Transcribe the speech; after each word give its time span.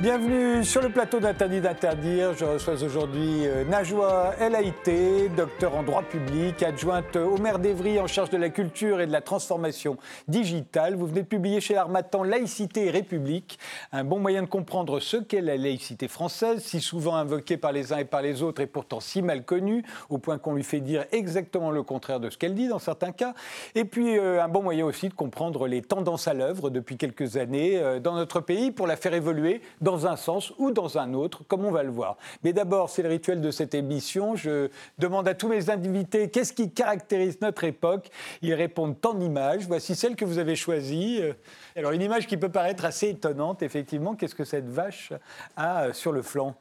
Bienvenue 0.00 0.64
sur 0.64 0.80
le 0.80 0.88
plateau 0.88 1.20
d'Interdit 1.20 1.60
d'interdire. 1.60 2.32
Je 2.34 2.46
reçois 2.46 2.82
aujourd'hui 2.82 3.46
euh, 3.46 3.64
Najwa 3.66 4.34
El 4.40 4.54
Haïté, 4.54 5.28
docteur 5.28 5.74
en 5.74 5.82
droit 5.82 6.00
public, 6.00 6.62
adjointe 6.62 7.16
au 7.16 7.36
maire 7.36 7.58
d'Evry 7.58 8.00
en 8.00 8.06
charge 8.06 8.30
de 8.30 8.38
la 8.38 8.48
culture 8.48 9.02
et 9.02 9.06
de 9.06 9.12
la 9.12 9.20
transformation 9.20 9.98
digitale. 10.26 10.94
Vous 10.94 11.06
venez 11.06 11.20
de 11.20 11.26
publier 11.26 11.60
chez 11.60 11.74
l'Armatan 11.74 12.22
Laïcité 12.22 12.86
et 12.86 12.90
République, 12.90 13.58
un 13.92 14.02
bon 14.02 14.18
moyen 14.18 14.40
de 14.40 14.46
comprendre 14.46 15.00
ce 15.00 15.18
qu'est 15.18 15.42
la 15.42 15.58
laïcité 15.58 16.08
française, 16.08 16.62
si 16.64 16.80
souvent 16.80 17.16
invoquée 17.16 17.58
par 17.58 17.72
les 17.72 17.92
uns 17.92 17.98
et 17.98 18.06
par 18.06 18.22
les 18.22 18.42
autres 18.42 18.62
et 18.62 18.66
pourtant 18.66 19.00
si 19.00 19.20
mal 19.20 19.44
connue, 19.44 19.84
au 20.08 20.16
point 20.16 20.38
qu'on 20.38 20.54
lui 20.54 20.64
fait 20.64 20.80
dire 20.80 21.04
exactement 21.12 21.70
le 21.70 21.82
contraire 21.82 22.20
de 22.20 22.30
ce 22.30 22.38
qu'elle 22.38 22.54
dit 22.54 22.68
dans 22.68 22.78
certains 22.78 23.12
cas. 23.12 23.34
Et 23.74 23.84
puis 23.84 24.16
euh, 24.18 24.42
un 24.42 24.48
bon 24.48 24.62
moyen 24.62 24.86
aussi 24.86 25.10
de 25.10 25.14
comprendre 25.14 25.68
les 25.68 25.82
tendances 25.82 26.26
à 26.26 26.32
l'œuvre 26.32 26.70
depuis 26.70 26.96
quelques 26.96 27.36
années 27.36 27.76
euh, 27.76 28.00
dans 28.00 28.14
notre 28.14 28.40
pays 28.40 28.70
pour 28.70 28.86
la 28.86 28.96
faire 28.96 29.12
évoluer 29.12 29.60
un 30.06 30.16
sens 30.16 30.52
ou 30.58 30.70
dans 30.70 30.98
un 30.98 31.14
autre, 31.14 31.42
comme 31.46 31.64
on 31.64 31.70
va 31.70 31.82
le 31.82 31.90
voir. 31.90 32.16
Mais 32.42 32.52
d'abord, 32.52 32.90
c'est 32.90 33.02
le 33.02 33.08
rituel 33.08 33.40
de 33.40 33.50
cette 33.50 33.74
émission. 33.74 34.36
Je 34.36 34.68
demande 34.98 35.28
à 35.28 35.34
tous 35.34 35.48
mes 35.48 35.70
invités 35.70 36.30
qu'est-ce 36.30 36.52
qui 36.52 36.70
caractérise 36.70 37.40
notre 37.40 37.64
époque? 37.64 38.10
Ils 38.42 38.54
répondent 38.54 38.96
en 39.04 39.20
images. 39.20 39.66
Voici 39.66 39.94
celle 39.94 40.16
que 40.16 40.24
vous 40.24 40.38
avez 40.38 40.56
choisie. 40.56 41.18
Euh, 41.20 41.32
alors, 41.76 41.92
une 41.92 42.02
image 42.02 42.26
qui 42.26 42.36
peut 42.36 42.48
paraître 42.48 42.84
assez 42.84 43.08
étonnante, 43.08 43.62
effectivement. 43.62 44.14
Qu'est-ce 44.14 44.34
que 44.34 44.44
cette 44.44 44.68
vache 44.68 45.12
a 45.56 45.84
euh, 45.84 45.92
sur 45.92 46.12
le 46.12 46.22
flanc? 46.22 46.54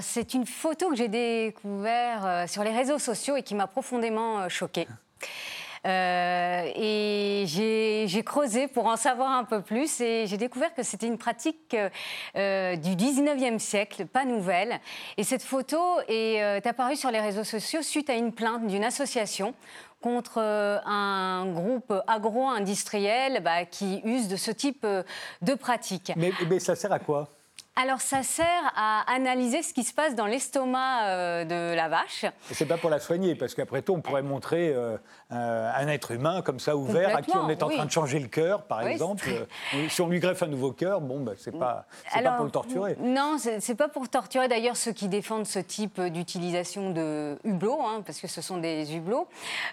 C'est 0.00 0.32
une 0.32 0.46
photo 0.46 0.88
que 0.88 0.96
j'ai 0.96 1.08
découverte 1.08 2.24
euh, 2.24 2.46
sur 2.46 2.64
les 2.64 2.70
réseaux 2.70 2.98
sociaux 2.98 3.36
et 3.36 3.42
qui 3.42 3.54
m'a 3.54 3.66
profondément 3.66 4.48
choquée. 4.48 4.86
Euh, 5.86 6.70
et 6.74 7.44
j'ai 7.46 8.22
creusé 8.24 8.68
pour 8.68 8.86
en 8.86 8.96
savoir 8.96 9.32
un 9.32 9.44
peu 9.44 9.60
plus 9.60 10.00
et 10.00 10.26
j'ai 10.26 10.36
découvert 10.36 10.74
que 10.74 10.82
c'était 10.82 11.06
une 11.06 11.18
pratique 11.18 11.76
euh, 12.36 12.76
du 12.76 12.90
19e 12.90 13.58
siècle, 13.58 14.06
pas 14.06 14.24
nouvelle. 14.24 14.80
Et 15.16 15.24
cette 15.24 15.42
photo 15.42 15.78
est 16.08 16.42
euh, 16.42 16.60
apparue 16.64 16.96
sur 16.96 17.10
les 17.10 17.20
réseaux 17.20 17.44
sociaux 17.44 17.82
suite 17.82 18.08
à 18.08 18.14
une 18.14 18.32
plainte 18.32 18.66
d'une 18.66 18.84
association 18.84 19.54
contre 20.00 20.38
un 20.38 21.46
groupe 21.46 21.94
agro-industriel 22.06 23.42
bah, 23.42 23.64
qui 23.64 24.02
use 24.04 24.28
de 24.28 24.36
ce 24.36 24.50
type 24.50 24.86
de 25.40 25.54
pratique. 25.54 26.12
Mais 26.16 26.60
ça 26.60 26.76
sert 26.76 26.92
à 26.92 26.98
quoi? 26.98 27.30
Alors, 27.76 28.00
ça 28.00 28.22
sert 28.22 28.72
à 28.76 29.02
analyser 29.12 29.62
ce 29.62 29.74
qui 29.74 29.82
se 29.82 29.92
passe 29.92 30.14
dans 30.14 30.26
l'estomac 30.26 31.06
euh, 31.06 31.44
de 31.44 31.74
la 31.74 31.88
vache. 31.88 32.24
Et 32.48 32.54
c'est 32.54 32.66
pas 32.66 32.76
pour 32.76 32.88
la 32.88 33.00
soigner, 33.00 33.34
parce 33.34 33.54
qu'après 33.54 33.82
tout, 33.82 33.94
on 33.94 34.00
pourrait 34.00 34.22
montrer 34.22 34.72
euh, 34.72 34.96
un 35.30 35.88
être 35.88 36.12
humain 36.12 36.40
comme 36.42 36.60
ça 36.60 36.76
ouvert, 36.76 37.16
à 37.16 37.22
qui 37.22 37.36
on 37.36 37.48
est 37.48 37.64
en 37.64 37.68
train 37.68 37.84
de 37.84 37.90
changer 37.90 38.20
le 38.20 38.28
cœur, 38.28 38.62
par 38.62 38.86
exemple. 38.86 39.28
Euh, 39.28 39.88
si 39.88 40.00
on 40.02 40.08
lui 40.08 40.20
greffe 40.20 40.44
un 40.44 40.46
nouveau 40.46 40.70
cœur, 40.70 41.00
bon, 41.00 41.18
bah, 41.18 41.32
c'est 41.36 41.50
pas, 41.50 41.86
pas 42.12 42.30
pour 42.32 42.44
le 42.44 42.52
torturer. 42.52 42.96
Non, 43.00 43.38
c'est 43.38 43.74
pas 43.74 43.88
pour 43.88 44.08
torturer. 44.08 44.46
D'ailleurs, 44.46 44.76
ceux 44.76 44.92
qui 44.92 45.08
défendent 45.08 45.46
ce 45.46 45.58
type 45.58 46.00
d'utilisation 46.00 46.90
de 46.90 47.36
hublots, 47.42 47.82
hein, 47.82 48.02
parce 48.06 48.20
que 48.20 48.28
ce 48.28 48.40
sont 48.40 48.58
des 48.58 48.94
hublots, 48.94 49.26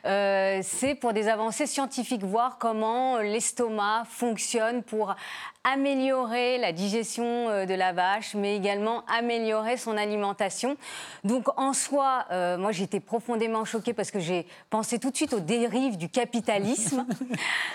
c'est 0.04 0.96
pour 1.00 1.14
des 1.14 1.28
avancées 1.28 1.68
scientifiques, 1.68 2.24
voir 2.24 2.58
comment 2.58 3.20
l'estomac 3.20 4.06
fonctionne 4.06 4.82
pour 4.82 5.16
améliorer 5.64 6.58
la 6.58 6.72
digestion 6.72 7.50
euh, 7.50 7.66
de 7.66 7.74
la 7.74 7.91
vache, 7.92 8.36
mais 8.36 8.56
également 8.56 9.04
améliorer 9.08 9.78
son 9.78 9.98
alimentation. 9.98 10.78
Donc 11.24 11.48
en 11.58 11.74
soi, 11.74 12.26
euh, 12.32 12.58
moi 12.58 12.72
été 12.84 13.00
profondément 13.00 13.66
choquée 13.66 13.94
parce 13.94 14.12
que 14.12 14.20
j'ai 14.20 14.46
pensé 14.70 15.00
tout 15.00 15.12
de 15.12 15.16
suite 15.16 15.34
aux 15.34 15.40
dérives 15.40 15.98
du 15.98 16.10
capitalisme. 16.10 17.06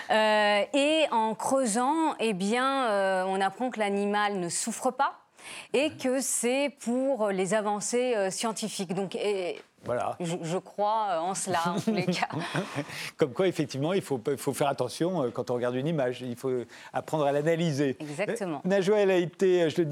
Euh, 0.09 0.61
et 0.73 1.05
en 1.11 1.35
creusant, 1.35 2.15
eh 2.19 2.31
bien, 2.33 3.25
on 3.27 3.41
apprend 3.41 3.69
que 3.69 3.79
l'animal 3.79 4.39
ne 4.39 4.47
souffre 4.47 4.89
pas 4.89 5.19
et 5.73 5.91
que 5.91 6.21
c'est 6.21 6.71
pour 6.79 7.27
les 7.27 7.53
avancées 7.53 8.31
scientifiques. 8.31 8.93
Donc, 8.93 9.17
voilà. 9.87 10.17
Je, 10.19 10.57
crois 10.57 11.07
euh, 11.11 11.19
en 11.19 11.33
cela, 11.33 11.59
en 11.65 11.79
tous 11.79 11.93
les 11.93 12.05
cas. 12.05 12.27
Comme 13.17 13.31
quoi, 13.31 13.47
effectivement, 13.47 13.93
il 13.93 14.01
faut, 14.01 14.21
faut, 14.35 14.53
faire 14.53 14.67
attention 14.67 15.23
euh, 15.23 15.29
quand 15.31 15.49
on 15.49 15.53
regarde 15.53 15.75
une 15.75 15.87
image. 15.87 16.21
Il 16.21 16.35
faut 16.35 16.51
apprendre 16.91 17.23
à 17.23 17.31
l'analyser. 17.31 17.95
Exactement. 18.01 18.61
Euh, 18.65 18.69
Najwa, 18.69 18.97
elle 18.97 19.11
a 19.11 19.15
été, 19.15 19.69
je 19.69 19.81
le 19.81 19.85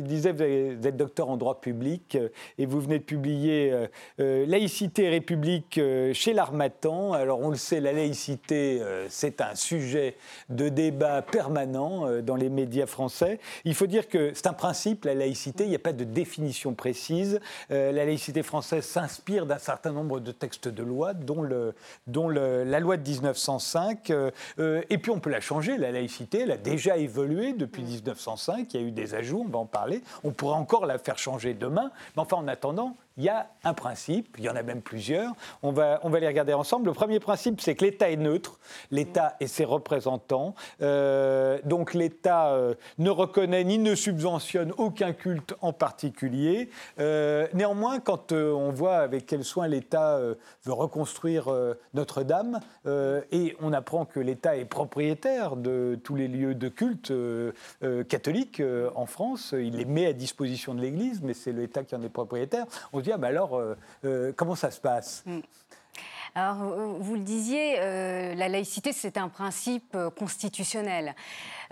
disais, 0.00 0.32
vous 0.32 0.42
êtes 0.42 0.96
docteur 0.96 1.28
en 1.28 1.36
droit 1.36 1.60
public 1.60 2.16
et 2.56 2.64
vous 2.64 2.80
venez 2.80 2.98
de 2.98 3.04
publier 3.04 3.88
Laïcité 4.18 5.04
et 5.04 5.08
République 5.10 5.78
chez 6.14 6.32
l'Armatan. 6.32 7.12
Alors, 7.12 7.40
on 7.40 7.50
le 7.50 7.56
sait, 7.56 7.80
la 7.80 7.92
laïcité, 7.92 8.80
c'est 9.08 9.42
un 9.42 9.54
sujet 9.54 10.16
de 10.48 10.70
débat 10.70 11.20
permanent 11.20 12.22
dans 12.22 12.36
les 12.36 12.48
médias 12.48 12.86
français. 12.86 13.38
Il 13.64 13.74
faut 13.74 13.86
dire 13.86 14.08
que 14.08 14.32
c'est 14.34 14.46
un 14.46 14.54
principe, 14.54 15.04
la 15.04 15.14
laïcité. 15.14 15.64
Il 15.64 15.70
n'y 15.70 15.76
a 15.76 15.80
pas 15.80 15.92
de 15.92 16.04
définition 16.04 16.72
précise. 16.72 17.40
la 17.68 17.92
laïcité 17.92 18.42
française 18.42 18.84
s'inspire 18.84 19.41
d'un 19.46 19.58
certain 19.58 19.92
nombre 19.92 20.20
de 20.20 20.32
textes 20.32 20.68
de 20.68 20.82
loi, 20.82 21.14
dont, 21.14 21.42
le, 21.42 21.74
dont 22.06 22.28
la 22.28 22.80
loi 22.80 22.96
de 22.96 23.08
1905. 23.08 24.10
Euh, 24.10 24.30
euh, 24.58 24.82
et 24.90 24.98
puis 24.98 25.10
on 25.10 25.20
peut 25.20 25.30
la 25.30 25.40
changer, 25.40 25.76
la 25.76 25.90
laïcité, 25.90 26.40
elle 26.40 26.50
a 26.50 26.56
déjà 26.56 26.96
évolué 26.96 27.52
depuis 27.52 27.82
1905, 27.82 28.72
il 28.74 28.80
y 28.80 28.84
a 28.84 28.86
eu 28.86 28.90
des 28.90 29.14
ajouts, 29.14 29.44
on 29.46 29.50
va 29.50 29.58
en 29.58 29.66
parler. 29.66 30.02
On 30.24 30.30
pourrait 30.30 30.56
encore 30.56 30.86
la 30.86 30.98
faire 30.98 31.18
changer 31.18 31.54
demain, 31.54 31.90
mais 32.16 32.22
enfin 32.22 32.36
en 32.36 32.48
attendant, 32.48 32.96
il 33.16 33.24
y 33.24 33.28
a 33.28 33.50
un 33.64 33.74
principe, 33.74 34.36
il 34.38 34.44
y 34.44 34.48
en 34.48 34.56
a 34.56 34.62
même 34.62 34.80
plusieurs, 34.80 35.32
on 35.62 35.72
va, 35.72 36.00
on 36.02 36.10
va 36.10 36.20
les 36.20 36.26
regarder 36.26 36.54
ensemble. 36.54 36.86
Le 36.86 36.92
premier 36.92 37.20
principe, 37.20 37.60
c'est 37.60 37.74
que 37.74 37.84
l'État 37.84 38.10
est 38.10 38.16
neutre, 38.16 38.58
l'État 38.90 39.36
et 39.40 39.46
ses 39.46 39.64
représentants. 39.64 40.54
Euh, 40.80 41.58
donc 41.64 41.94
l'État 41.94 42.52
euh, 42.52 42.74
ne 42.98 43.10
reconnaît 43.10 43.64
ni 43.64 43.78
ne 43.78 43.94
subventionne 43.94 44.72
aucun 44.78 45.12
culte 45.12 45.54
en 45.60 45.72
particulier. 45.72 46.70
Euh, 46.98 47.46
néanmoins, 47.54 48.00
quand 48.00 48.32
on 48.32 48.70
voit 48.70 48.96
avec 48.96 49.26
quel 49.26 49.44
soin 49.44 49.68
l'État 49.68 50.18
veut 50.64 50.72
reconstruire 50.72 51.48
Notre-Dame, 51.94 52.60
et 52.86 53.56
on 53.60 53.72
apprend 53.72 54.04
que 54.04 54.20
l'État 54.20 54.56
est 54.56 54.64
propriétaire 54.64 55.56
de 55.56 55.98
tous 56.02 56.14
les 56.14 56.28
lieux 56.28 56.54
de 56.54 56.68
culte 56.68 57.12
catholiques 58.08 58.62
en 58.94 59.06
France, 59.06 59.54
il 59.56 59.76
les 59.76 59.84
met 59.84 60.06
à 60.06 60.12
disposition 60.12 60.74
de 60.74 60.80
l'Église, 60.80 61.20
mais 61.22 61.34
c'est 61.34 61.52
l'État 61.52 61.84
qui 61.84 61.94
en 61.94 62.02
est 62.02 62.08
propriétaire. 62.08 62.66
Dit, 63.02 63.12
ah, 63.12 63.18
bah 63.18 63.28
alors, 63.28 63.56
euh, 63.56 63.76
euh, 64.04 64.32
comment 64.36 64.54
ça 64.54 64.70
se 64.70 64.80
passe? 64.80 65.22
Mm. 65.26 65.40
Alors, 66.34 66.56
vous 66.98 67.14
le 67.14 67.20
disiez, 67.20 67.74
euh, 67.78 68.34
la 68.34 68.48
laïcité, 68.48 68.94
c'est 68.94 69.18
un 69.18 69.28
principe 69.28 69.96
constitutionnel. 70.18 71.14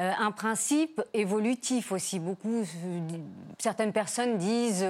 Euh, 0.01 0.13
un 0.19 0.31
principe 0.31 1.03
évolutif 1.13 1.93
aussi. 1.93 2.19
Beaucoup, 2.19 2.65
certaines 3.59 3.93
personnes 3.93 4.39
disent 4.39 4.87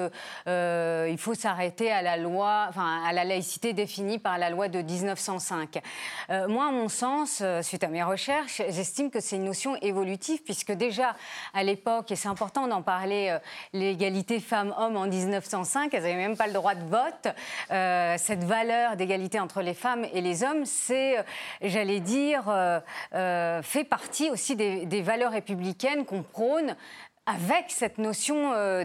euh, 0.47 1.09
il 1.11 1.19
faut 1.19 1.35
s'arrêter 1.35 1.91
à 1.91 2.01
la 2.01 2.17
loi, 2.17 2.67
enfin 2.69 3.03
à 3.05 3.13
la 3.13 3.25
laïcité 3.25 3.73
définie 3.73 4.21
par 4.21 4.39
la 4.39 4.51
loi 4.51 4.69
de 4.69 4.81
1905. 4.81 5.81
Euh, 6.31 6.47
moi, 6.47 6.69
à 6.69 6.71
mon 6.71 6.89
sens, 6.89 7.43
suite 7.63 7.83
à 7.83 7.89
mes 7.89 8.05
recherches, 8.05 8.63
j'estime 8.69 9.11
que 9.11 9.19
c'est 9.19 9.37
une 9.37 9.45
notion 9.45 9.75
évolutive 9.83 10.43
puisque 10.45 10.73
déjà 10.73 11.17
à 11.55 11.65
l'époque, 11.65 12.13
et 12.13 12.17
c'est 12.17 12.29
important 12.29 12.69
d'en 12.69 12.83
parler, 12.83 13.37
l'égalité 13.73 14.39
femmes-hommes 14.39 14.97
en 14.97 15.07
1905, 15.07 15.93
elles 15.93 16.03
n'avaient 16.03 16.15
même 16.15 16.37
pas 16.37 16.47
le 16.47 16.53
droit 16.53 16.75
de 16.75 16.85
vote. 16.85 17.35
cette 18.19 18.45
valeur 18.45 18.97
d'égalité 18.97 19.41
entre 19.41 19.61
les 19.61 19.75
femmes 19.75 20.07
et 20.13 20.21
les 20.21 20.45
hommes, 20.45 20.65
c'est, 20.67 21.17
j'allais 21.63 22.01
dire, 22.01 22.45
fait 23.11 23.85
partie 23.85 24.31
aussi 24.31 24.55
des 24.55 25.00
valeurs 25.03 25.33
républicaines 25.33 26.05
qu'on 26.05 26.23
prône 26.23 26.77
avec 27.27 27.67
cette 27.69 27.99
notion 27.99 28.53
euh, 28.53 28.85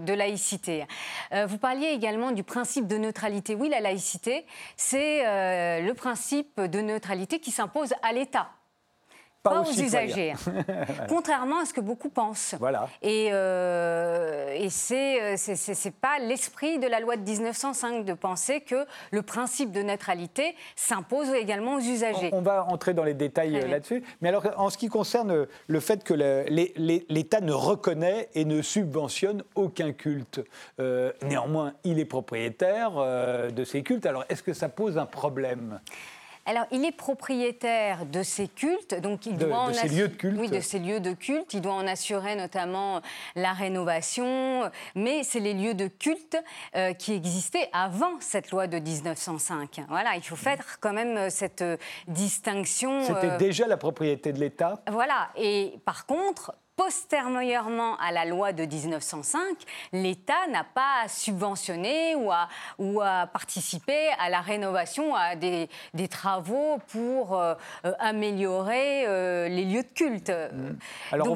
de, 0.00 0.12
laïcité. 0.12 0.86
Euh, 1.32 1.46
vous 1.46 1.58
parliez 1.58 1.88
également 1.88 2.32
du 2.32 2.42
principe 2.42 2.86
de 2.86 2.96
neutralité. 2.96 3.54
Oui, 3.54 3.68
la 3.68 3.80
laïcité, 3.80 4.46
c'est 4.76 5.26
euh, 5.26 5.80
le 5.80 5.94
principe 5.94 6.60
de 6.60 6.80
neutralité 6.80 7.38
qui 7.38 7.50
s'impose 7.50 7.92
à 8.02 8.12
l'État 8.12 8.48
pas, 9.42 9.62
aux, 9.62 9.72
usagers. 9.72 10.34
Contrairement 11.08 11.60
à 11.60 11.64
ce 11.64 11.72
que 11.72 11.80
beaucoup 11.80 12.08
pensent. 12.08 12.54
Voilà. 12.58 12.88
Et, 13.02 13.28
euh, 13.32 14.54
et 14.54 14.70
c'est, 14.70 15.36
c'est, 15.36 15.94
pas 15.94 16.18
l'esprit 16.18 16.78
de 16.78 16.86
la 16.86 17.00
loi 17.00 17.16
de 17.16 17.22
1905 17.22 18.04
de 18.04 18.12
penser 18.12 18.60
que 18.60 18.86
le 19.10 19.22
principe 19.22 19.72
de 19.72 19.82
neutralité 19.82 20.54
s'impose 20.76 21.30
également 21.30 21.74
aux 21.74 21.80
usagers. 21.80 22.30
On, 22.32 22.42
va 22.42 22.64
entrer 22.64 22.94
dans 22.94 23.04
les 23.04 23.14
détails 23.14 23.58
euh, 23.58 23.66
là-dessus. 23.66 24.02
Mais 24.20 24.28
alors, 24.28 24.46
en 24.56 24.70
ce 24.70 24.78
qui 24.78 24.88
concerne 24.88 25.46
le 25.66 25.80
fait 25.80 26.04
que 26.04 26.14
l'État 26.14 27.40
ne 27.40 27.52
reconnaît 27.52 28.28
et 28.34 28.44
ne 28.44 28.62
subventionne 28.62 29.42
aucun 29.54 29.92
culte, 29.92 30.40
euh, 30.80 31.12
néanmoins, 31.22 31.72
il 31.84 31.98
est 31.98 32.04
propriétaire 32.04 32.92
euh, 32.96 33.50
de 33.50 33.64
ces 33.64 33.82
cultes. 33.82 34.06
Alors, 34.06 34.24
est-ce 34.28 34.42
que 34.42 34.52
ça 34.52 34.68
pose 34.68 34.98
un 34.98 35.06
problème? 35.06 35.80
Alors, 36.44 36.64
il 36.72 36.84
est 36.84 36.96
propriétaire 36.96 38.04
de 38.04 38.24
ces 38.24 38.48
cultes, 38.48 39.00
donc 39.00 39.26
il 39.26 39.36
doit 39.36 39.68
de 39.68 39.74
ces 39.74 39.88
lieux 39.88 40.08
de 40.08 40.14
culte. 40.14 40.38
Oui, 40.40 40.48
de 40.48 40.60
ces 40.60 40.80
lieux 40.80 40.98
de 40.98 41.12
culte. 41.12 41.54
Il 41.54 41.60
doit 41.60 41.74
en 41.74 41.86
assurer 41.86 42.34
notamment 42.34 43.00
la 43.36 43.52
rénovation, 43.52 44.68
mais 44.96 45.22
c'est 45.22 45.38
les 45.38 45.54
lieux 45.54 45.74
de 45.74 45.86
culte 45.86 46.36
euh, 46.74 46.94
qui 46.94 47.12
existaient 47.12 47.68
avant 47.72 48.20
cette 48.20 48.50
loi 48.50 48.66
de 48.66 48.78
1905. 48.78 49.82
Voilà, 49.88 50.16
il 50.16 50.22
faut 50.22 50.34
faire 50.34 50.80
quand 50.80 50.92
même 50.92 51.16
euh, 51.16 51.30
cette 51.30 51.64
distinction. 52.08 53.02
C'était 53.04 53.32
euh, 53.32 53.38
déjà 53.38 53.68
la 53.68 53.76
propriété 53.76 54.32
de 54.32 54.40
l'État. 54.40 54.82
Voilà, 54.90 55.28
et 55.36 55.74
par 55.84 56.06
contre, 56.06 56.56
postérieurement 56.76 57.96
à 57.98 58.12
la 58.12 58.24
loi 58.24 58.52
de 58.52 58.64
1905, 58.64 59.40
l'État 59.92 60.46
n'a 60.50 60.64
pas 60.64 61.06
subventionné 61.08 62.14
ou 62.14 62.30
à, 62.30 62.48
ou 62.78 63.00
à 63.00 63.26
participé 63.26 64.08
à 64.18 64.30
la 64.30 64.40
rénovation, 64.40 65.14
à 65.14 65.36
des, 65.36 65.68
des 65.94 66.08
travaux 66.08 66.78
pour 66.88 67.38
euh, 67.38 67.54
euh, 67.84 67.92
améliorer 67.98 69.06
euh, 69.06 69.48
les 69.48 69.64
lieux 69.64 69.82
de 69.82 69.92
culte. 69.94 70.30
Mmh. 70.30 70.76
Alors 71.12 71.30
on, 71.30 71.34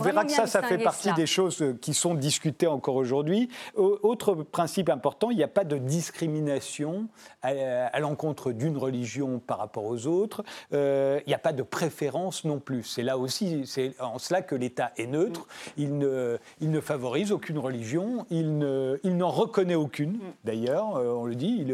verra 0.00 0.24
que 0.24 0.32
ça, 0.32 0.46
ça 0.46 0.62
fait 0.62 0.78
partie 0.78 1.12
des 1.14 1.26
choses 1.26 1.64
qui 1.80 1.94
sont 1.94 2.14
discutées 2.14 2.66
encore 2.66 2.96
aujourd'hui. 2.96 3.48
Autre 3.74 4.34
principe 4.34 4.90
important, 4.90 5.30
il 5.30 5.36
n'y 5.36 5.42
a 5.42 5.48
pas 5.48 5.64
de 5.64 5.78
discrimination 5.78 7.08
à, 7.42 7.98
l'encontre 8.00 8.52
d'une 8.52 8.76
religion 8.76 9.38
par 9.38 9.58
rapport 9.58 9.84
aux 9.84 10.06
autres. 10.06 10.44
il 10.72 11.22
n'y 11.26 11.34
a 11.34 11.38
pas 11.38 11.52
de 11.52 11.62
préférence 11.62 12.44
non 12.44 12.58
plus. 12.58 12.84
C'est 12.84 13.02
là 13.02 13.16
aussi, 13.16 13.66
c'est 13.66 13.94
en 14.00 14.18
cela 14.18 14.41
que 14.42 14.54
l'État 14.54 14.92
est 14.96 15.06
neutre, 15.06 15.46
il 15.76 15.98
ne, 15.98 16.38
il 16.60 16.70
ne 16.70 16.80
favorise 16.80 17.32
aucune 17.32 17.58
religion, 17.58 18.26
il 18.30 18.58
n'en 18.58 18.96
il 19.04 19.22
reconnaît 19.22 19.74
aucune, 19.74 20.18
d'ailleurs, 20.44 20.96
euh, 20.96 21.14
on 21.14 21.24
le 21.24 21.34
dit, 21.34 21.58
il, 21.60 21.72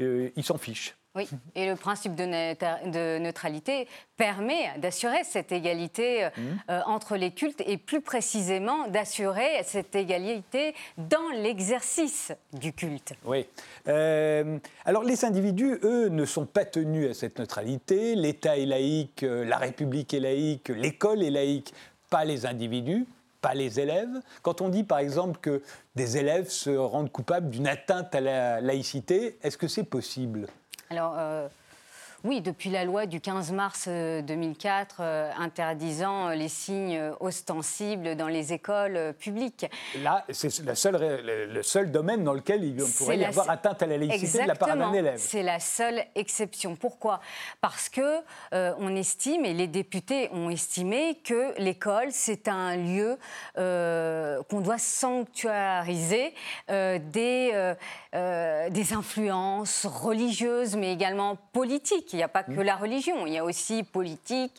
euh, 0.00 0.30
il 0.34 0.44
s'en 0.44 0.58
fiche. 0.58 0.94
Oui, 1.16 1.28
et 1.54 1.68
le 1.68 1.76
principe 1.76 2.16
de, 2.16 3.18
neutralité 3.18 3.86
permet 4.16 4.76
d'assurer 4.78 5.22
cette 5.22 5.52
égalité 5.52 6.24
euh, 6.24 6.28
mmh. 6.36 6.82
entre 6.86 7.16
les 7.16 7.30
cultes 7.30 7.62
et 7.66 7.78
plus 7.78 8.00
précisément 8.00 8.88
d'assurer 8.88 9.62
cette 9.62 9.94
égalité 9.94 10.74
dans 10.98 11.28
l'exercice 11.36 12.32
du 12.52 12.72
culte. 12.72 13.14
Oui. 13.24 13.46
alors 13.86 15.04
les 15.04 15.24
individus, 15.24 15.78
eux, 15.84 16.08
ne 16.08 16.24
sont 16.24 16.46
pas 16.46 16.64
tenus 16.64 17.08
à 17.08 17.14
cette 17.14 17.38
neutralité. 17.38 18.16
L'État 18.16 18.58
est 18.58 18.66
laïque, 18.66 19.24
la 19.24 19.58
République 19.58 20.14
est 20.14 20.20
laïque, 20.20 20.68
l'école 20.68 21.22
est 21.22 21.30
laïque 21.30 21.72
pas 22.10 22.24
les 22.24 22.46
individus, 22.46 23.06
pas 23.40 23.54
les 23.54 23.80
élèves. 23.80 24.20
Quand 24.42 24.60
on 24.60 24.68
dit 24.68 24.84
par 24.84 24.98
exemple 24.98 25.38
que 25.40 25.62
des 25.94 26.16
élèves 26.16 26.48
se 26.48 26.70
rendent 26.70 27.12
coupables 27.12 27.50
d'une 27.50 27.68
atteinte 27.68 28.14
à 28.14 28.20
la 28.20 28.60
laïcité, 28.60 29.38
est-ce 29.42 29.58
que 29.58 29.68
c'est 29.68 29.84
possible? 29.84 30.46
Euh, 30.92 31.48
oui, 32.24 32.40
depuis 32.40 32.70
la 32.70 32.84
loi 32.86 33.04
du 33.04 33.20
15 33.20 33.52
mars 33.52 33.86
2004 33.86 34.96
euh, 35.00 35.04
euh, 35.04 35.30
interdisant 35.38 36.28
euh, 36.28 36.34
les 36.34 36.48
signes 36.48 36.98
ostensibles 37.20 38.16
dans 38.16 38.28
les 38.28 38.54
écoles 38.54 39.12
publiques. 39.18 39.66
Là, 40.02 40.24
c'est 40.30 40.64
le 40.64 40.74
seul, 40.74 41.22
le 41.52 41.62
seul 41.62 41.92
domaine 41.92 42.24
dans 42.24 42.32
lequel 42.32 42.64
il 42.64 42.82
pourrait 42.96 43.18
y 43.18 43.24
avoir 43.26 43.50
atteinte 43.50 43.82
à 43.82 43.86
la 43.86 43.98
laïcité 43.98 44.42
de 44.42 44.48
la 44.48 44.54
part 44.54 44.74
d'un 44.74 44.94
élève. 44.94 45.18
C'est 45.18 45.42
la 45.42 45.60
seule 45.60 46.02
exception. 46.14 46.76
Pourquoi? 46.76 47.20
Parce 47.60 47.90
que 47.90 48.20
on 48.52 48.96
estime, 48.96 49.44
et 49.44 49.52
les 49.52 49.66
députés 49.66 50.30
ont 50.32 50.48
estimé, 50.48 51.18
que 51.24 51.60
l'école, 51.60 52.08
c'est 52.10 52.48
un 52.48 52.76
lieu 52.76 53.18
qu'on 53.54 54.60
doit 54.60 54.78
sanctuariser 54.78 56.32
des, 56.68 57.74
des 58.12 58.92
influences 58.94 59.84
religieuses, 59.86 60.76
mais 60.76 60.92
également 60.92 61.36
politiques 61.52 62.13
il 62.14 62.18
n'y 62.18 62.22
a 62.22 62.28
pas 62.28 62.44
que 62.44 62.60
la 62.60 62.76
religion, 62.76 63.26
il 63.26 63.32
y 63.32 63.38
a 63.38 63.44
aussi 63.44 63.82
politique, 63.82 64.54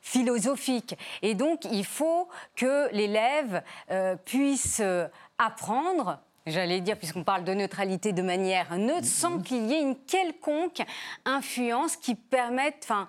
philosophique. 0.00 0.96
Et 1.22 1.34
donc, 1.34 1.64
il 1.64 1.84
faut 1.84 2.28
que 2.56 2.88
l'élève 2.94 3.62
euh, 3.90 4.16
puisse 4.16 4.80
euh, 4.80 5.08
apprendre 5.38 6.18
j'allais 6.46 6.80
dire, 6.80 6.96
puisqu'on 6.96 7.22
parle 7.22 7.44
de 7.44 7.52
neutralité 7.54 8.12
de 8.12 8.22
manière 8.22 8.76
neutre, 8.76 9.06
sans 9.06 9.38
mm. 9.38 9.42
qu'il 9.42 9.66
y 9.66 9.74
ait 9.74 9.82
une 9.82 9.96
quelconque 9.96 10.82
influence 11.24 11.96
qui 11.96 12.14
permette, 12.14 12.78
enfin, 12.82 13.08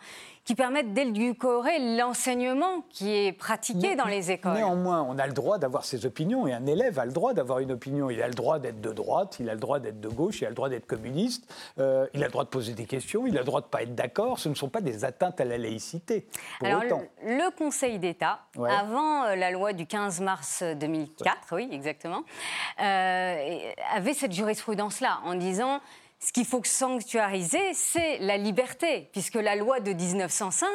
qui 0.52 0.56
permettent 0.56 0.94
d'édulcorer 0.94 1.96
l'enseignement 1.96 2.84
qui 2.90 3.10
est 3.10 3.32
pratiqué 3.32 3.96
dans 3.96 4.04
les 4.04 4.32
écoles. 4.32 4.56
Néanmoins, 4.56 5.02
on 5.02 5.18
a 5.18 5.26
le 5.26 5.32
droit 5.32 5.58
d'avoir 5.58 5.86
ses 5.86 6.06
opinions 6.06 6.46
et 6.46 6.52
un 6.52 6.66
élève 6.66 7.00
a 7.00 7.06
le 7.06 7.14
droit 7.14 7.34
d'avoir 7.34 7.60
une 7.60 7.72
opinion. 7.72 8.10
Il 8.10 8.22
a 8.22 8.28
le 8.28 8.34
droit 8.34 8.60
d'être 8.60 8.82
de 8.82 8.92
droite, 8.92 9.38
il 9.40 9.50
a 9.50 9.54
le 9.54 9.62
droit 9.62 9.80
d'être 9.80 10.02
de 10.02 10.10
gauche, 10.10 10.42
il 10.42 10.46
a 10.46 10.50
le 10.50 10.56
droit 10.56 10.68
d'être 10.68 10.88
communiste, 10.88 11.50
euh, 11.80 12.06
il 12.14 12.22
a 12.22 12.26
le 12.26 12.34
droit 12.34 12.44
de 12.44 12.50
poser 12.50 12.74
des 12.74 12.84
questions, 12.84 13.26
il 13.28 13.38
a 13.38 13.40
le 13.40 13.46
droit 13.46 13.62
de 13.62 13.68
ne 13.68 13.70
pas 13.70 13.84
être 13.84 13.96
d'accord. 13.96 14.40
Ce 14.40 14.50
ne 14.50 14.54
sont 14.54 14.68
pas 14.68 14.82
des 14.82 15.06
atteintes 15.06 15.40
à 15.40 15.46
la 15.46 15.58
laïcité. 15.58 16.28
Alors, 16.62 16.84
Le, 17.24 17.56
Conseil 17.56 17.98
d'État, 17.98 18.42
avant 18.58 19.24
euh, 19.24 19.38
la 19.38 19.52
loi 19.52 19.72
du 19.72 19.86
15 19.86 20.20
mars 20.20 20.64
2004, 20.64 21.56
oui, 21.56 21.70
exactement, 21.72 22.24
euh, 22.82 23.70
avait 23.96 24.14
cette 24.14 24.34
jurisprudence-là 24.34 25.22
en 25.24 25.36
disant 25.36 25.80
ce 26.24 26.32
qu'il 26.32 26.46
faut 26.46 26.62
sanctuariser, 26.64 27.74
c'est 27.74 28.20
la 28.20 28.38
liberté, 28.38 29.10
puisque 29.12 29.36
la 29.36 29.56
loi 29.56 29.80
de 29.80 29.92
1905, 29.92 30.68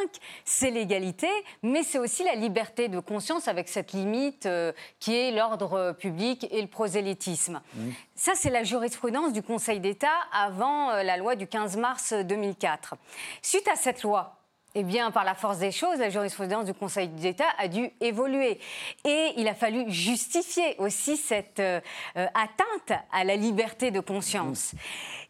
c'est 0.44 0.70
l'égalité, 0.70 1.28
mais 1.62 1.84
c'est 1.84 1.98
aussi 1.98 2.25
la 2.25 2.34
liberté 2.34 2.88
de 2.88 2.98
conscience 2.98 3.46
avec 3.46 3.69
cette 3.69 3.93
limite 3.93 4.46
euh, 4.46 4.72
qui 4.98 5.14
est 5.14 5.31
l'ordre 5.31 5.93
public 5.93 6.48
et 6.50 6.60
le 6.60 6.66
prosélytisme. 6.66 7.62
Mmh. 7.75 7.90
Ça, 8.16 8.32
c'est 8.34 8.50
la 8.50 8.64
jurisprudence 8.64 9.32
du 9.32 9.43
Conseil 9.43 9.78
d'État 9.78 10.08
avant 10.32 10.90
euh, 10.90 11.04
la 11.04 11.16
loi 11.16 11.37
du 11.37 11.46
15 11.46 11.76
mars 11.76 12.12
2004. 12.12 12.96
Suite 13.40 13.69
à 13.69 13.76
cette 13.76 14.02
loi, 14.02 14.37
eh 14.78 14.82
bien, 14.82 15.11
par 15.11 15.25
la 15.25 15.34
force 15.34 15.56
des 15.56 15.73
choses, 15.73 15.99
la 15.99 16.11
jurisprudence 16.11 16.67
du 16.67 16.75
Conseil 16.75 17.08
d'État 17.08 17.49
a 17.56 17.67
dû 17.67 17.90
évoluer. 18.02 18.61
Et 19.06 19.32
il 19.38 19.49
a 19.49 19.55
fallu 19.55 19.90
justifier 19.90 20.76
aussi 20.76 21.17
cette 21.17 21.61
euh, 21.61 21.81
euh, 22.19 22.26
atteinte 22.34 23.00
à 23.11 23.25
la 23.25 23.37
liberté 23.37 23.90
de 23.90 24.00
conscience. 24.00 24.73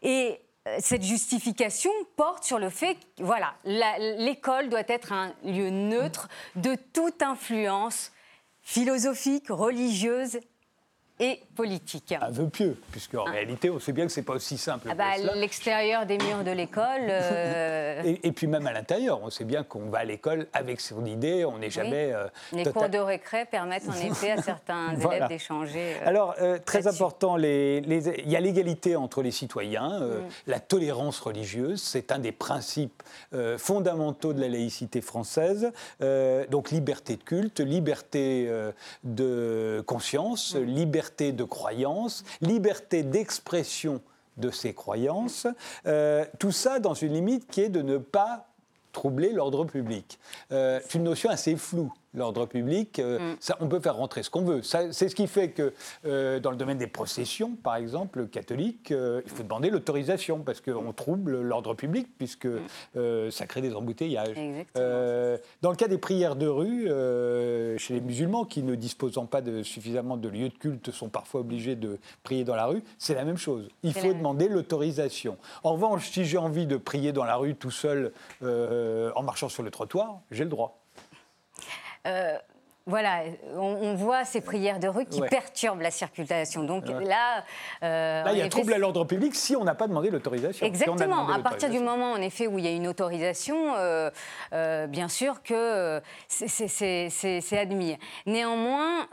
Et 0.01 0.37
euh, 0.67 0.75
cette 0.79 1.03
justification 1.03 1.91
porte 2.17 2.43
sur 2.43 2.59
le 2.59 2.69
fait 2.69 2.95
que 2.95 3.23
voilà, 3.23 3.53
l'école 3.63 4.67
doit 4.67 4.83
être 4.89 5.13
un 5.13 5.33
lieu 5.45 5.69
neutre 5.69 6.27
de 6.57 6.75
toute 6.75 7.21
influence 7.21 8.11
philosophique, 8.61 9.45
religieuse 9.47 10.41
et 11.19 11.41
politique. 11.55 12.13
Un 12.21 12.29
vœu 12.29 12.47
pieux, 12.47 12.77
puisque 12.91 13.15
en 13.15 13.25
ah. 13.25 13.31
réalité, 13.31 13.69
on 13.71 13.79
sait 13.79 13.91
bien 13.91 14.05
que 14.05 14.11
c'est 14.11 14.21
pas 14.21 14.33
aussi 14.33 14.57
simple. 14.57 14.87
Ah 14.91 14.95
bah, 14.95 15.17
L'extérieur 15.35 16.05
des 16.05 16.17
murs 16.19 16.43
de 16.43 16.51
l'école. 16.51 17.07
Euh, 17.09 18.03
et, 18.23 18.31
puis 18.31 18.45
même 18.45 18.67
à 18.67 18.73
l'intérieur, 18.73 19.21
on 19.23 19.31
sait 19.31 19.43
bien 19.43 19.63
qu'on 19.63 19.89
va 19.89 19.99
à 19.99 20.05
l'école 20.05 20.47
avec 20.53 20.79
son 20.79 21.05
idée, 21.05 21.43
on 21.45 21.57
n'est 21.57 21.71
jamais. 21.71 22.11
Euh, 22.13 22.27
les 22.53 22.65
cours 22.65 22.89
de 22.89 22.99
récré 22.99 23.45
permettent 23.45 23.89
en 23.89 23.93
effet 23.93 24.31
à 24.31 24.41
certains 24.41 24.95
élèves 24.99 25.27
d'échanger. 25.27 25.95
Euh, 25.95 26.07
Alors, 26.07 26.35
très 26.65 26.87
important, 26.87 27.35
les, 27.35 27.77
il 27.79 28.29
y 28.29 28.35
a 28.35 28.39
l'égalité 28.39 28.95
entre 28.95 29.23
les 29.23 29.31
citoyens, 29.31 29.99
mm. 29.99 30.23
la 30.45 30.59
tolérance 30.59 31.19
religieuse, 31.19 31.81
c'est 31.81 32.11
un 32.11 32.19
des 32.19 32.31
principes 32.31 33.01
fondamentaux 33.57 34.33
de 34.33 34.41
la 34.41 34.49
laïcité 34.49 35.01
française. 35.01 35.71
donc, 36.49 36.69
liberté 36.69 37.15
de 37.15 37.23
culte, 37.23 37.59
liberté 37.59 38.49
de 39.03 39.83
conscience, 39.87 40.55
mm. 40.55 40.63
liberté 40.63 41.06
de 41.19 41.43
croyance, 41.43 42.23
liberté 42.41 43.03
d'expression 43.03 44.01
de 44.37 44.51
ses 44.51 44.73
croyances, 44.73 45.47
euh, 45.85 46.25
tout 46.39 46.51
ça 46.51 46.79
dans 46.79 46.93
une 46.93 47.13
limite 47.13 47.47
qui 47.49 47.61
est 47.61 47.69
de 47.69 47.81
ne 47.81 47.97
pas 47.97 48.47
troubler 48.91 49.31
l'ordre 49.31 49.65
public. 49.65 50.19
Euh, 50.51 50.79
c'est 50.83 50.97
une 50.97 51.03
notion 51.03 51.29
assez 51.29 51.55
floue 51.55 51.91
l'ordre 52.17 52.45
public, 52.45 52.99
euh, 52.99 53.33
mm. 53.33 53.37
ça, 53.39 53.57
on 53.61 53.67
peut 53.67 53.79
faire 53.79 53.95
rentrer 53.95 54.23
ce 54.23 54.29
qu'on 54.29 54.43
veut. 54.43 54.61
C'est 54.63 54.91
ce 54.91 55.15
qui 55.15 55.27
fait 55.27 55.51
que 55.51 55.73
euh, 56.05 56.39
dans 56.39 56.51
le 56.51 56.57
domaine 56.57 56.77
des 56.77 56.87
processions, 56.87 57.55
par 57.55 57.75
exemple, 57.75 58.27
catholiques, 58.27 58.91
euh, 58.91 59.21
il 59.25 59.31
faut 59.31 59.43
demander 59.43 59.69
l'autorisation 59.69 60.39
parce 60.39 60.59
qu'on 60.59 60.91
trouble 60.93 61.41
l'ordre 61.41 61.73
public 61.75 62.07
puisque 62.17 62.47
mm. 62.47 63.31
ça 63.31 63.45
crée 63.45 63.61
des 63.61 63.75
embouteillages. 63.75 64.37
dans 65.61 65.69
le 65.69 65.75
cas 65.75 65.87
des 65.87 65.97
prières 65.97 66.35
de 66.35 66.47
rue, 66.47 66.87
chez 67.79 67.93
les 67.93 68.01
musulmans 68.01 68.45
qui 68.45 68.63
ne 68.63 68.75
disposant 68.75 69.25
pas 69.25 69.41
de 69.41 69.61
suffisamment 69.63 70.17
de 70.17 70.27
lieux 70.27 70.49
de 70.49 70.57
culte 70.57 70.91
sont 70.91 71.09
parfois 71.09 71.41
obligés 71.41 71.75
de 71.75 71.99
prier 72.23 72.43
dans 72.43 72.55
la 72.55 72.65
rue, 72.65 72.81
c'est 72.97 73.13
la 73.13 73.23
même 73.23 73.37
chose. 73.37 73.67
Il 73.83 73.93
faut 73.93 74.13
demander 74.13 74.47
l'autorisation. 74.47 75.37
En 75.63 75.73
revanche, 75.73 76.09
si 76.09 76.25
j'ai 76.25 76.37
envie 76.37 76.65
de 76.65 76.77
prier 76.77 77.11
dans 77.11 77.25
la 77.25 77.35
rue 77.35 77.55
tout 77.55 77.71
seul 77.71 78.11
en 78.41 79.23
marchant 79.23 79.49
sur 79.49 79.61
le 79.61 79.69
trottoir, 79.69 80.21
j'ai 80.31 80.43
le 80.43 80.49
droit. 80.49 80.86
Euh, 82.07 82.37
voilà, 82.89 83.23
on, 83.57 83.95
voit 83.95 84.23
ces 84.23 84.39
prières 84.39 84.79
de 84.79 84.87
rue 84.87 85.05
qui 85.05 85.19
perturbent 85.19 85.81
la 85.81 85.91
circulation. 85.91 86.63
Donc 86.63 86.87
là, 86.87 87.43
euh, 87.83 88.23
là, 88.23 88.31
il 88.31 88.37
y 88.37 88.41
a 88.41 88.47
trouble 88.47 88.73
à 88.73 88.77
l'ordre 88.77 89.03
public 89.03 89.35
si 89.35 89.57
on 89.57 89.65
n'a 89.65 89.75
pas 89.75 89.89
demandé 89.89 90.09
l'autorisation. 90.09 90.65
Exactement. 90.65 91.27
à 91.27 91.39
partir 91.39 91.69
du 91.69 91.79
moment, 91.79 92.13
en 92.13 92.21
effet, 92.21 92.47
où 92.47 92.57
il 92.59 92.63
y 92.63 92.67
a 92.69 92.71
une 92.71 92.87
autorisation, 92.87 93.73
euh, 93.75 94.87
bien 94.87 95.09
sûr 95.09 95.43
que 95.43 96.01
c'est 96.29 97.57
admis. 97.57 97.97
Néanmoins, 98.25 99.05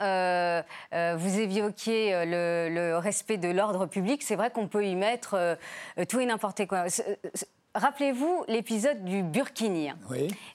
vous 1.16 1.40
évoquiez 1.40 2.24
le, 2.26 2.68
le 2.70 2.96
respect 2.96 3.38
de 3.38 3.48
l'ordre 3.48 3.86
public. 3.86 4.22
C'est 4.22 4.36
vrai 4.36 4.50
qu'on 4.50 4.68
peut 4.68 4.86
y 4.86 4.94
mettre 4.94 5.58
tout 6.08 6.20
et 6.20 6.26
n'importe 6.26 6.64
quoi. 6.68 6.84
Rappelez-vous 7.76 8.44
l'épisode 8.46 9.04
du 9.04 9.24
burkini. 9.24 9.90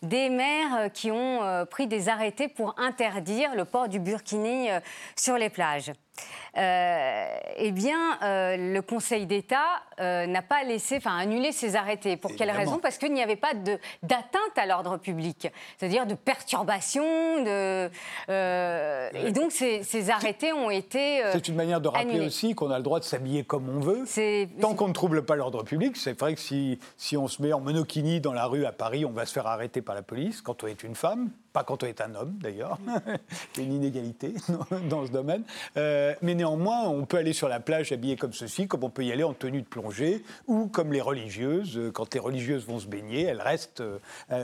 Des 0.02 0.30
maires 0.30 0.76
euh, 0.78 0.88
qui 0.90 1.12
ont 1.12 1.44
euh, 1.44 1.66
pris 1.66 1.86
des 1.86 2.08
arrêtés 2.08 2.48
pour 2.48 2.80
interdire 2.80 3.56
le 3.56 3.66
port 3.66 3.90
du 3.90 4.00
burkini 4.00 4.72
euh, 4.72 4.80
sur 5.18 5.38
les 5.38 5.50
plages. 5.50 5.92
Euh, 6.58 7.26
eh 7.58 7.72
bien, 7.72 8.18
euh, 8.24 8.74
le 8.74 8.82
Conseil 8.82 9.26
d'État 9.26 9.82
euh, 10.00 10.26
n'a 10.26 10.42
pas 10.42 10.64
laissé, 10.64 10.98
enfin, 10.98 11.18
annulé 11.18 11.52
ces 11.52 11.76
arrêtés. 11.76 12.18
Pour 12.18 12.36
quelle 12.36 12.52
raison? 12.52 12.80
Parce 12.80 12.98
qu'il 12.98 13.14
n'y 13.14 13.22
avait 13.22 13.36
pas 13.36 13.54
d'atteinte 13.54 14.58
à 14.58 14.66
l'ordre 14.66 14.98
public, 14.98 15.48
c'est-à-dire 15.78 16.06
de 16.06 16.16
perturbation. 16.16 17.44
De, 17.44 17.90
et 18.28 19.32
donc, 19.32 19.52
ces, 19.52 20.10
arrêtés 20.10 20.54
ont 20.54 20.70
été. 20.70 21.22
c'est 21.32 21.48
une 21.48 21.56
manière 21.56 21.82
de 21.82 21.88
rappeler 21.88 22.22
aussi 22.22 22.56
qu'on 22.56 22.72
a 22.72 22.78
le 22.78 22.84
droit 22.84 23.00
de 23.00 23.06
s'habiller 23.06 23.44
comme 23.44 23.70
on 23.70 23.80
veut. 23.80 24.06
Tant 24.60 24.74
qu'on 24.76 24.88
ne 24.88 24.94
trouble 24.94 25.24
pas 25.24 25.36
l'ordre 25.36 25.64
public, 25.64 25.98
c'est 25.98 26.20
vrai 26.20 26.34
que 26.34 26.42
si, 26.42 26.80
si 26.98 27.16
on 27.18 27.28
se 27.28 27.42
met 27.42 27.54
en 27.54 27.60
monokini 27.60 28.22
dans 28.22 28.34
la 28.34 28.46
rue 28.46 28.66
à 28.66 28.72
Paris, 28.72 29.06
on 29.06 29.12
va 29.12 29.26
se 29.26 29.34
faire 29.34 29.48
arrêter 29.48 29.82
par 29.82 29.96
la 29.96 30.02
police 30.02 30.42
quand 30.42 30.64
on 30.64 30.68
est 30.68 30.84
une 30.84 30.96
femme. 30.96 31.30
Pas 31.54 31.64
quand 31.64 31.84
on 31.84 31.88
est 31.88 32.00
un 32.02 32.14
homme, 32.14 32.38
d'ailleurs. 32.40 32.78
Il 33.56 33.64
y 33.64 33.66
a 33.66 33.68
une 33.68 33.76
inégalité 33.76 34.34
dans 34.90 35.06
ce 35.06 35.12
domaine. 35.12 35.44
Euh, 35.78 36.09
mais 36.22 36.36
néanmoins, 36.36 36.88
on 36.88 37.06
peut 37.06 37.18
aller 37.18 37.34
sur 37.34 37.48
la 37.48 37.60
plage 37.60 37.92
habillé 37.92 38.16
comme 38.16 38.34
ceci, 38.34 38.68
comme 38.68 38.84
on 38.84 38.90
peut 38.90 39.04
y 39.04 39.12
aller 39.12 39.24
en 39.24 39.34
tenue 39.34 39.62
de 39.62 39.68
plongée, 39.68 40.24
ou 40.48 40.68
comme 40.68 40.94
les 40.94 41.02
religieuses. 41.02 41.78
Euh, 41.78 41.92
quand 41.92 42.14
les 42.14 42.20
religieuses 42.20 42.66
vont 42.66 42.80
se 42.80 42.88
baigner, 42.88 43.24
elles 43.24 43.42
restent 43.42 43.82
euh, 43.82 43.98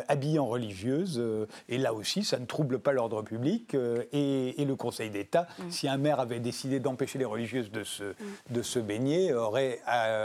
habillées 0.08 0.40
en 0.40 0.48
religieuses. 0.48 1.22
et 1.70 1.78
là 1.78 1.94
aussi, 1.94 2.24
ça 2.24 2.40
ne 2.40 2.46
trouble 2.46 2.80
pas 2.80 2.92
l'ordre 2.92 3.22
public. 3.22 3.76
Et, 4.12 4.66
le 4.66 4.76
Conseil 4.76 5.12
d'État, 5.12 5.48
mm. 5.60 5.64
si 5.70 5.88
un 5.88 5.98
maire 5.98 6.20
avait 6.20 6.40
décidé 6.40 6.80
d'empêcher 6.80 7.20
les 7.20 7.26
religieuses 7.26 7.72
de 7.72 7.84
se, 7.84 8.04
mm. 8.04 8.16
de 8.50 8.62
se 8.64 8.80
baigner, 8.80 9.32
aurait 9.32 9.80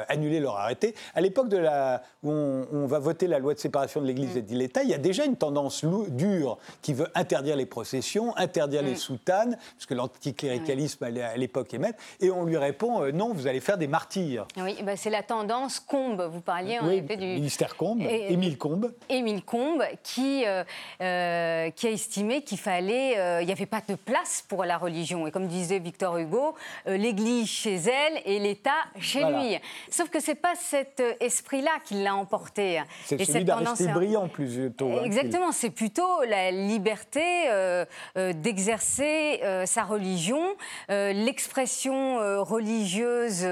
annulé 0.08 0.40
leur 0.40 0.56
arrêté. 0.56 0.94
À 1.14 1.20
l'époque 1.20 1.50
de 1.50 1.58
la, 1.58 2.02
où 2.22 2.30
on, 2.30 2.86
va 2.86 2.98
voter 2.98 3.26
la 3.26 3.38
loi 3.38 3.52
de 3.52 3.58
séparation 3.58 4.00
de 4.00 4.06
l'Église 4.06 4.34
mm. 4.34 4.38
et 4.38 4.42
de 4.42 4.54
l'État, 4.54 4.82
il 4.82 4.88
y 4.88 4.94
a 4.94 4.98
déjà 4.98 5.26
une 5.26 5.36
tendance 5.36 5.84
dure 6.08 6.58
qui 6.80 6.94
veut 6.94 7.08
interdire 7.14 7.56
les 7.56 7.66
processions, 7.66 8.34
interdire 8.38 8.82
les 8.82 8.96
soutanes, 8.96 9.58
parce 9.76 9.86
que 9.86 9.94
l'anticléricalisme 9.94 11.04
à 11.22 11.36
l'époque 11.36 11.70
et 12.20 12.30
on 12.30 12.44
lui 12.44 12.56
répond 12.56 13.02
euh, 13.02 13.12
non, 13.12 13.32
vous 13.32 13.46
allez 13.46 13.60
faire 13.60 13.78
des 13.78 13.86
martyrs. 13.86 14.46
Oui, 14.56 14.76
bah, 14.82 14.96
c'est 14.96 15.10
la 15.10 15.22
tendance 15.22 15.80
Combe, 15.80 16.28
vous 16.32 16.40
parliez 16.40 16.78
en 16.78 16.88
effet 16.90 17.16
du 17.16 17.26
ministère 17.26 17.76
Combe, 17.76 18.02
Émile 18.02 18.58
Combe. 18.58 18.92
Émile 19.08 19.44
Combe, 19.44 19.84
qui, 20.02 20.44
euh, 20.46 20.64
euh, 21.00 21.70
qui 21.70 21.86
a 21.86 21.90
estimé 21.90 22.42
qu'il 22.42 22.58
fallait, 22.58 23.40
il 23.42 23.46
n'y 23.46 23.52
avait 23.52 23.66
pas 23.66 23.82
de 23.86 23.94
place 23.94 24.44
pour 24.48 24.64
la 24.64 24.78
religion. 24.78 25.26
Et 25.26 25.30
comme 25.30 25.46
disait 25.46 25.78
Victor 25.78 26.16
Hugo, 26.18 26.54
l'Église 26.86 27.48
chez 27.48 27.76
elle 27.76 28.20
et 28.24 28.38
l'État 28.38 28.70
chez 28.98 29.24
lui. 29.24 29.56
Sauf 29.90 30.08
que 30.08 30.20
c'est 30.20 30.34
pas 30.34 30.54
cet 30.56 31.02
esprit-là 31.20 31.72
qui 31.84 31.94
l'a 31.94 32.14
emporté. 32.14 32.82
C'est 33.04 33.22
celui 33.24 33.44
d'Aristide 33.44 33.92
Briand, 33.92 34.28
plutôt. 34.28 34.90
Hein, 34.90 35.04
Exactement, 35.04 35.52
c'est 35.52 35.70
plutôt 35.70 36.22
la 36.28 36.50
liberté 36.50 37.22
d'exercer 38.16 39.40
sa 39.66 39.84
religion, 39.84 40.42
l'expression 41.12 42.16
religieuse 42.42 43.46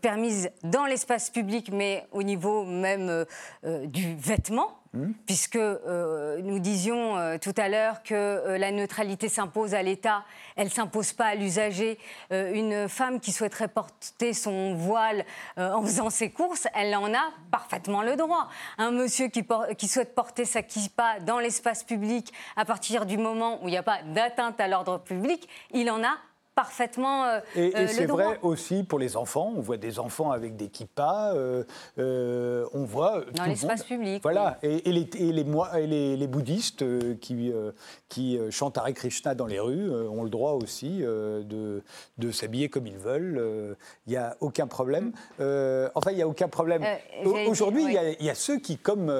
permise 0.00 0.50
dans 0.62 0.86
l'espace 0.86 1.30
public, 1.30 1.70
mais 1.72 2.06
au 2.12 2.22
niveau 2.22 2.64
même 2.64 3.24
du 3.64 4.14
vêtement. 4.16 4.78
Hmm. 4.94 5.12
puisque 5.26 5.56
euh, 5.56 6.40
nous 6.40 6.60
disions 6.60 7.18
euh, 7.18 7.36
tout 7.36 7.52
à 7.58 7.68
l'heure 7.68 8.02
que 8.02 8.14
euh, 8.14 8.56
la 8.56 8.72
neutralité 8.72 9.28
s'impose 9.28 9.74
à 9.74 9.82
l'État, 9.82 10.24
elle 10.56 10.68
ne 10.68 10.72
s'impose 10.72 11.12
pas 11.12 11.26
à 11.26 11.34
l'usager. 11.34 11.98
une 12.30 12.88
femme 12.88 13.20
qui 13.20 13.32
souhaiterait 13.32 13.68
porter 13.68 14.32
son 14.32 14.74
voile 14.74 15.24
en 15.56 15.82
faisant 15.82 16.10
ses 16.10 16.30
courses, 16.30 16.66
elle 16.74 16.94
en 16.96 17.12
a 17.12 17.30
parfaitement 17.50 18.02
le 18.02 18.16
droit. 18.16 18.48
Un 18.78 18.90
monsieur 18.90 19.28
qui, 19.28 19.44
qui 19.76 19.88
souhaite 19.88 20.14
porter 20.14 20.44
sa 20.44 20.62
kippa 20.62 21.20
dans 21.20 21.38
l'espace 21.38 21.84
public 21.84 22.32
à 22.56 22.64
partir 22.64 23.06
du 23.06 23.18
moment 23.18 23.62
où 23.62 23.68
il 23.68 23.72
n'y 23.72 23.76
a 23.76 23.82
pas 23.82 24.02
d'atteinte 24.02 24.60
à 24.60 24.68
l'ordre 24.68 24.98
public, 24.98 25.48
il 25.72 25.90
en 25.90 26.02
a 26.02 26.16
parfaitement 26.58 27.24
euh, 27.24 27.40
Et, 27.54 27.68
et 27.68 27.76
euh, 27.76 27.86
c'est 27.86 28.06
vrai 28.06 28.36
aussi 28.42 28.82
pour 28.82 28.98
les 28.98 29.16
enfants. 29.16 29.52
On 29.56 29.60
voit 29.60 29.76
des 29.76 30.00
enfants 30.00 30.32
avec 30.32 30.56
des 30.56 30.68
kippas. 30.68 31.32
Euh, 31.32 32.66
on 32.74 32.82
voit 32.82 33.22
dans 33.32 33.44
l'espace 33.44 33.84
public. 33.84 34.20
Voilà. 34.24 34.58
Et, 34.64 34.80
les, 34.90 35.08
et, 35.18 35.32
les, 35.32 36.16
les, 36.16 36.26
bouddhistes 36.26 36.84
qui, 37.20 37.52
qui 38.08 38.40
chantent 38.50 38.76
Hare 38.76 38.92
Krishna 38.92 39.36
dans 39.36 39.46
les 39.46 39.60
rues 39.60 39.88
ont 40.08 40.24
le 40.24 40.30
droit 40.30 40.52
aussi 40.52 40.98
de, 40.98 41.82
de 42.18 42.30
s'habiller 42.32 42.68
comme 42.68 42.88
ils 42.88 42.98
veulent. 42.98 43.76
Il 44.08 44.10
n'y 44.10 44.16
a 44.16 44.36
aucun 44.40 44.66
problème. 44.66 45.12
enfin, 45.38 46.10
il 46.10 46.16
n'y 46.16 46.22
a 46.22 46.28
aucun 46.28 46.48
problème. 46.48 46.84
Aujourd'hui, 47.46 47.84
il 47.84 48.26
y, 48.26 48.30
a 48.30 48.34
ceux 48.34 48.58
qui, 48.58 48.78
comme 48.78 49.10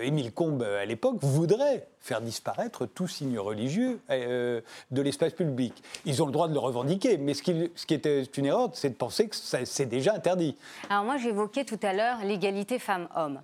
Émile 0.00 0.32
Combes 0.32 0.62
à 0.62 0.86
l'époque, 0.86 1.18
voudraient 1.20 1.86
faire 2.02 2.20
disparaître 2.20 2.84
tout 2.84 3.06
signe 3.06 3.38
religieux 3.38 4.00
euh, 4.10 4.60
de 4.90 5.02
l'espace 5.02 5.32
public. 5.32 5.82
Ils 6.04 6.22
ont 6.22 6.26
le 6.26 6.32
droit 6.32 6.48
de 6.48 6.52
le 6.52 6.58
revendiquer, 6.58 7.16
mais 7.16 7.32
ce 7.34 7.42
qui, 7.42 7.70
ce 7.74 7.94
était 7.94 8.24
une 8.24 8.46
erreur, 8.46 8.70
c'est 8.74 8.90
de 8.90 8.94
penser 8.94 9.28
que 9.28 9.36
c'est 9.36 9.86
déjà 9.86 10.14
interdit. 10.14 10.56
Alors 10.90 11.04
moi, 11.04 11.16
j'évoquais 11.16 11.64
tout 11.64 11.78
à 11.82 11.92
l'heure 11.92 12.18
l'égalité 12.24 12.78
femmes-hommes. 12.78 13.40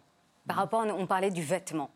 Par 0.47 0.57
rapport, 0.57 0.85
on 0.87 1.07
parlait 1.07 1.31
du 1.31 1.43
vêtement. 1.43 1.91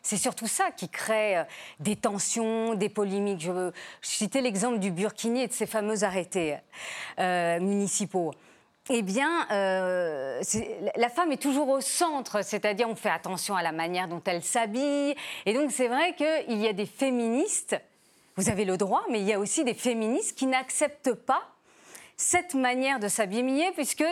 C'est 0.00 0.16
surtout 0.16 0.46
ça 0.46 0.70
qui 0.70 0.88
crée 0.88 1.38
euh, 1.38 1.44
des 1.80 1.96
tensions, 1.96 2.74
des 2.74 2.88
polémiques. 2.88 3.40
Je 3.40 3.50
veux 3.50 3.72
citer 4.00 4.40
l'exemple 4.40 4.78
du 4.78 4.92
Burkini 4.92 5.42
et 5.42 5.48
de 5.48 5.52
ces 5.52 5.66
fameux 5.66 6.04
arrêtés 6.04 6.56
euh, 7.18 7.58
municipaux 7.58 8.32
eh 8.88 9.02
bien, 9.02 9.46
euh, 9.50 10.40
la 10.96 11.08
femme 11.08 11.32
est 11.32 11.42
toujours 11.42 11.68
au 11.68 11.80
centre, 11.80 12.44
c'est-à-dire 12.44 12.88
on 12.88 12.94
fait 12.94 13.10
attention 13.10 13.56
à 13.56 13.62
la 13.62 13.72
manière 13.72 14.06
dont 14.06 14.22
elle 14.24 14.42
s'habille. 14.42 15.14
Et 15.44 15.54
donc 15.54 15.72
c'est 15.72 15.88
vrai 15.88 16.14
qu'il 16.14 16.58
y 16.58 16.68
a 16.68 16.72
des 16.72 16.86
féministes, 16.86 17.76
vous 18.36 18.48
avez 18.48 18.64
le 18.64 18.76
droit, 18.76 19.04
mais 19.10 19.20
il 19.20 19.26
y 19.26 19.32
a 19.32 19.40
aussi 19.40 19.64
des 19.64 19.74
féministes 19.74 20.36
qui 20.36 20.46
n'acceptent 20.46 21.14
pas 21.14 21.42
cette 22.16 22.54
manière 22.54 23.00
de 23.00 23.08
s'habiller, 23.08 23.72
puisque 23.72 24.04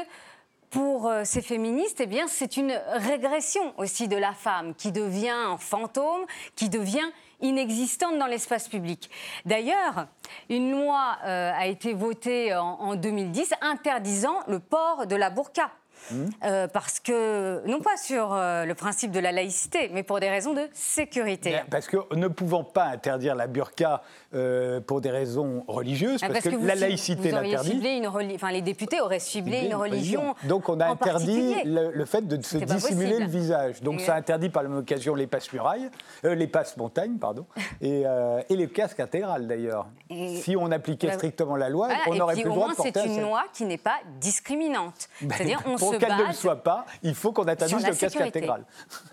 pour 0.70 1.06
euh, 1.06 1.22
ces 1.24 1.40
féministes, 1.40 2.00
eh 2.00 2.06
bien, 2.06 2.26
c'est 2.26 2.56
une 2.56 2.78
régression 2.94 3.72
aussi 3.78 4.08
de 4.08 4.16
la 4.16 4.32
femme 4.32 4.74
qui 4.74 4.90
devient 4.90 5.56
fantôme, 5.60 6.26
qui 6.56 6.68
devient 6.68 7.08
inexistante 7.40 8.18
dans 8.18 8.26
l'espace 8.26 8.68
public. 8.68 9.10
D'ailleurs, 9.44 10.06
une 10.48 10.70
loi 10.72 11.18
euh, 11.24 11.52
a 11.54 11.66
été 11.66 11.94
votée 11.94 12.54
en, 12.54 12.80
en 12.80 12.96
2010 12.96 13.54
interdisant 13.60 14.40
le 14.48 14.58
port 14.58 15.06
de 15.06 15.16
la 15.16 15.30
burqa. 15.30 15.70
Euh, 16.12 16.68
parce 16.68 17.00
que, 17.00 17.66
non 17.66 17.80
pas 17.80 17.96
sur 17.96 18.32
euh, 18.32 18.64
le 18.64 18.74
principe 18.74 19.10
de 19.10 19.20
la 19.20 19.32
laïcité, 19.32 19.90
mais 19.92 20.02
pour 20.02 20.20
des 20.20 20.28
raisons 20.28 20.52
de 20.52 20.68
sécurité. 20.72 21.56
parce 21.70 21.86
que 21.86 21.96
ne 22.14 22.28
pouvant 22.28 22.64
pas 22.64 22.84
interdire 22.84 23.34
la 23.34 23.46
burqa 23.46 24.02
euh, 24.34 24.80
pour 24.80 25.00
des 25.00 25.10
raisons 25.10 25.64
religieuses, 25.66 26.20
ah, 26.22 26.28
parce, 26.28 26.44
que, 26.44 26.66
la 26.66 26.74
laïcité 26.74 27.30
l'interdit. 27.30 28.02
Enfin, 28.34 28.50
les 28.50 28.62
députés 28.62 29.00
auraient 29.00 29.18
ciblé 29.18 29.66
une 29.66 29.74
religion. 29.74 30.34
Donc 30.44 30.68
on 30.68 30.80
a 30.80 30.86
interdit 30.86 31.54
le, 31.64 32.04
fait 32.04 32.26
de 32.26 32.42
se 32.42 32.58
dissimuler 32.58 33.20
le 33.20 33.26
visage. 33.26 33.80
Donc 33.82 34.00
ça 34.00 34.14
interdit 34.14 34.48
par 34.48 34.62
l'occasion 34.62 35.14
les 35.14 35.26
passes 35.26 35.52
murailles, 35.52 35.90
les 36.22 36.46
passes 36.46 36.76
montagnes, 36.76 37.18
pardon, 37.18 37.46
et, 37.80 38.04
et 38.48 38.56
les 38.56 38.68
casques 38.68 39.00
intégrales 39.00 39.46
d'ailleurs. 39.46 39.86
Si 40.10 40.56
on 40.58 40.70
appliquait 40.70 41.08
bah 41.08 41.14
strictement 41.14 41.56
la 41.56 41.68
loi, 41.68 41.88
on 42.06 42.14
n'aurait 42.14 42.34
plus 42.34 42.44
le 42.44 42.50
droit 42.50 42.70
de 42.70 42.76
porter. 42.76 42.92
C'est 42.94 43.06
une 43.06 43.22
loi 43.22 43.44
qui 43.52 43.64
n'est 43.64 43.78
pas 43.78 43.98
discriminante. 44.20 45.08
Ben, 45.20 45.36
C'est-à-dire 45.36 45.62
on 45.66 45.76
pour 45.76 45.93
qu'elle 45.98 46.16
ne 46.16 46.26
le 46.26 46.32
soit 46.32 46.62
pas, 46.62 46.84
il 47.02 47.14
faut 47.14 47.32
qu'on 47.32 47.46
interdise 47.46 47.86
le 47.86 47.94
casque 47.94 48.20
intégral. 48.20 48.64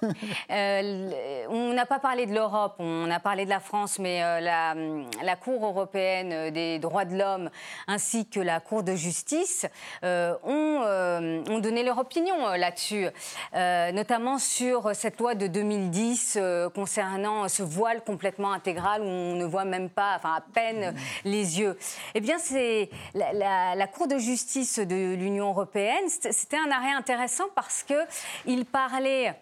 Euh, 0.50 1.46
on 1.50 1.74
n'a 1.74 1.86
pas 1.86 2.00
parlé 2.00 2.26
de 2.26 2.34
l'Europe, 2.34 2.76
on 2.80 3.10
a 3.10 3.20
parlé 3.20 3.46
de 3.46 3.50
la 3.50 3.60
France, 3.60 4.00
mais 4.00 4.22
euh, 4.24 4.40
la, 4.42 5.36
Cour 5.36 5.66
européenne 5.66 6.52
des 6.52 6.80
droits 6.80 7.06
de 7.06 7.16
l'homme 7.16 7.50
ainsi 7.88 8.28
que 8.28 8.40
la 8.40 8.60
Cour 8.60 8.84
de 8.84 8.96
justice 8.96 9.66
euh, 10.04 10.36
ont, 10.44 11.60
donné 11.60 11.84
leur 11.84 12.00
opinion 12.00 12.50
là-dessus, 12.50 13.08
notamment 13.54 14.40
sur 14.40 14.94
cette 14.96 15.20
loi 15.20 15.36
de 15.36 15.48
2010 15.48 16.40
concernant 16.74 17.48
ce 17.48 17.64
voile 17.64 18.04
complètement 18.04 18.52
intégral 18.52 19.02
où 19.02 19.06
on 19.06 19.36
ne 19.36 19.46
voit 19.46 19.66
même 19.66 19.90
pas, 19.90 20.16
enfin 20.18 20.34
à 20.36 20.42
peine 20.42 20.94
les 21.24 21.60
yeux. 21.60 21.78
Eh 22.16 22.20
bien, 22.20 22.38
c'est 22.40 22.90
la, 23.14 23.76
la 23.76 23.88
Cour 23.88 24.08
de 24.08 24.18
justice 24.18 24.80
de 24.80 25.14
l'Union 25.14 25.50
européenne, 25.50 26.06
c'était 26.08 26.58
un 26.58 26.71
arrêt 26.72 26.92
intéressant 26.92 27.46
parce 27.56 27.84
qu'il 27.84 28.66
parlait 28.66 29.36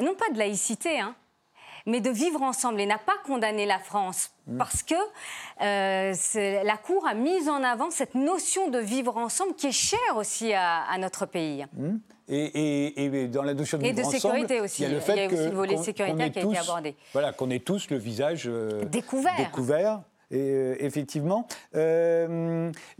non 0.00 0.14
pas 0.14 0.32
de 0.32 0.38
laïcité, 0.38 1.00
hein, 1.00 1.14
mais 1.86 2.00
de 2.00 2.10
vivre 2.10 2.42
ensemble 2.42 2.80
et 2.80 2.86
n'a 2.86 2.98
pas 2.98 3.16
condamné 3.24 3.66
la 3.66 3.78
France 3.78 4.30
mm. 4.46 4.56
parce 4.56 4.82
que 4.82 4.94
euh, 5.62 6.62
la 6.64 6.76
Cour 6.76 7.06
a 7.06 7.14
mis 7.14 7.48
en 7.48 7.62
avant 7.62 7.90
cette 7.90 8.14
notion 8.14 8.68
de 8.68 8.78
vivre 8.78 9.16
ensemble 9.16 9.54
qui 9.54 9.68
est 9.68 9.72
chère 9.72 10.16
aussi 10.16 10.52
à, 10.52 10.96
notre 10.98 11.26
pays. 11.26 11.66
Mm. 11.74 11.96
Et, 12.32 13.28
dans 13.28 13.42
la 13.42 13.54
notion 13.54 13.78
de 13.78 13.82
vivre 13.82 14.08
sécurité 14.08 14.60
aussi. 14.60 14.82
il 14.82 14.88
y 14.88 14.90
a 14.90 14.94
le 14.94 15.00
fait 15.00 15.26
aussi 15.26 15.44
le 15.46 15.50
volet 15.50 15.76
sécuritaire 15.76 16.30
qui 16.30 16.38
a 16.38 16.42
été 16.42 16.58
abordé. 16.58 16.94
Voilà, 17.12 17.32
qu'on 17.32 17.50
ait 17.50 17.58
tous 17.58 17.90
le 17.90 17.96
visage 17.96 18.44
euh, 18.46 18.84
découvert. 18.84 19.36
découvert 19.36 20.02
Et, 20.30 20.76
effectivement, 20.78 21.48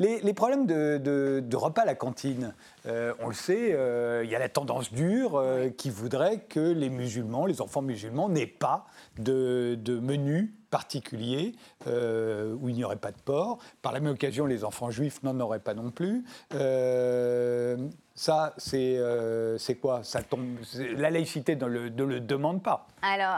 les, 0.01 0.35
problèmes 0.35 0.67
de, 0.67 1.57
repas 1.57 1.83
à 1.83 1.85
la 1.87 1.95
cantine, 1.95 2.55
on 2.87 3.29
le 3.29 3.35
sait, 3.35 3.77
il 4.25 4.31
y 4.31 4.35
a 4.35 4.39
la 4.39 4.49
tendance 4.49 4.93
dure 4.93 5.43
qui 5.77 5.91
voudrait 5.91 6.41
que 6.41 6.61
les 6.61 6.91
musulmans, 6.91 7.47
les 7.47 7.61
enfants 7.61 7.83
musulmans, 7.83 8.29
n'aient 8.29 8.47
pas 8.47 8.87
de, 9.19 9.79
de 9.81 10.01
menu 10.01 10.55
particulier 10.71 11.55
euh, 11.87 12.55
où 12.61 12.69
il 12.69 12.77
n'y 12.77 12.85
aurait 12.85 12.97
pas 12.97 13.13
de 13.13 13.21
porc. 13.21 13.59
Par 13.83 13.93
la 13.93 14.01
même 14.01 14.13
occasion, 14.13 14.47
les 14.47 14.65
enfants 14.65 14.91
juifs 14.91 15.23
n'en 15.23 15.39
auraient 15.41 15.61
pas 15.61 15.75
non 15.75 15.91
plus. 15.91 16.25
Euh, 16.55 17.77
ça, 18.15 18.55
euh, 18.75 19.59
c'est 19.59 19.75
quoi? 19.77 20.03
Ça 20.05 20.23
tombe, 20.23 20.59
La 20.97 21.11
laïcité 21.11 21.57
ne 21.57 21.67
le, 21.67 21.89
ne 21.89 22.05
le 22.05 22.21
demande 22.21 22.63
pas. 22.63 22.87
Alors, 23.03 23.37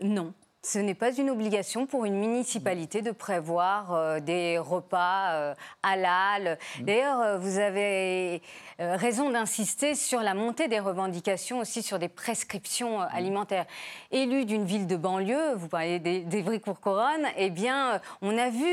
non. 0.00 0.32
Ce 0.62 0.78
n'est 0.78 0.94
pas 0.94 1.12
une 1.12 1.30
obligation 1.30 1.86
pour 1.86 2.04
une 2.04 2.18
municipalité 2.18 3.00
de 3.00 3.12
prévoir 3.12 4.20
des 4.20 4.58
repas 4.58 5.54
halal. 5.82 6.58
Mmh. 6.78 6.84
D'ailleurs, 6.84 7.38
vous 7.38 7.58
avez 7.58 8.42
euh, 8.80 8.94
raison 8.94 9.30
d'insister 9.30 9.96
sur 9.96 10.20
la 10.20 10.34
montée 10.34 10.68
des 10.68 10.78
revendications, 10.78 11.58
aussi 11.58 11.82
sur 11.82 11.98
des 11.98 12.08
prescriptions 12.08 13.02
euh, 13.02 13.06
mmh. 13.06 13.16
alimentaires. 13.16 13.66
Élu 14.12 14.44
d'une 14.44 14.64
ville 14.64 14.86
de 14.86 14.94
banlieue, 14.94 15.54
vous 15.56 15.66
parlez 15.66 15.98
d'Evry-Courcouronnes, 15.98 17.26
eh 17.36 17.50
bien, 17.50 17.94
euh, 17.94 17.98
on 18.22 18.38
a 18.38 18.50
vu 18.50 18.68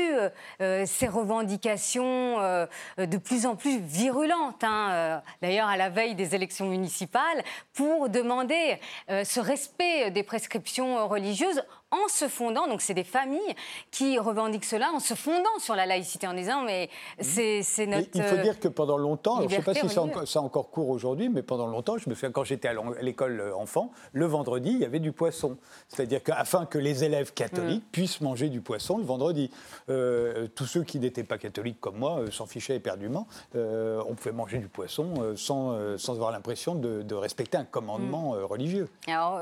ces 0.86 1.08
revendications 1.08 2.38
de 2.98 3.16
plus 3.16 3.46
en 3.46 3.56
plus 3.56 3.78
virulentes, 3.78 4.62
hein, 4.62 5.22
d'ailleurs 5.42 5.68
à 5.68 5.76
la 5.76 5.88
veille 5.88 6.14
des 6.14 6.34
élections 6.34 6.66
municipales, 6.66 7.42
pour 7.74 8.08
demander 8.08 8.78
ce 9.08 9.40
respect 9.40 10.10
des 10.10 10.22
prescriptions 10.22 11.06
religieuses 11.08 11.62
en 12.04 12.08
se 12.08 12.28
fondant, 12.28 12.68
donc 12.68 12.80
c'est 12.80 12.94
des 12.94 13.04
familles 13.04 13.54
qui 13.90 14.18
revendiquent 14.18 14.64
cela 14.64 14.90
en 14.92 15.00
se 15.00 15.14
fondant 15.14 15.58
sur 15.58 15.74
la 15.74 15.86
laïcité, 15.86 16.26
en 16.26 16.34
disant 16.34 16.62
mais 16.62 16.90
c'est 17.20 17.86
notre. 17.86 18.08
il 18.14 18.22
faut 18.22 18.36
dire 18.36 18.60
que 18.60 18.68
pendant 18.68 18.98
longtemps, 18.98 19.40
je 19.40 19.44
ne 19.44 19.50
sais 19.50 19.62
pas 19.62 19.74
si 19.74 19.88
ça 19.88 20.40
encore 20.40 20.70
court 20.70 20.88
aujourd'hui, 20.88 21.28
mais 21.28 21.42
pendant 21.42 21.66
longtemps, 21.66 21.98
je 21.98 22.08
me 22.08 22.14
souviens 22.14 22.30
quand 22.30 22.44
j'étais 22.44 22.68
à 22.68 22.74
l'école 23.00 23.40
euh, 23.40 23.56
enfant, 23.56 23.92
le 24.12 24.26
vendredi, 24.26 24.70
il 24.70 24.78
y 24.78 24.84
avait 24.84 24.98
du 24.98 25.12
poisson. 25.12 25.56
C'est-à-dire 25.88 26.22
qu'afin 26.22 26.66
que 26.66 26.78
les 26.78 27.04
élèves 27.04 27.32
catholiques 27.32 27.84
mm. 27.84 27.92
puissent 27.92 28.20
manger 28.20 28.48
du 28.48 28.60
poisson 28.60 28.98
le 28.98 29.04
vendredi. 29.04 29.50
Euh, 29.88 30.48
tous 30.54 30.66
ceux 30.66 30.82
qui 30.82 30.98
n'étaient 30.98 31.24
pas 31.24 31.38
catholiques 31.38 31.80
comme 31.80 31.96
moi 31.96 32.18
euh, 32.18 32.30
s'en 32.30 32.46
fichaient 32.46 32.76
éperdument. 32.76 33.26
on 33.54 34.14
pouvait 34.14 34.32
manger 34.32 34.58
du 34.58 34.68
poisson 34.68 35.34
sans, 35.36 35.98
sans 35.98 36.14
avoir 36.14 36.32
l'impression 36.32 36.74
de, 36.74 37.14
respecter 37.14 37.56
un 37.56 37.64
commandement 37.64 38.34
mm. 38.34 38.44
religieux. 38.44 38.88
Alors, 39.06 39.40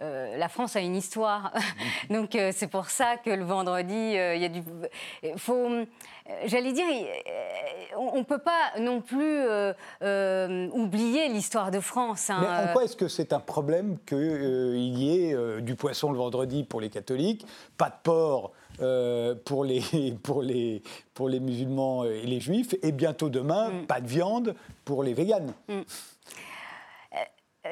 la 0.00 0.48
France 0.48 0.76
a 0.76 0.80
une 0.80 0.96
histoire. 0.96 1.52
Donc 2.10 2.36
c'est 2.52 2.68
pour 2.68 2.90
ça 2.90 3.16
que 3.16 3.30
le 3.30 3.44
vendredi, 3.44 3.94
il 3.94 4.40
y 4.40 4.44
a 4.44 4.48
du. 4.48 4.62
Faut, 5.36 5.68
j'allais 6.46 6.72
dire, 6.72 6.86
on 7.96 8.18
ne 8.18 8.24
peut 8.24 8.38
pas 8.38 8.72
non 8.78 9.00
plus 9.00 9.22
euh, 9.22 9.72
euh, 10.02 10.68
oublier 10.72 11.28
l'histoire 11.28 11.70
de 11.70 11.80
France. 11.80 12.30
Hein. 12.30 12.38
Mais 12.40 12.70
en 12.70 12.72
quoi 12.72 12.84
est-ce 12.84 12.96
que 12.96 13.08
c'est 13.08 13.32
un 13.32 13.40
problème 13.40 13.98
qu'il 14.06 14.18
euh, 14.18 14.76
y 14.76 15.24
ait 15.24 15.60
du 15.60 15.74
poisson 15.74 16.12
le 16.12 16.18
vendredi 16.18 16.64
pour 16.64 16.80
les 16.80 16.90
catholiques, 16.90 17.46
pas 17.76 17.88
de 17.88 17.94
porc 18.02 18.52
pour, 19.44 19.64
les, 19.64 19.82
pour, 20.22 20.42
les, 20.42 20.82
pour 21.14 21.28
les 21.28 21.40
musulmans 21.40 22.04
et 22.04 22.22
les 22.22 22.40
juifs, 22.40 22.74
et 22.82 22.92
bientôt 22.92 23.28
demain, 23.28 23.70
mm. 23.70 23.86
pas 23.86 24.00
de 24.00 24.08
viande 24.08 24.54
pour 24.84 25.02
les 25.02 25.14
véganes? 25.14 25.52
Mm 25.68 25.80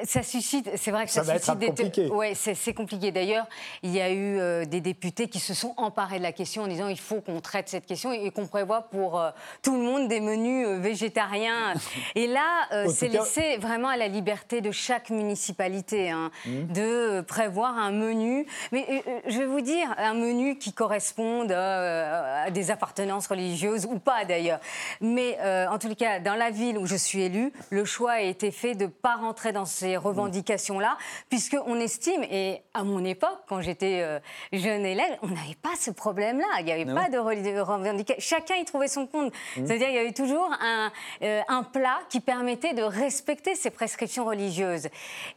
ça 0.03 0.23
suscite, 0.23 0.69
c'est 0.75 0.91
vrai 0.91 1.05
que 1.05 1.11
ça, 1.11 1.23
ça 1.23 1.33
va 1.33 1.39
suscite 1.39 1.63
être 1.63 1.69
compliqué. 1.69 2.07
Ouais, 2.07 2.33
c'est 2.35 2.73
compliqué. 2.73 3.11
D'ailleurs, 3.11 3.47
il 3.83 3.91
y 3.91 4.01
a 4.01 4.11
eu 4.11 4.39
euh, 4.39 4.65
des 4.65 4.81
députés 4.81 5.27
qui 5.27 5.39
se 5.39 5.53
sont 5.53 5.73
emparés 5.77 6.17
de 6.17 6.23
la 6.23 6.31
question 6.31 6.63
en 6.63 6.67
disant 6.67 6.87
il 6.87 6.99
faut 6.99 7.21
qu'on 7.21 7.41
traite 7.41 7.69
cette 7.69 7.85
question 7.85 8.11
et 8.11 8.31
qu'on 8.31 8.47
prévoit 8.47 8.83
pour 8.83 9.19
euh, 9.19 9.31
tout 9.61 9.75
le 9.75 9.83
monde 9.83 10.07
des 10.07 10.19
menus 10.19 10.67
euh, 10.67 10.79
végétariens. 10.79 11.73
et 12.15 12.27
là, 12.27 12.87
c'est 12.89 13.07
laissé 13.07 13.57
vraiment 13.57 13.89
à 13.89 13.97
la 13.97 14.07
liberté 14.07 14.61
de 14.61 14.71
chaque 14.71 15.09
municipalité 15.09 16.09
hein, 16.09 16.31
mmh. 16.45 16.73
de 16.73 17.21
prévoir 17.21 17.77
un 17.77 17.91
menu. 17.91 18.45
Mais 18.71 19.03
je 19.27 19.37
vais 19.37 19.45
vous 19.45 19.61
dire, 19.61 19.93
un 19.97 20.13
menu 20.13 20.57
qui 20.57 20.73
corresponde 20.73 21.51
à 21.51 22.49
des 22.51 22.71
appartenances 22.71 23.27
religieuses 23.27 23.85
ou 23.85 23.99
pas 23.99 24.25
d'ailleurs. 24.25 24.59
Mais 25.01 25.37
en 25.69 25.77
tout 25.77 25.93
cas, 25.95 26.19
dans 26.19 26.35
la 26.35 26.51
ville 26.51 26.77
où 26.77 26.85
je 26.85 26.95
suis 26.95 27.21
élue, 27.21 27.51
le 27.69 27.85
choix 27.85 28.13
a 28.13 28.21
été 28.21 28.51
fait 28.51 28.75
de 28.75 28.85
ne 28.85 28.89
pas 28.89 29.15
rentrer 29.15 29.51
dans 29.51 29.65
ces 29.65 29.88
revendications-là, 29.97 30.97
puisqu'on 31.29 31.79
estime, 31.79 32.23
et 32.23 32.61
à 32.73 32.83
mon 32.83 33.03
époque, 33.03 33.39
quand 33.47 33.61
j'étais 33.61 34.01
euh, 34.01 34.19
jeune 34.51 34.85
élève, 34.85 35.17
on 35.21 35.27
n'avait 35.27 35.57
pas 35.61 35.75
ce 35.79 35.91
problème-là. 35.91 36.45
Il 36.59 36.65
n'y 36.65 36.71
avait 36.71 36.85
pas 36.85 37.09
de 37.09 37.17
revendication. 37.17 38.37
Chacun 38.37 38.55
y 38.55 38.65
trouvait 38.65 38.87
son 38.87 39.07
compte. 39.07 39.33
Mmh. 39.33 39.65
C'est-à-dire 39.65 39.87
qu'il 39.87 39.95
y 39.95 39.99
avait 39.99 40.13
toujours 40.13 40.49
un, 40.61 40.91
euh, 41.21 41.41
un, 41.47 41.63
plat 41.63 41.99
qui 42.09 42.19
permettait 42.19 42.73
de 42.73 42.83
respecter 42.83 43.55
ces 43.55 43.69
prescriptions 43.69 44.25
religieuses. 44.25 44.87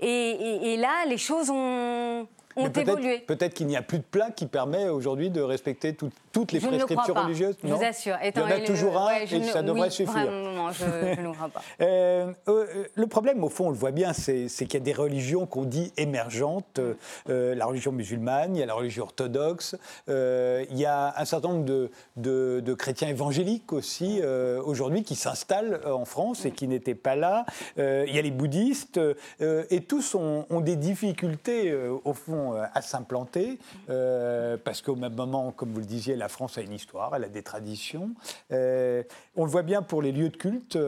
et 0.01 0.77
là, 0.79 1.05
les 1.07 1.19
choses 1.19 1.51
ont 1.51 2.27
ont 2.57 2.71
évolué. 2.71 3.19
Peut-être 3.21 3.55
qu'il 3.55 3.67
n'y 3.67 3.77
a 3.77 3.83
plus 3.83 3.99
de 3.99 4.05
plat 4.05 4.31
qui 4.31 4.47
permet 4.47 4.89
aujourd'hui 4.89 5.31
de 5.31 5.41
respecter 5.41 5.95
toutes 5.95 6.53
les 6.53 6.61
prescriptions 6.61 7.15
religieuses. 7.15 7.57
Je 7.63 7.69
vous 7.69 7.85
assure. 7.85 8.17
Il 8.23 8.37
y 8.37 8.43
en 8.43 8.47
a 8.47 8.61
toujours 8.61 8.99
un 8.99 9.15
et 9.21 9.43
ça 9.45 9.63
devrait 9.63 9.91
suffire. 9.91 10.31
Non, 10.31 10.71
je, 10.73 10.85
ne 11.21 11.33
crois 11.33 11.49
pas. 11.49 11.63
Euh, 11.81 12.33
euh, 12.49 12.85
le 12.95 13.07
problème, 13.07 13.43
au 13.43 13.49
fond, 13.49 13.67
on 13.67 13.71
le 13.71 13.77
voit 13.77 13.91
bien, 13.91 14.13
c'est 14.13 14.47
qu'il 14.49 14.75
y 14.75 14.77
a 14.77 14.81
des 14.81 14.93
religions 14.93 15.47
qu'on 15.47 15.65
dit 15.65 15.93
émergentes. 15.97 16.81
Euh, 17.29 17.55
la 17.55 17.67
religion 17.67 17.93
musulmane, 17.93 18.57
il 18.57 18.61
y 18.61 18.63
a 18.63 18.67
la 18.67 18.75
religion 18.75 19.05
orthodoxe, 19.05 19.77
il 20.09 20.79
y 20.79 20.85
a 20.85 21.15
un 21.17 21.25
certain 21.25 21.49
nombre 21.49 21.65
de, 21.65 21.91
de, 22.17 22.75
chrétiens 22.75 23.09
évangéliques 23.09 23.73
aussi 23.73 24.21
aujourd'hui 24.65 25.03
qui 25.03 25.15
s'installent 25.15 25.81
en 25.87 26.05
France 26.05 26.45
et 26.45 26.51
qui 26.51 26.69
n'étaient 26.69 26.95
pas 26.95 27.17
là. 27.17 27.45
il 27.77 28.15
y 28.15 28.19
a 28.19 28.23
les 28.23 28.31
bouddhistes 28.31 29.01
et 29.41 29.81
tous 29.81 30.15
ont, 30.15 30.47
ont 30.51 30.61
des 30.61 30.77
difficultés, 30.77 31.75
au 32.05 32.13
fond, 32.13 32.42
euh, 32.43 32.65
à 32.75 32.83
s'implanter, 32.83 33.59
euh, 33.91 34.57
parce 34.63 34.83
qu'au 34.83 34.97
même 34.97 35.15
moment, 35.15 35.53
comme 35.53 35.73
vous 35.73 35.81
le 35.81 35.87
disiez, 35.87 36.17
la 36.17 36.29
France 36.29 36.59
a 36.59 36.63
une 36.63 36.73
histoire, 36.73 37.15
elle 37.15 37.25
a 37.25 37.29
des 37.29 37.43
traditions. 37.43 38.11
Euh, 38.51 39.03
on 39.37 39.45
le 39.45 39.51
voit 39.51 39.63
bien 39.63 39.83
pour 39.83 40.03
les 40.03 40.13
lieux 40.13 40.29
de 40.29 40.37
culte, 40.37 40.79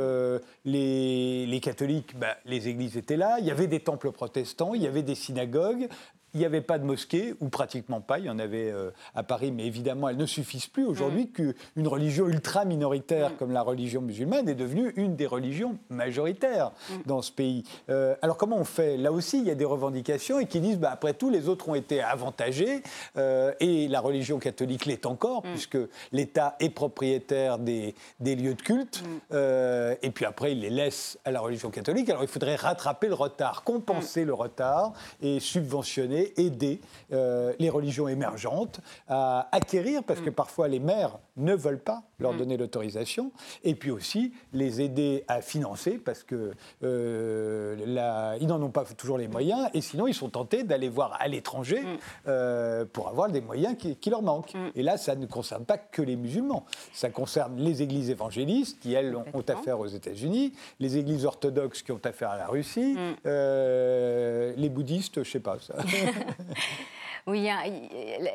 les, 0.64 1.60
catholiques, 1.62 2.18
bah, 2.18 2.36
les 2.44 2.68
églises 2.68 2.96
étaient 2.96 3.16
là, 3.16 3.36
il 3.38 3.46
y 3.46 3.50
avait 3.50 3.66
des 3.66 3.80
temples 3.80 4.10
protestants, 4.10 4.74
il 4.74 4.82
y 4.82 4.86
avait 4.86 5.02
des 5.02 5.14
synagogues, 5.14 5.88
il 6.34 6.40
n'y 6.40 6.46
avait 6.46 6.60
pas 6.60 6.78
de 6.78 6.84
mosquée, 6.84 7.34
ou 7.40 7.48
pratiquement 7.48 8.00
pas. 8.00 8.18
Il 8.18 8.26
y 8.26 8.30
en 8.30 8.40
avait 8.40 8.70
euh, 8.70 8.90
à 9.14 9.22
Paris, 9.22 9.52
mais 9.52 9.66
évidemment, 9.66 10.08
elles 10.08 10.16
ne 10.16 10.26
suffisent 10.26 10.66
plus 10.66 10.84
aujourd'hui 10.84 11.24
mm. 11.24 11.52
qu'une 11.76 11.88
religion 11.88 12.28
ultra 12.28 12.64
minoritaire 12.64 13.30
mm. 13.30 13.36
comme 13.36 13.52
la 13.52 13.62
religion 13.62 14.00
musulmane 14.00 14.48
est 14.48 14.54
devenue 14.54 14.92
une 14.96 15.14
des 15.14 15.26
religions 15.26 15.78
majoritaires 15.90 16.72
mm. 16.90 16.94
dans 17.06 17.22
ce 17.22 17.30
pays. 17.30 17.62
Euh, 17.88 18.16
alors 18.20 18.36
comment 18.36 18.58
on 18.58 18.64
fait? 18.64 18.96
Là 18.96 19.12
aussi, 19.12 19.38
il 19.38 19.46
y 19.46 19.50
a 19.50 19.54
des 19.54 19.64
revendications 19.64 20.40
et 20.40 20.46
qui 20.46 20.60
disent, 20.60 20.78
bah, 20.78 20.90
après 20.92 21.14
tout, 21.14 21.30
les 21.30 21.48
autres 21.48 21.68
ont 21.68 21.76
été 21.76 22.00
avantagés 22.00 22.82
euh, 23.16 23.52
et 23.60 23.86
la 23.86 24.00
religion 24.00 24.40
catholique 24.40 24.86
l'est 24.86 25.06
encore, 25.06 25.42
puisque 25.42 25.78
l'État 26.10 26.56
est 26.58 26.70
propriétaire 26.70 27.58
des, 27.58 27.94
des, 28.18 28.34
lieux 28.34 28.54
de 28.54 28.62
culte. 28.62 29.04
et 29.30 30.10
puis 30.10 30.24
après, 30.24 30.52
il 30.52 30.60
les 30.60 30.70
laisse 30.70 31.18
à 31.24 31.30
la 31.30 31.40
religion 31.40 31.70
catholique. 31.70 32.10
Alors 32.10 32.22
il 32.22 32.28
faudrait 32.28 32.56
rattraper 32.56 33.06
le 33.06 33.14
retard, 33.14 33.62
compenser 33.62 34.24
le 34.24 34.34
retard 34.34 34.92
et 35.22 35.38
subventionner 35.38 36.23
aider 36.36 36.80
euh, 37.12 37.52
les 37.58 37.70
religions 37.70 38.08
émergentes 38.08 38.80
à 39.08 39.48
acquérir, 39.52 40.02
parce 40.02 40.20
que 40.20 40.30
mm. 40.30 40.34
parfois 40.34 40.68
les 40.68 40.80
maires 40.80 41.18
ne 41.36 41.54
veulent 41.54 41.82
pas 41.82 42.02
leur 42.18 42.32
mm. 42.32 42.38
donner 42.38 42.56
l'autorisation, 42.56 43.32
et 43.62 43.74
puis 43.74 43.90
aussi 43.90 44.32
les 44.52 44.80
aider 44.80 45.24
à 45.28 45.40
financer, 45.40 45.98
parce 45.98 46.22
que 46.22 46.52
euh, 46.82 48.36
ils 48.40 48.46
n'en 48.46 48.62
ont 48.62 48.70
pas 48.70 48.84
toujours 48.84 49.18
les 49.18 49.28
moyens, 49.28 49.68
et 49.74 49.80
sinon 49.80 50.06
ils 50.06 50.14
sont 50.14 50.28
tentés 50.28 50.62
d'aller 50.64 50.88
voir 50.88 51.16
à 51.20 51.28
l'étranger 51.28 51.80
mm. 51.80 51.98
euh, 52.28 52.84
pour 52.92 53.08
avoir 53.08 53.30
des 53.30 53.40
moyens 53.40 53.76
qui, 53.76 54.10
leur 54.10 54.22
manquent. 54.22 54.54
Et 54.74 54.82
là, 54.82 54.96
ça 54.96 55.16
ne 55.16 55.26
concerne 55.26 55.64
pas 55.64 55.78
que 55.78 56.02
les 56.02 56.16
musulmans, 56.16 56.66
ça 56.92 57.08
concerne 57.08 57.58
les 57.58 57.82
églises 57.82 58.10
évangélistes, 58.10 58.78
qui 58.80 58.92
elles 58.92 59.16
ont 59.16 59.44
affaire 59.48 59.80
aux 59.80 59.86
États-Unis, 59.86 60.52
les 60.78 60.96
églises 60.96 61.24
orthodoxes 61.24 61.82
qui 61.82 61.92
ont 61.92 62.00
affaire 62.04 62.30
à 62.30 62.36
la 62.36 62.46
Russie, 62.46 62.96
les 63.24 64.68
bouddhistes, 64.68 65.14
je 65.14 65.20
ne 65.20 65.24
sais 65.24 65.40
pas. 65.40 65.58
Ça. 65.60 65.74
Oui, 67.26 67.48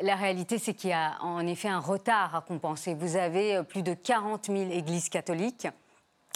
la 0.02 0.16
réalité, 0.16 0.58
c'est 0.58 0.74
qu'il 0.74 0.90
y 0.90 0.94
a 0.94 1.18
en 1.22 1.46
effet 1.46 1.68
un 1.68 1.80
retard 1.80 2.36
à 2.36 2.42
compenser. 2.42 2.96
Vous 2.96 3.18
avez 3.18 3.58
euh, 3.58 3.64
plus 3.64 3.84
de 3.84 3.94
40 3.94 4.48
000 4.48 4.72
églises 4.72 5.10
catholiques, 5.10 5.68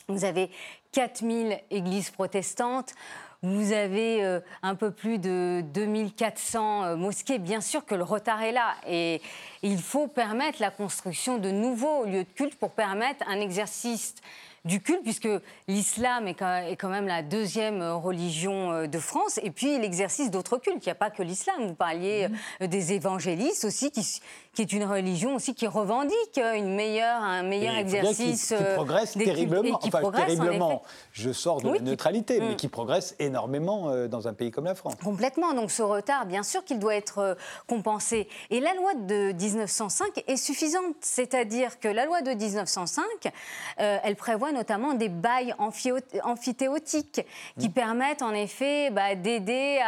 vous 0.08 0.24
avez 0.24 0.52
4 0.92 1.22
000 1.22 1.60
églises 1.72 2.12
protestantes, 2.12 2.94
vous 3.42 3.74
avez 3.74 4.24
euh, 4.24 4.40
un 4.62 4.76
peu 4.76 4.92
plus 4.92 5.18
de 5.18 5.64
2400 5.74 6.84
euh, 6.84 6.96
mosquées. 6.96 7.40
Bien 7.40 7.60
sûr 7.60 7.86
que 7.86 7.96
le 7.96 8.04
retard 8.04 8.44
est 8.44 8.52
là 8.52 8.76
et 8.88 9.20
il 9.64 9.82
faut 9.82 10.08
permettre 10.08 10.62
la 10.62 10.70
construction 10.70 11.40
de 11.40 11.50
nouveaux 11.50 12.06
lieux 12.06 12.24
de 12.24 12.32
culte 12.36 12.56
pour 12.56 12.72
permettre 12.72 13.26
un 13.28 13.42
exercice 13.42 14.14
du 14.66 14.82
culte, 14.82 15.04
puisque 15.04 15.30
l'islam 15.68 16.28
est, 16.28 16.36
quand 16.36 16.90
même 16.90 17.08
la 17.08 17.22
deuxième 17.22 17.82
religion 17.82 18.88
de 18.88 19.00
France, 19.00 19.40
et 19.44 19.52
puis 19.52 19.78
l'exercice 19.78 20.32
d'autres 20.32 20.58
cultes. 20.58 20.86
Il 20.86 20.88
n'y 20.88 20.92
a 20.92 20.96
pas 20.96 21.10
que 21.10 21.24
l'islam. 21.24 21.68
Vous 21.68 21.76
parliez 21.76 22.30
mmh. 22.62 22.68
des 22.68 22.94
évangélistes 22.94 23.66
aussi, 23.66 23.92
qui, 23.92 24.22
qui 24.54 24.62
est 24.62 24.72
une 24.72 24.84
religion 24.84 25.36
aussi 25.36 25.56
qui 25.56 25.66
revendique 25.66 26.38
une 26.38 26.76
meilleure, 26.76 27.22
un 27.22 27.42
meilleur 27.42 27.76
exercice. 27.76 28.50
Qui, 28.50 28.56
qui, 28.56 28.74
progresse 28.76 29.14
terriblement. 29.14 29.80
enfin, 29.84 30.12
terriblement. 30.12 30.84
Je 31.12 31.32
sors 31.32 31.62
de 31.62 31.70
la 31.72 31.80
neutralité, 31.80 32.40
mais 32.40 32.54
mm. 32.54 32.56
qui 32.56 32.68
progresse 32.68 33.16
énormément 33.20 33.90
euh, 33.90 34.08
dans 34.08 34.28
un 34.28 34.34
pays 34.34 34.52
comme 34.52 34.66
la 34.66 34.76
France. 34.76 34.94
Complètement. 35.04 35.54
Donc 35.54 35.72
ce 35.72 35.82
retard, 35.82 36.28
bien 36.28 36.44
sûr 36.44 36.64
qu'il 36.64 36.78
doit 36.78 36.96
être 36.96 37.18
euh, 37.20 37.36
compensé. 37.68 38.28
Et 38.52 38.60
la 38.60 38.76
loi 38.76 38.94
de 38.94 39.32
1905 39.32 40.24
est 40.28 40.38
suffisante. 40.38 40.96
C'est-à-dire 41.02 41.80
que 41.80 41.88
la 41.88 42.06
loi 42.06 42.22
de 42.22 42.32
1905, 42.32 43.04
euh, 43.80 43.98
elle 44.04 44.16
prévoit 44.16 44.52
notamment 44.52 44.94
des 44.94 45.10
bails 45.10 45.56
amphithéotiques 45.58 47.26
qui 47.60 47.70
mm. 47.70 47.74
permettent 47.74 48.22
en 48.22 48.34
effet 48.34 48.92
bah, 48.92 49.16
d'aider 49.16 49.80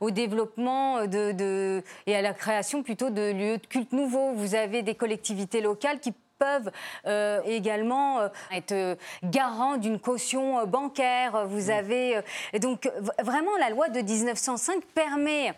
au 0.00 0.12
développement 0.12 1.06
de, 1.06 1.82
et 2.06 2.14
à 2.14 2.22
la 2.22 2.34
création 2.34 2.84
plutôt 2.84 3.10
de 3.10 3.32
lieux 3.32 3.58
de 3.58 3.66
culte 3.66 3.92
nouveau. 3.96 4.32
Vous 4.32 4.54
avez 4.54 4.82
des 4.82 4.94
collectivités 4.94 5.60
locales 5.60 6.00
qui 6.00 6.12
peuvent 6.38 6.70
euh, 7.06 7.40
également 7.44 8.20
euh, 8.20 8.28
être 8.52 8.72
euh, 8.72 8.94
garants 9.24 9.78
d'une 9.78 9.98
caution 9.98 10.66
bancaire. 10.66 11.46
Vous 11.48 11.70
avez 11.70 12.20
donc 12.60 12.90
vraiment 13.22 13.56
la 13.58 13.70
loi 13.70 13.88
de 13.88 14.00
1905 14.00 14.84
permet 14.94 15.54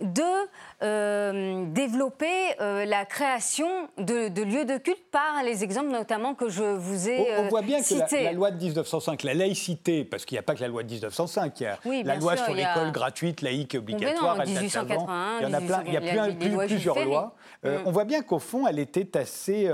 de 0.00 0.22
euh, 0.82 1.64
développer 1.68 2.26
euh, 2.60 2.84
la 2.84 3.04
création 3.04 3.68
de, 3.98 4.26
lieux 4.42 4.64
de 4.64 4.78
culte 4.78 5.04
par 5.10 5.42
les 5.44 5.62
exemples 5.62 5.90
notamment 5.90 6.34
que 6.34 6.48
je 6.48 6.62
vous 6.62 7.08
ai 7.08 7.18
cités. 7.18 7.36
on, 7.38 7.48
voit 7.48 7.62
bien 7.62 7.80
que 7.80 8.24
la, 8.24 8.32
loi 8.32 8.50
de 8.50 8.56
1905, 8.56 9.22
la 9.22 9.34
laïcité, 9.34 10.04
parce 10.04 10.24
qu'il 10.24 10.34
n'y 10.34 10.40
a 10.40 10.42
pas 10.42 10.54
que 10.54 10.60
la 10.60 10.68
loi 10.68 10.82
de 10.82 10.90
1905, 10.90 11.60
il 11.60 11.62
y 11.62 11.66
a 11.66 11.78
la 12.04 12.16
loi 12.16 12.36
sur 12.36 12.54
l'école 12.54 12.90
gratuite, 12.90 13.42
laïque, 13.42 13.76
obligatoire, 13.76 14.38
non, 14.38 14.44
1881, 14.44 15.38
il 15.38 15.42
y 15.42 15.46
en 15.46 15.52
a 15.52 15.60
plein, 15.60 15.84
il 15.86 15.92
y 15.92 15.96
a, 15.96 16.66
plusieurs 16.66 17.04
lois. 17.04 17.36
Mm. 17.62 17.68
On 17.86 17.90
voit 17.92 18.04
bien 18.04 18.22
qu'au 18.22 18.38
fond, 18.38 18.66
elle 18.66 18.78
était 18.78 19.16
assez 19.16 19.70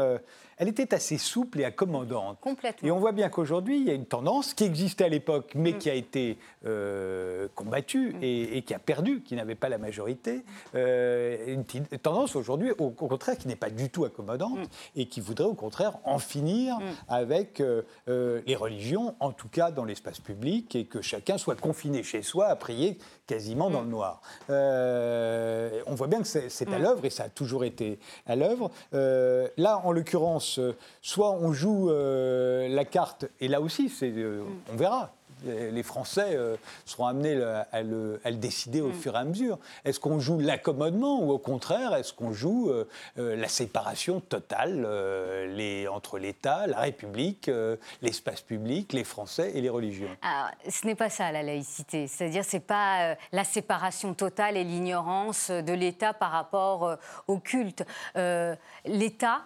elle 0.59 0.69
était 0.69 0.93
assez 0.93 1.19
souple 1.19 1.61
et 1.61 1.65
accommodante. 1.65 2.39
Complètement. 2.41 2.89
Et 2.89 2.91
on 2.91 2.99
voit 2.99 3.13
bien 3.13 3.29
qu'aujourd'hui, 3.29 3.79
il 3.79 3.85
y 3.87 3.91
a 3.91 3.95
une 3.95 4.07
tendance 4.07 4.55
qui 4.55 4.65
existait 4.65 5.05
à 5.05 5.09
l'époque, 5.09 5.53
mais 5.55 5.73
mm. 5.73 5.79
qui 5.79 5.91
a 5.91 5.95
été 5.95 6.37
euh, 6.67 7.47
combattue 7.55 8.15
mm. 8.15 8.19
et, 8.23 8.63
qui 8.63 8.75
a 8.75 8.81
perdu, 8.81 9.23
qui 9.23 9.37
n'avait 9.37 9.55
pas 9.55 9.69
la 9.69 9.79
majorité. 9.79 10.43
Euh, 10.75 11.55
une 11.55 11.65
tendance 11.99 12.35
aujourd'hui, 12.35 12.73
au, 12.79 12.91
contraire, 12.91 13.39
qui 13.39 13.47
n'est 13.47 13.57
pas 13.57 13.71
du 13.71 13.89
tout 13.89 14.05
accommodante 14.05 14.59
mm. 14.59 15.01
et 15.01 15.07
qui 15.07 15.21
voudrait 15.21 15.47
au 15.47 15.55
contraire 15.55 15.99
en 16.05 16.19
finir 16.19 16.79
avec 17.09 17.61
euh, 17.61 17.83
les 18.07 18.57
religions, 18.57 19.15
en 19.21 19.31
tout 19.31 19.49
cas 19.49 19.71
dans 19.71 19.85
l'espace 19.85 20.19
public, 20.19 20.75
et 20.75 20.87
que 20.87 21.01
chacun 21.03 21.39
soit 21.39 21.59
confiné 21.59 22.03
chez 22.03 22.23
soi 22.23 22.47
à 22.47 22.57
prier 22.57 22.99
quasiment 23.29 23.71
dans 23.71 23.83
le 23.83 23.89
noir. 23.89 24.21
on 24.49 25.95
voit 25.95 26.09
bien 26.09 26.21
que 26.23 26.27
c'est 26.27 26.73
à 26.73 26.79
l'œuvre 26.81 27.05
et 27.05 27.11
ça 27.11 27.25
a 27.25 27.29
toujours 27.29 27.65
été 27.65 28.01
à 28.27 28.35
l'œuvre. 28.35 28.73
là, 28.93 29.81
en 29.85 29.93
l'occurrence, 29.93 30.59
euh, 30.59 30.77
soit 31.03 31.33
on 31.33 31.53
joue 31.53 31.91
euh, 31.91 32.69
la 32.69 32.85
carte, 32.85 33.27
et 33.41 33.49
là 33.49 33.61
aussi, 33.61 33.93
euh, 34.03 34.43
on 34.73 34.77
verra. 34.77 35.13
Les 35.45 35.83
Français 35.83 36.37
seront 36.85 37.07
amenés 37.07 37.41
à 37.73 37.83
le, 37.83 38.21
décider 38.33 38.81
au 38.81 38.89
mm. 38.89 38.95
fur 38.95 39.15
et 39.15 39.19
à 39.19 39.25
mesure. 39.25 39.59
Est-ce 39.85 40.01
qu'on 40.01 40.21
joue 40.21 40.39
l'accommodement 40.39 41.21
ou 41.23 41.31
au 41.31 41.39
contraire, 41.39 41.95
est-ce 41.95 42.13
qu'on 42.13 42.33
joue 42.33 42.73
la 43.17 43.49
séparation 43.49 44.21
totale 44.21 44.87
entre 45.91 46.19
l'État, 46.19 46.67
la 46.67 46.81
République, 46.81 47.51
l'espace 48.03 48.41
public, 48.41 48.93
les 48.93 49.05
Français 49.05 49.53
et 49.55 49.61
les 49.61 49.69
religions? 49.69 50.09
Ce 50.69 50.87
n'est 50.87 50.95
pas 50.95 51.11
ça 51.11 51.33
la 51.33 51.43
laïcité. 51.43 52.07
C'est-à-dire 52.07 52.45
c'est 52.45 52.61
pas 52.61 53.17
la 53.33 53.45
séparation 53.45 54.15
totale 54.15 54.57
et 54.57 54.65
l'ignorance 54.65 55.51
de 55.51 55.73
l'État 55.73 56.13
par 56.13 56.31
rapport 56.31 56.97
au 57.27 57.39
culte. 57.39 57.85
L'État 58.85 59.43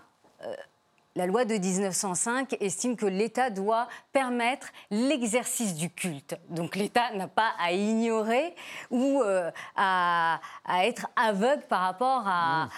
la 1.14 1.27
loi 1.27 1.44
de 1.44 1.55
1905 1.55 2.57
estime 2.61 2.96
que 2.96 3.07
l'État 3.07 3.51
doit 3.51 3.88
permettre 4.12 4.68
l'exercice 4.90 5.75
du 5.75 5.90
culte. 5.90 6.37
Donc 6.48 6.75
l'État 6.75 7.12
n'a 7.14 7.29
pas 7.29 7.53
à 7.59 7.72
ignorer 7.72 8.55
ou 8.90 9.22
euh, 9.22 9.51
à, 9.77 10.40
être 10.85 11.09
aveugle 11.16 11.62
par 11.68 11.83
rapport 11.83 12.25
à, 12.27 12.68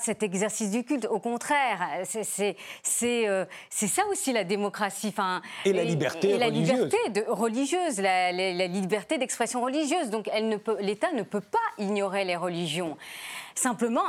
cet 0.00 0.22
exercice 0.22 0.70
du 0.70 0.84
culte. 0.84 1.06
Au 1.06 1.18
contraire, 1.18 1.80
c'est 2.04 2.56
euh, 3.28 3.44
ça 3.70 4.02
aussi 4.10 4.32
la 4.32 4.44
démocratie. 4.44 5.08
Enfin, 5.08 5.42
et 5.64 5.72
la 5.72 5.84
liberté 5.84 6.38
la 6.38 6.46
religieuse. 6.46 6.84
liberté 6.84 7.10
de, 7.10 7.24
religieuse, 7.28 8.00
la, 8.00 8.32
la 8.32 8.66
liberté 8.66 9.18
d'expression 9.18 9.62
religieuse. 9.62 10.10
Donc 10.10 10.30
l'État 10.80 11.12
ne 11.12 11.22
peut 11.22 11.40
pas 11.40 11.58
ignorer 11.78 12.24
les 12.24 12.36
religions. 12.36 12.96
Simplement, 13.60 14.04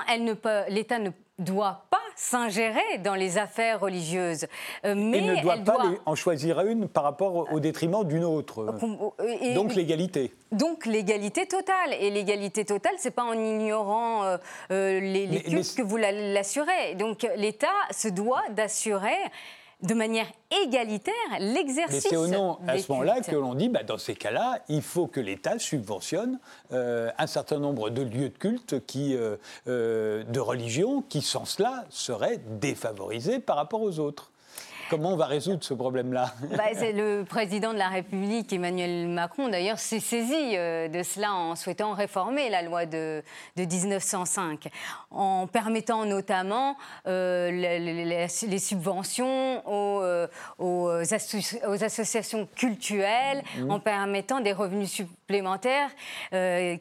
l'État 0.70 0.98
ne 0.98 1.10
doit 1.38 1.84
pas 1.90 1.98
s'ingérer 2.16 3.00
dans 3.04 3.16
les 3.16 3.38
affaires 3.38 3.82
religieuses. 3.82 4.46
Euh, 4.86 4.96
mais 4.96 5.18
et 5.18 5.22
ne 5.22 5.42
doit 5.42 5.58
pas 5.58 5.92
en 6.06 6.16
choisir 6.16 6.62
une 6.62 6.88
par 6.88 7.04
rapport 7.04 7.52
au 7.52 7.60
détriment 7.60 8.06
d'une 8.06 8.24
autre. 8.24 8.74
Euh, 9.20 9.54
donc 9.54 9.76
l'égalité. 9.76 10.34
Donc 10.54 10.86
l'égalité 10.86 11.48
totale. 11.48 11.96
Et 12.00 12.12
l'égalité 12.12 12.64
totale, 12.64 12.94
c'est 12.98 13.12
pas 13.12 13.26
en 13.26 13.34
ignorant 13.34 14.24
euh, 14.24 14.38
les, 14.70 15.28
les 15.28 15.42
cultes 15.42 15.76
que 15.76 15.82
vous 15.82 15.98
l'assurez. 15.98 16.96
Donc 16.96 17.28
l'État 17.36 17.68
se 17.92 18.08
doit 18.08 18.44
d'assurer 18.52 19.18
de 19.82 19.94
manière 19.94 20.28
égalitaire 20.64 21.14
l'exercice. 21.40 22.04
Mais 22.04 22.10
c'est 22.10 22.16
au 22.16 22.28
nom, 22.28 22.60
à 22.68 22.78
ce 22.78 22.92
moment-là, 22.92 23.22
que 23.22 23.36
l'on 23.36 23.56
dit, 23.56 23.70
bah, 23.70 23.84
dans 23.84 23.98
ces 23.98 24.16
cas-là, 24.16 24.60
il 24.70 24.82
faut 24.82 25.08
que 25.08 25.20
l'État 25.20 25.60
subventionne 25.60 26.40
euh, 26.72 27.10
un 27.18 27.28
certain 27.28 27.60
nombre 27.60 27.90
de 27.90 28.02
lieux 28.02 28.30
de 28.30 28.38
culte 28.38 28.86
qui, 28.86 29.16
euh, 29.16 29.38
euh, 29.68 30.24
de 30.24 30.40
religion 30.40 31.02
qui, 31.02 31.22
sans 31.22 31.46
cela, 31.46 31.86
seraient 31.90 32.40
défavorisés 32.60 33.40
par 33.40 33.56
rapport 33.56 33.82
aux 33.82 34.00
autres. 34.00 34.31
Comment 34.92 35.14
on 35.14 35.16
va 35.16 35.28
résoudre 35.28 35.64
ce 35.64 35.74
problème-là 35.74 36.34
bah, 36.58 36.66
Le 36.74 37.24
président 37.24 37.72
de 37.72 37.78
la 37.78 37.88
République, 37.88 38.52
Emmanuel 38.52 39.08
Macron, 39.08 39.48
d'ailleurs, 39.48 39.80
s'est 39.80 40.02
saisi 40.02 40.58
euh, 40.58 40.90
de 40.90 41.02
cela 41.02 41.32
en 41.32 41.56
souhaitant 41.56 41.94
réformer 41.94 42.50
la 42.50 42.62
loi 42.62 42.86
de, 42.86 43.24
1905, 43.56 44.68
en 45.12 45.48
permettant 45.48 46.04
notamment 46.04 46.76
euh, 47.08 47.52
les, 47.52 48.60
subventions 48.60 49.66
aux, 49.66 50.02
euh, 50.02 50.28
aux, 50.60 50.90
associations 50.90 52.50
culturelles, 52.54 53.44
mmh. 53.60 53.72
en 53.72 53.80
permettant 53.80 54.42
des 54.42 54.52
revenus 54.52 54.90
supplémentaires 54.90 55.21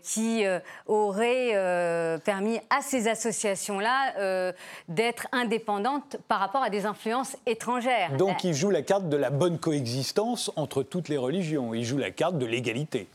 qui 0.03 0.45
auraient 0.87 2.21
permis 2.25 2.59
à 2.71 2.83
ces 2.83 3.09
associations-là 3.09 4.53
d'être 4.89 5.27
indépendantes 5.33 6.17
par 6.29 6.41
rapport 6.41 6.63
à 6.63 6.71
des 6.71 6.87
influences 6.87 7.37
étrangères. 7.47 8.17
Donc 8.17 8.45
il 8.45 8.55
joue 8.55 8.71
la 8.71 8.83
carte 8.83 9.09
de 9.09 9.17
la 9.17 9.31
bonne 9.31 9.59
coexistence 9.59 10.51
entre 10.57 10.83
toutes 10.83 11.09
les 11.09 11.17
religions. 11.17 11.75
Il 11.75 11.85
joue 11.85 11.99
la 11.99 12.11
carte 12.11 12.39
de 12.39 12.47
l'égalité. 12.47 13.09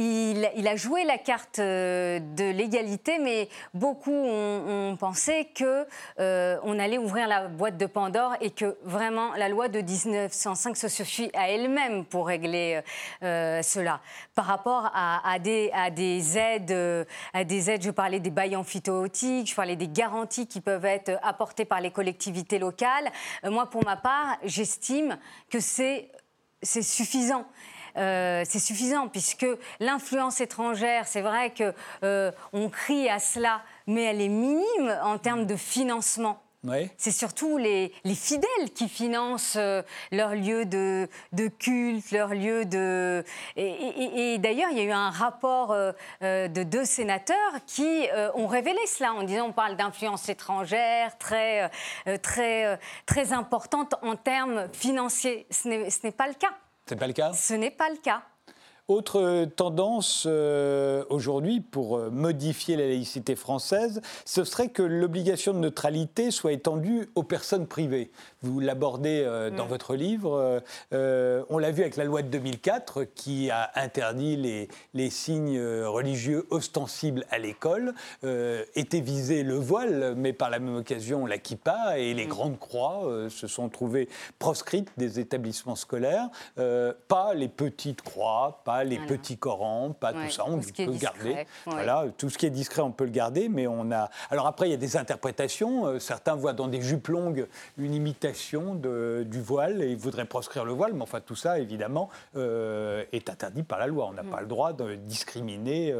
Il, 0.00 0.68
a 0.68 0.76
joué 0.76 1.02
la 1.02 1.18
carte 1.18 1.58
euh, 1.58 2.20
de 2.20 2.44
l'égalité, 2.44 3.18
mais 3.18 3.48
beaucoup 3.74 4.14
ont, 4.14 4.96
pensé 4.96 5.48
qu'on 5.58 5.84
euh, 6.20 6.78
allait 6.78 6.98
ouvrir 6.98 7.26
la 7.26 7.48
boîte 7.48 7.76
de 7.76 7.86
Pandore 7.86 8.36
et 8.40 8.50
que 8.50 8.76
vraiment 8.84 9.34
la 9.34 9.48
loi 9.48 9.66
de 9.66 9.80
1905 9.80 10.76
se 10.76 10.86
suffit 10.86 11.30
à 11.34 11.50
elle-même 11.50 12.04
pour 12.04 12.28
régler 12.28 12.80
euh, 13.24 13.60
cela. 13.62 14.00
Par 14.36 14.44
rapport 14.44 14.88
à, 14.94 15.36
des, 15.40 15.68
à, 15.74 15.90
des, 15.90 16.38
aides, 16.38 17.06
à 17.32 17.42
des 17.42 17.68
aides, 17.68 17.82
je 17.82 17.90
parlais 17.90 18.20
des 18.20 18.30
bails 18.30 18.54
amphithéotiques, 18.54 19.50
je 19.50 19.54
parlais 19.56 19.74
des 19.74 19.88
garanties 19.88 20.46
qui 20.46 20.60
peuvent 20.60 20.84
être 20.84 21.18
apportées 21.24 21.64
par 21.64 21.80
les 21.80 21.90
collectivités 21.90 22.60
locales. 22.60 23.10
moi, 23.42 23.68
pour 23.68 23.84
ma 23.84 23.96
part, 23.96 24.38
j'estime 24.44 25.18
que 25.50 25.58
c'est 25.58 26.08
suffisant. 26.62 27.46
Euh, 27.98 28.44
c'est 28.46 28.58
suffisant, 28.58 29.08
puisque 29.08 29.46
l'influence 29.80 30.40
étrangère, 30.40 31.06
c'est 31.06 31.20
vrai 31.20 31.52
qu'on 31.56 31.72
euh, 32.04 32.30
crie 32.70 33.08
à 33.08 33.18
cela, 33.18 33.62
mais 33.86 34.04
elle 34.04 34.20
est 34.20 34.28
minime 34.28 34.98
en 35.02 35.18
termes 35.18 35.46
de 35.46 35.56
financement. 35.56 36.42
C'est 36.98 37.12
surtout 37.12 37.56
les, 37.56 37.92
fidèles 38.14 38.70
qui 38.74 38.90
financent 38.90 39.56
euh, 39.56 39.80
leurs 40.12 40.34
lieux 40.34 40.66
de, 40.66 41.08
culte, 41.58 42.10
leurs 42.10 42.34
lieux 42.34 42.66
de... 42.66 43.24
Et, 43.56 44.36
d'ailleurs, 44.38 44.68
il 44.72 44.76
y 44.76 44.80
a 44.80 44.84
eu 44.84 44.90
un 44.90 45.08
rapport 45.08 45.74
de 46.20 46.62
deux 46.64 46.84
sénateurs 46.84 47.52
qui 47.66 48.06
ont 48.34 48.48
révélé 48.48 48.80
cela 48.86 49.14
en 49.14 49.22
disant 49.22 49.46
on 49.46 49.52
parle 49.52 49.76
d'influence 49.76 50.28
étrangère 50.28 51.16
très, 51.16 51.70
très, 52.20 52.78
très 53.06 53.32
importante 53.32 53.94
en 54.02 54.16
termes 54.16 54.68
financiers. 54.74 55.46
Ce 55.50 55.68
n'est 55.68 56.12
pas 56.12 56.26
le 56.26 56.34
cas. 56.34 56.52
C'est 56.88 56.96
pas 56.96 57.06
le 57.06 57.12
cas? 57.12 57.32
Ce 57.34 57.54
n'est 57.54 57.70
pas 57.70 57.90
le 57.90 57.96
cas. 57.96 58.22
Autre 58.88 59.44
tendance 59.54 60.24
euh, 60.26 61.04
aujourd'hui 61.10 61.60
pour 61.60 61.98
euh, 61.98 62.08
modifier 62.08 62.74
la 62.74 62.86
laïcité 62.86 63.36
française, 63.36 64.00
ce 64.24 64.44
serait 64.44 64.70
que 64.70 64.80
l'obligation 64.82 65.52
de 65.52 65.58
neutralité 65.58 66.30
soit 66.30 66.52
étendue 66.52 67.10
aux 67.14 67.22
personnes 67.22 67.66
privées. 67.66 68.10
Vous 68.42 68.60
l'abordez 68.60 69.22
euh, 69.24 69.50
dans 69.50 69.66
mm. 69.66 69.68
votre 69.68 69.94
livre. 69.94 70.62
on 70.92 71.58
l'a 71.58 71.70
vu 71.70 71.82
avec 71.82 71.96
la 71.96 72.04
loi 72.04 72.22
de 72.22 72.28
2004 72.28 73.04
qui 73.04 73.50
a 73.50 73.70
interdit 73.74 74.36
les, 74.36 74.68
les 74.94 75.10
signes 75.10 75.60
religieux 75.60 76.46
ostensibles 76.50 77.24
à 77.30 77.38
l'école. 77.38 77.94
était 78.74 79.00
visé 79.00 79.42
le 79.42 79.54
voile, 79.54 80.14
mais 80.16 80.32
par 80.32 80.50
la 80.50 80.58
même 80.58 80.76
occasion 80.76 81.26
la 81.26 81.38
kippa 81.38 81.98
et 81.98 82.14
les 82.14 82.26
mm. 82.26 82.28
grandes 82.28 82.58
croix 82.58 83.28
se 83.28 83.46
sont 83.46 83.68
trouvées 83.68 84.08
proscrites 84.38 84.90
des 84.96 85.20
établissements 85.20 85.76
scolaires. 85.76 86.28
pas 86.56 87.34
les 87.34 87.48
petites 87.48 88.02
croix, 88.02 88.60
pas 88.64 88.84
les 88.84 88.98
petits 88.98 89.36
Corans, 89.36 89.92
pas 89.92 90.12
tout 90.12 90.30
ça, 90.30 90.44
on 90.46 90.58
peut 90.58 90.72
le 90.78 90.98
garder. 90.98 91.46
Voilà, 91.66 92.06
tout 92.16 92.30
ce 92.30 92.38
qui 92.38 92.46
est 92.46 92.50
discret, 92.50 92.82
on 92.82 92.92
peut 92.92 93.04
le 93.04 93.10
garder, 93.10 93.48
mais 93.48 93.66
on 93.66 93.90
a. 93.92 94.10
Alors 94.30 94.46
après, 94.46 94.68
il 94.68 94.70
y 94.70 94.74
a 94.74 94.78
des 94.78 94.96
interprétations. 94.96 95.86
Euh, 95.86 95.98
certains 95.98 96.34
voient 96.34 96.52
dans 96.52 96.68
des 96.68 96.80
jupes 96.80 97.08
longues 97.08 97.46
une 97.76 97.94
imitation 97.94 98.27
de, 98.74 99.24
du 99.26 99.40
voile 99.40 99.82
et 99.82 99.90
ils 99.90 99.96
voudraient 99.96 100.24
proscrire 100.24 100.64
le 100.64 100.72
voile, 100.72 100.92
mais 100.94 101.02
enfin 101.02 101.20
tout 101.20 101.36
ça, 101.36 101.58
évidemment, 101.58 102.08
euh, 102.36 103.04
est 103.12 103.30
interdit 103.30 103.62
par 103.62 103.78
la 103.78 103.86
loi. 103.86 104.06
On 104.08 104.12
n'a 104.12 104.22
mm. 104.22 104.30
pas 104.30 104.40
le 104.40 104.46
droit 104.46 104.72
de 104.72 104.94
discriminer 104.94 105.94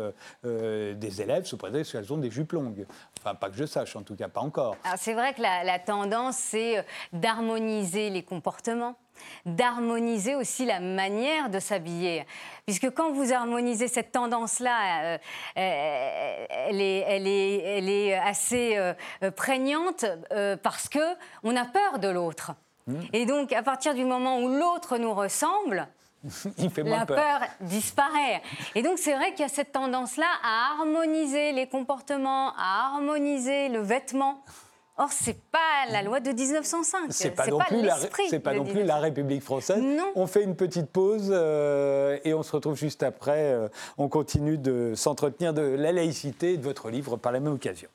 euh, 0.44 0.94
des 0.94 1.22
élèves 1.22 1.44
sous 1.44 1.56
prétexte 1.56 1.92
qu'elles 1.92 2.12
ont 2.12 2.18
des 2.18 2.30
jupes 2.30 2.52
longues. 2.52 2.86
Enfin, 3.18 3.34
pas 3.34 3.50
que 3.50 3.56
je 3.56 3.64
sache, 3.64 3.96
en 3.96 4.02
tout 4.02 4.16
cas, 4.16 4.28
pas 4.28 4.40
encore. 4.40 4.76
C'est 4.96 5.14
vrai 5.14 5.34
que 5.34 5.42
la 5.42 5.78
tendance, 5.78 6.36
c'est 6.36 6.84
d'harmoniser 7.12 8.10
les 8.10 8.22
comportements 8.22 8.96
d'harmoniser 9.46 10.34
aussi 10.34 10.64
la 10.64 10.80
manière 10.80 11.50
de 11.50 11.58
s'habiller. 11.58 12.26
Puisque 12.66 12.90
quand 12.90 13.12
vous 13.12 13.32
harmonisez 13.32 13.88
cette 13.88 14.12
tendance-là, 14.12 15.02
euh, 15.04 15.18
euh, 15.56 16.46
elle, 16.50 16.80
est, 16.80 18.14
assez 18.14 18.76
euh, 18.76 18.94
prégnante 19.30 20.04
parce 20.62 20.88
qu'on 20.88 21.56
a 21.56 21.64
peur 21.64 21.98
de 21.98 22.08
l'autre. 22.08 22.52
Mmh. 22.86 23.00
Et 23.12 23.26
donc, 23.26 23.52
à 23.52 23.62
partir 23.62 23.94
du 23.94 24.04
moment 24.04 24.40
où 24.40 24.48
l'autre 24.48 24.98
nous 24.98 25.14
ressemble, 25.14 25.88
la 26.84 27.06
peur. 27.06 27.40
disparaît. 27.60 28.42
Et 28.74 28.82
donc 28.82 28.98
c'est 28.98 29.14
vrai 29.14 29.30
qu'il 29.32 29.40
y 29.40 29.44
a 29.44 29.48
cette 29.48 29.72
tendance-là 29.72 30.26
à 30.42 30.72
harmoniser 30.72 31.52
les 31.52 31.68
comportements, 31.68 32.52
à 32.56 32.86
harmoniser 32.86 33.68
le 33.68 33.80
vêtement. 33.80 34.42
Or, 35.00 35.12
ce 35.12 35.30
n'est 35.30 35.36
pas 35.52 35.92
la 35.92 36.02
loi 36.02 36.18
de 36.18 36.32
1905. 36.32 37.06
C'est 37.10 37.30
pas, 37.30 37.46
non, 37.46 37.58
plus 37.60 37.82
la, 37.82 37.96
pas 38.40 38.54
non 38.54 38.64
plus 38.64 38.82
la 38.82 38.96
République 38.96 39.42
française. 39.42 39.80
On 40.16 40.26
fait 40.26 40.42
une 40.42 40.56
petite 40.56 40.90
pause 40.90 41.30
euh, 41.30 42.18
et 42.24 42.34
on 42.34 42.42
se 42.42 42.50
retrouve 42.50 42.76
juste 42.76 43.04
après. 43.04 43.52
Euh, 43.52 43.68
on 43.96 44.08
continue 44.08 44.58
de 44.58 44.94
s'entretenir 44.96 45.54
de 45.54 45.62
la 45.62 45.92
laïcité 45.92 46.54
et 46.54 46.56
de 46.56 46.64
votre 46.64 46.90
livre 46.90 47.16
par 47.16 47.30
la 47.30 47.38
même 47.38 47.52
occasion. 47.52 47.88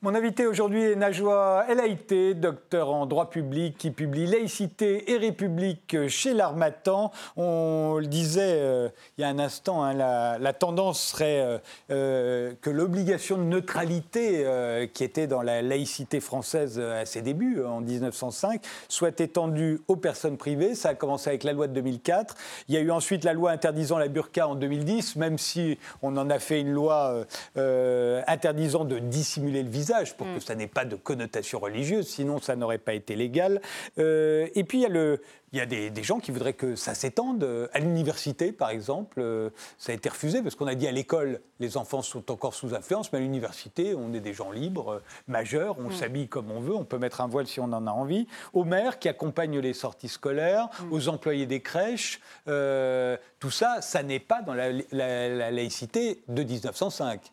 Mon 0.00 0.14
invité 0.14 0.46
aujourd'hui 0.46 0.84
est 0.84 0.94
Najwa 0.94 1.66
El 1.68 1.80
Haïté, 1.80 2.32
docteur 2.34 2.90
en 2.90 3.04
droit 3.04 3.30
public 3.30 3.76
qui 3.76 3.90
publie 3.90 4.26
Laïcité 4.26 5.10
et 5.10 5.16
République 5.16 6.06
chez 6.06 6.34
l'Armatan. 6.34 7.10
On 7.36 7.96
le 7.98 8.06
disait 8.06 8.60
euh, 8.60 8.88
il 9.16 9.22
y 9.22 9.24
a 9.24 9.28
un 9.28 9.40
instant, 9.40 9.82
hein, 9.82 9.94
la, 9.94 10.52
tendance 10.52 11.02
serait 11.02 11.40
euh, 11.40 11.58
euh, 11.90 12.52
que 12.60 12.70
l'obligation 12.70 13.38
de 13.38 13.42
neutralité 13.42 14.46
qui 14.94 15.02
était 15.02 15.26
dans 15.26 15.42
la 15.42 15.62
laïcité 15.62 16.20
française 16.20 16.78
à 16.78 17.04
ses 17.04 17.20
débuts, 17.20 17.64
en 17.64 17.80
1905, 17.80 18.62
soit 18.88 19.20
étendue 19.20 19.80
aux 19.88 19.96
personnes 19.96 20.36
privées. 20.36 20.76
Ça 20.76 20.90
a 20.90 20.94
commencé 20.94 21.28
avec 21.28 21.42
la 21.42 21.52
loi 21.52 21.66
de 21.66 21.72
2004. 21.72 22.36
Il 22.68 22.74
y 22.76 22.78
a 22.78 22.80
eu 22.80 22.92
ensuite 22.92 23.24
la 23.24 23.32
loi 23.32 23.50
interdisant 23.50 23.98
la 23.98 24.06
burqa 24.06 24.46
en 24.46 24.54
2010, 24.54 25.16
même 25.16 25.38
si 25.38 25.76
on 26.02 26.16
en 26.16 26.30
a 26.30 26.38
fait 26.38 26.60
une 26.60 26.70
loi 26.70 27.24
interdisant 28.28 28.84
de 28.84 29.00
dissimuler 29.00 29.64
le 29.64 29.68
visage 29.70 29.87
pour 30.16 30.26
que 30.26 30.36
mm. 30.36 30.40
ça 30.40 30.54
n'ait 30.54 30.66
pas 30.66 30.84
de 30.84 30.96
connotation 30.96 31.58
religieuse, 31.58 32.08
sinon 32.08 32.40
ça 32.40 32.56
n'aurait 32.56 32.78
pas 32.78 32.94
été 32.94 33.16
légal. 33.16 33.60
Euh, 33.98 34.48
et 34.54 34.64
puis 34.64 34.78
il 34.78 34.82
y 34.82 34.86
a 34.86 34.90
le, 34.90 35.20
il 35.52 35.58
y 35.58 35.62
a 35.62 35.66
des, 35.66 36.02
gens 36.02 36.20
qui 36.20 36.30
voudraient 36.30 36.52
que 36.52 36.76
ça 36.76 36.94
s'étende. 36.94 37.42
Euh, 37.42 37.68
à 37.72 37.78
l'université, 37.78 38.52
par 38.52 38.70
exemple, 38.70 39.20
euh, 39.20 39.50
ça 39.78 39.92
a 39.92 39.94
été 39.94 40.08
refusé 40.08 40.42
parce 40.42 40.54
qu'on 40.54 40.66
a 40.66 40.74
dit 40.74 40.86
à 40.86 40.92
l'école, 40.92 41.40
les 41.60 41.76
enfants 41.76 42.02
sont 42.02 42.30
encore 42.30 42.54
sous 42.54 42.74
influence, 42.74 43.12
mais 43.12 43.18
à 43.18 43.22
l'université, 43.22 43.94
on 43.94 44.12
est 44.12 44.20
des 44.20 44.34
gens 44.34 44.50
libres, 44.50 45.02
majeurs, 45.26 45.76
on 45.78 45.88
mm. 45.88 45.92
s'habille 45.92 46.28
comme 46.28 46.50
on 46.50 46.60
veut, 46.60 46.74
on 46.74 46.84
peut 46.84 46.98
mettre 46.98 47.20
un 47.20 47.28
voile 47.28 47.46
si 47.46 47.60
on 47.60 47.64
en 47.64 47.86
a 47.86 47.90
envie. 47.90 48.26
Aux 48.52 48.64
mères 48.64 48.98
qui 48.98 49.08
accompagnent 49.08 49.58
les 49.58 49.74
sorties 49.74 50.08
scolaires, 50.08 50.68
mm. 50.80 50.92
aux 50.92 51.08
employés 51.08 51.46
des 51.46 51.60
crèches, 51.60 52.20
tout 52.46 53.50
ça, 53.50 53.80
ça 53.80 54.02
n'est 54.02 54.20
pas 54.20 54.42
dans 54.42 54.54
la, 54.54 54.70
la 54.92 55.50
laïcité 55.50 56.22
de 56.28 56.42
1905. 56.42 57.32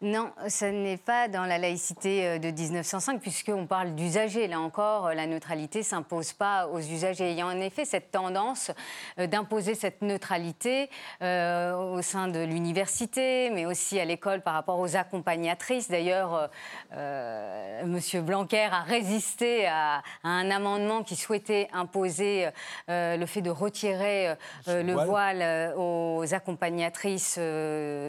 Non, 0.00 0.30
ce 0.46 0.64
n'est 0.64 0.96
pas 0.96 1.26
dans 1.26 1.42
la 1.42 1.58
laïcité 1.58 2.24
euh, 2.24 2.38
de 2.38 2.52
1905, 2.52 3.20
puisqu'on 3.20 3.66
parle 3.66 3.96
d'usagers. 3.96 4.46
Là 4.46 4.60
encore, 4.60 5.08
euh, 5.08 5.14
la 5.14 5.26
neutralité 5.26 5.80
ne 5.80 5.84
s'impose 5.84 6.32
pas 6.34 6.68
aux 6.68 6.78
usagers. 6.78 7.32
Il 7.32 7.36
y 7.36 7.40
a 7.40 7.46
en 7.46 7.58
effet 7.58 7.84
cette 7.84 8.12
tendance 8.12 8.70
euh, 9.18 9.26
d'imposer 9.26 9.74
cette 9.74 10.00
neutralité 10.02 10.88
au 11.20 12.00
sein 12.02 12.28
de 12.28 12.44
l'université, 12.44 13.50
mais 13.50 13.66
aussi 13.66 13.98
à 13.98 14.04
l'école 14.04 14.40
par 14.40 14.54
rapport 14.54 14.78
aux 14.78 14.94
accompagnatrices. 14.96 15.90
D'ailleurs, 15.90 16.48
M. 16.92 17.98
Blanquer 18.22 18.68
a 18.70 18.82
résisté 18.82 19.66
à, 19.66 20.02
un 20.22 20.50
amendement 20.50 21.02
qui 21.02 21.16
souhaitait 21.16 21.68
imposer 21.72 22.48
le 22.88 23.26
fait 23.26 23.42
de 23.42 23.50
retirer 23.50 24.34
le 24.66 24.92
voile 24.92 25.74
aux 25.76 26.22
accompagnatrices. 26.32 27.38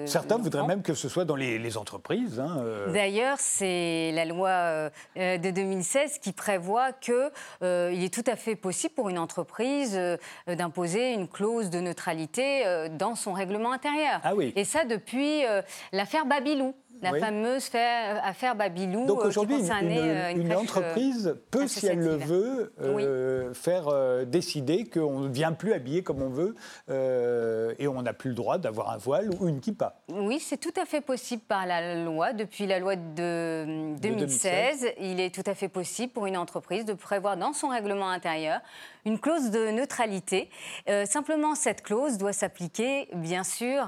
Certains 0.05 0.37
voudraient 0.37 0.67
même 0.67 0.83
que 0.83 0.93
ce 0.93 1.09
soit 1.09 1.25
dans 1.25 1.35
les, 1.35 1.57
les 1.57 1.77
entreprises. 1.79 2.39
Hein, 2.39 2.57
euh. 2.61 2.91
D'ailleurs, 2.91 3.37
c'est 3.39 4.11
la 4.13 4.25
loi 4.25 4.49
euh, 4.49 4.89
de 5.15 5.51
2016 5.51 6.19
qui 6.19 6.33
prévoit 6.33 6.91
qu'il 6.91 7.31
euh, 7.63 7.91
est 7.91 8.13
tout 8.13 8.23
à 8.27 8.35
fait 8.35 8.55
possible 8.55 8.93
pour 8.93 9.09
une 9.09 9.17
entreprise 9.17 9.99
d'imposer 10.47 11.13
une 11.13 11.27
clause 11.27 11.69
de 11.69 11.79
neutralité 11.79 12.63
dans 12.91 13.15
son 13.15 13.33
règlement 13.33 13.71
intérieur. 13.71 14.19
Ah 14.23 14.35
oui. 14.35 14.53
Et 14.55 14.65
ça 14.65 14.85
depuis 14.85 15.43
l'affaire 15.91 16.25
Babylou. 16.25 16.73
La 17.01 17.13
fameuse 17.19 17.69
affaire 18.23 18.55
Babylou. 18.55 19.05
Donc 19.05 19.23
aujourd'hui, 19.23 19.57
une, 19.57 20.53
entreprise 20.53 21.35
peut, 21.51 21.67
si 21.67 21.87
elle 21.87 21.99
le 21.99 22.15
veut, 22.15 23.53
faire 23.53 24.25
décider 24.25 24.85
qu'on 24.85 25.21
ne 25.21 25.29
vient 25.29 25.53
plus 25.53 25.73
habiller 25.73 26.03
comme 26.03 26.21
on 26.21 26.29
veut 26.29 26.55
et 27.79 27.87
on 27.87 28.01
n'a 28.01 28.13
plus 28.13 28.29
le 28.29 28.35
droit 28.35 28.57
d'avoir 28.57 28.91
un 28.91 28.97
voile 28.97 29.29
ou 29.39 29.47
une 29.47 29.59
kippa. 29.59 30.01
Oui, 30.09 30.39
c'est 30.39 30.57
tout 30.57 30.73
à 30.79 30.85
fait 30.85 31.01
possible 31.01 31.43
par 31.47 31.65
la 31.65 32.03
loi. 32.03 32.33
Depuis 32.33 32.67
la 32.67 32.79
loi 32.79 32.95
de 32.95 33.95
2016, 33.99 34.93
il 34.99 35.19
est 35.19 35.33
tout 35.33 35.49
à 35.49 35.55
fait 35.55 35.69
possible 35.69 36.13
pour 36.13 36.25
une 36.25 36.37
entreprise 36.37 36.85
de 36.85 36.93
prévoir 36.93 37.37
dans 37.37 37.53
son 37.53 37.69
règlement 37.69 38.09
intérieur 38.09 38.59
une 39.05 39.19
clause 39.19 39.51
de 39.51 39.71
neutralité. 39.71 40.49
simplement, 41.05 41.55
cette 41.55 41.81
clause 41.81 42.17
doit 42.17 42.33
s'appliquer, 42.33 43.07
bien 43.13 43.43
sûr, 43.43 43.87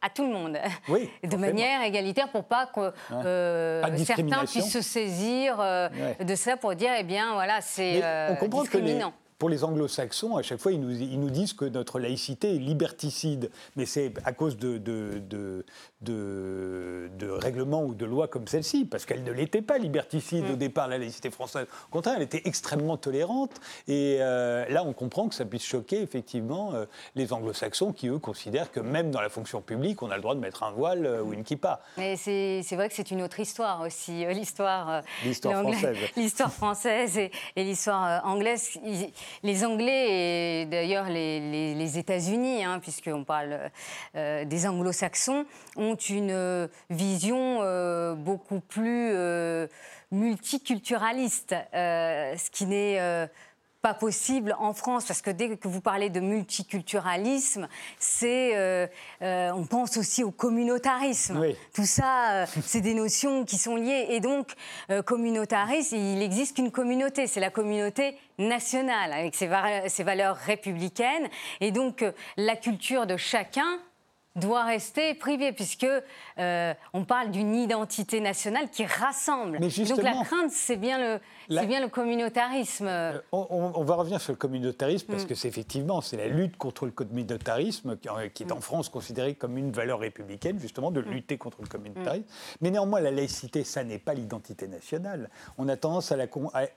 à 0.00 0.10
tout 0.10 0.24
le 0.24 0.32
monde, 0.32 0.58
oui, 0.88 1.10
de 1.24 1.36
manière 1.36 1.82
égalitaire 1.82 2.28
pour 2.28 2.44
pas 2.44 2.66
que 2.66 2.92
euh, 3.12 3.96
certains 3.98 4.44
puissent 4.44 4.72
se 4.72 4.80
saisir 4.80 5.56
euh, 5.58 5.88
de 6.20 6.34
ça 6.34 6.56
pour 6.56 6.74
dire 6.74 6.90
eh 6.98 7.02
bien 7.02 7.34
voilà 7.34 7.60
c'est 7.60 8.00
euh, 8.02 8.34
discriminant 8.46 9.12
pour 9.38 9.48
les 9.48 9.62
anglo-saxons, 9.62 10.36
à 10.36 10.42
chaque 10.42 10.58
fois, 10.58 10.72
ils 10.72 10.80
nous, 10.80 10.90
ils 10.90 11.18
nous, 11.20 11.30
disent 11.30 11.52
que 11.52 11.64
notre 11.64 12.00
laïcité 12.00 12.56
est 12.56 12.58
liberticide. 12.58 13.50
Mais 13.76 13.86
c'est 13.86 14.12
à 14.24 14.32
cause 14.32 14.56
de, 14.56 14.78
de, 14.78 15.22
de, 15.28 15.64
de, 16.00 17.28
règlements 17.30 17.84
ou 17.84 17.94
de 17.94 18.04
lois 18.04 18.26
comme 18.26 18.48
celle-ci, 18.48 18.84
parce 18.84 19.06
qu'elle 19.06 19.22
ne 19.22 19.30
l'était 19.30 19.62
pas 19.62 19.78
liberticide 19.78 20.44
mm. 20.44 20.52
au 20.52 20.56
départ, 20.56 20.88
la 20.88 20.98
laïcité 20.98 21.30
française. 21.30 21.66
Au 21.88 21.92
contraire, 21.92 22.14
elle 22.16 22.22
était 22.22 22.42
extrêmement 22.46 22.96
tolérante. 22.96 23.60
Et 23.86 24.16
euh, 24.20 24.68
là, 24.70 24.82
on 24.84 24.92
comprend 24.92 25.28
que 25.28 25.36
ça 25.36 25.44
puisse 25.44 25.64
choquer, 25.64 26.02
effectivement, 26.02 26.74
euh, 26.74 26.86
les 27.14 27.32
anglo-saxons 27.32 27.92
qui, 27.92 28.08
eux, 28.08 28.18
considèrent 28.18 28.72
que 28.72 28.80
même 28.80 29.12
dans 29.12 29.20
la 29.20 29.28
fonction 29.28 29.60
publique, 29.60 30.02
on 30.02 30.10
a 30.10 30.16
le 30.16 30.22
droit 30.22 30.34
de 30.34 30.40
mettre 30.40 30.64
un 30.64 30.72
voile 30.72 31.06
euh, 31.06 31.22
ou 31.22 31.32
une 31.32 31.44
kippa. 31.44 31.80
Mais 31.96 32.16
c'est 32.16 32.64
vrai 32.72 32.88
que 32.88 32.94
c'est 32.96 33.12
une 33.12 33.22
autre 33.22 33.38
histoire 33.38 33.82
aussi, 33.82 34.26
l'histoire 34.26 35.04
française. 35.24 35.96
L'histoire 36.16 36.52
française 36.52 37.18
et, 37.18 37.30
et 37.54 37.62
l'histoire 37.62 38.24
anglaise 38.26 38.78
les 39.42 39.64
Anglais 39.64 40.62
et 40.62 40.66
d'ailleurs 40.66 41.08
les, 41.08 41.98
États-Unis, 41.98 42.64
hein, 42.64 42.80
puisqu'on 42.80 43.24
parle 43.24 43.70
euh, 44.14 44.44
des 44.44 44.66
anglo-saxons, 44.66 45.46
ont 45.76 45.94
une 45.94 46.30
euh, 46.30 46.68
vision 46.90 47.58
euh, 47.62 48.14
beaucoup 48.14 48.60
plus 48.60 49.12
multiculturaliste, 50.10 51.54
ce 51.72 52.50
qui 52.50 52.66
n'est 52.66 53.28
pas 53.82 53.94
possible 53.94 54.56
en 54.58 54.72
France, 54.72 55.04
parce 55.04 55.22
que 55.22 55.30
dès 55.30 55.56
que 55.56 55.68
vous 55.68 55.80
parlez 55.80 56.10
de 56.10 56.18
multiculturalisme, 56.18 57.68
c'est, 57.98 58.56
euh, 58.56 58.86
euh, 59.22 59.52
on 59.54 59.64
pense 59.64 59.96
aussi 59.96 60.24
au 60.24 60.32
communautarisme. 60.32 61.40
Tout 61.74 61.84
ça, 61.84 62.32
euh, 62.32 62.46
c'est 62.64 62.80
des 62.80 62.94
notions 62.94 63.44
qui 63.44 63.56
sont 63.56 63.76
liées. 63.76 64.06
Et 64.10 64.20
donc, 64.20 64.54
communautarisme, 65.04 65.96
il 65.96 66.18
n'existe 66.18 66.56
qu'une 66.56 66.72
communauté, 66.72 67.26
c'est 67.26 67.40
la 67.40 67.50
communauté 67.50 68.16
nationale, 68.38 69.12
avec 69.12 69.34
ses, 69.34 69.48
ses, 69.86 70.02
valeurs 70.02 70.36
républicaines. 70.36 71.28
Et 71.60 71.70
donc, 71.70 72.04
la 72.36 72.56
culture 72.56 73.06
de 73.06 73.16
chacun 73.16 73.80
doit 74.38 74.64
rester 74.64 75.14
privé, 75.14 75.52
puisque 75.52 75.86
on 76.38 77.04
parle 77.04 77.30
d'une 77.30 77.54
identité 77.54 78.20
nationale 78.20 78.70
qui 78.70 78.84
rassemble. 78.84 79.58
Donc 79.58 80.02
la 80.02 80.24
crainte, 80.24 80.50
c'est 80.50 80.76
bien 80.76 80.98
le, 80.98 81.20
c'est 81.50 81.66
bien 81.66 81.80
le 81.80 81.88
communautarisme. 81.88 82.86
Euh, 82.86 83.18
on, 83.32 83.84
va 83.84 83.94
revenir 83.94 84.20
sur 84.20 84.32
le 84.32 84.36
communautarisme 84.36 85.06
parce 85.06 85.24
mm. 85.24 85.26
que 85.26 85.34
c'est 85.34 85.48
effectivement 85.48 86.00
c'est 86.00 86.16
la 86.16 86.28
lutte 86.28 86.56
contre 86.56 86.84
le 86.84 86.92
communautarisme 86.92 87.96
qui, 87.96 88.42
est 88.42 88.52
en 88.52 88.58
mm. 88.58 88.60
France 88.60 88.88
considérée 88.88 89.34
comme 89.34 89.56
une 89.56 89.70
valeur 89.70 90.00
républicaine 90.00 90.58
justement 90.58 90.90
de 90.90 91.00
mm. 91.00 91.10
lutter 91.10 91.38
contre 91.38 91.62
le 91.62 91.68
communautarisme. 91.68 92.26
Mais 92.60 92.70
néanmoins 92.70 93.00
la 93.00 93.10
laïcité 93.10 93.64
ça 93.64 93.84
n'est 93.84 93.98
pas 93.98 94.14
l'identité 94.14 94.68
nationale. 94.68 95.30
On 95.56 95.68
a 95.68 95.76
tendance 95.76 96.12
à, 96.12 96.16
la, 96.16 96.26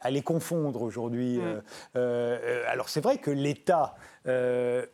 à, 0.01 0.11
les 0.11 0.21
confondre 0.21 0.81
aujourd'hui. 0.81 1.39
Euh, 1.39 1.61
euh, 1.95 2.63
alors 2.67 2.89
c'est 2.89 3.01
vrai 3.01 3.17
que 3.17 3.31
l'État 3.31 3.95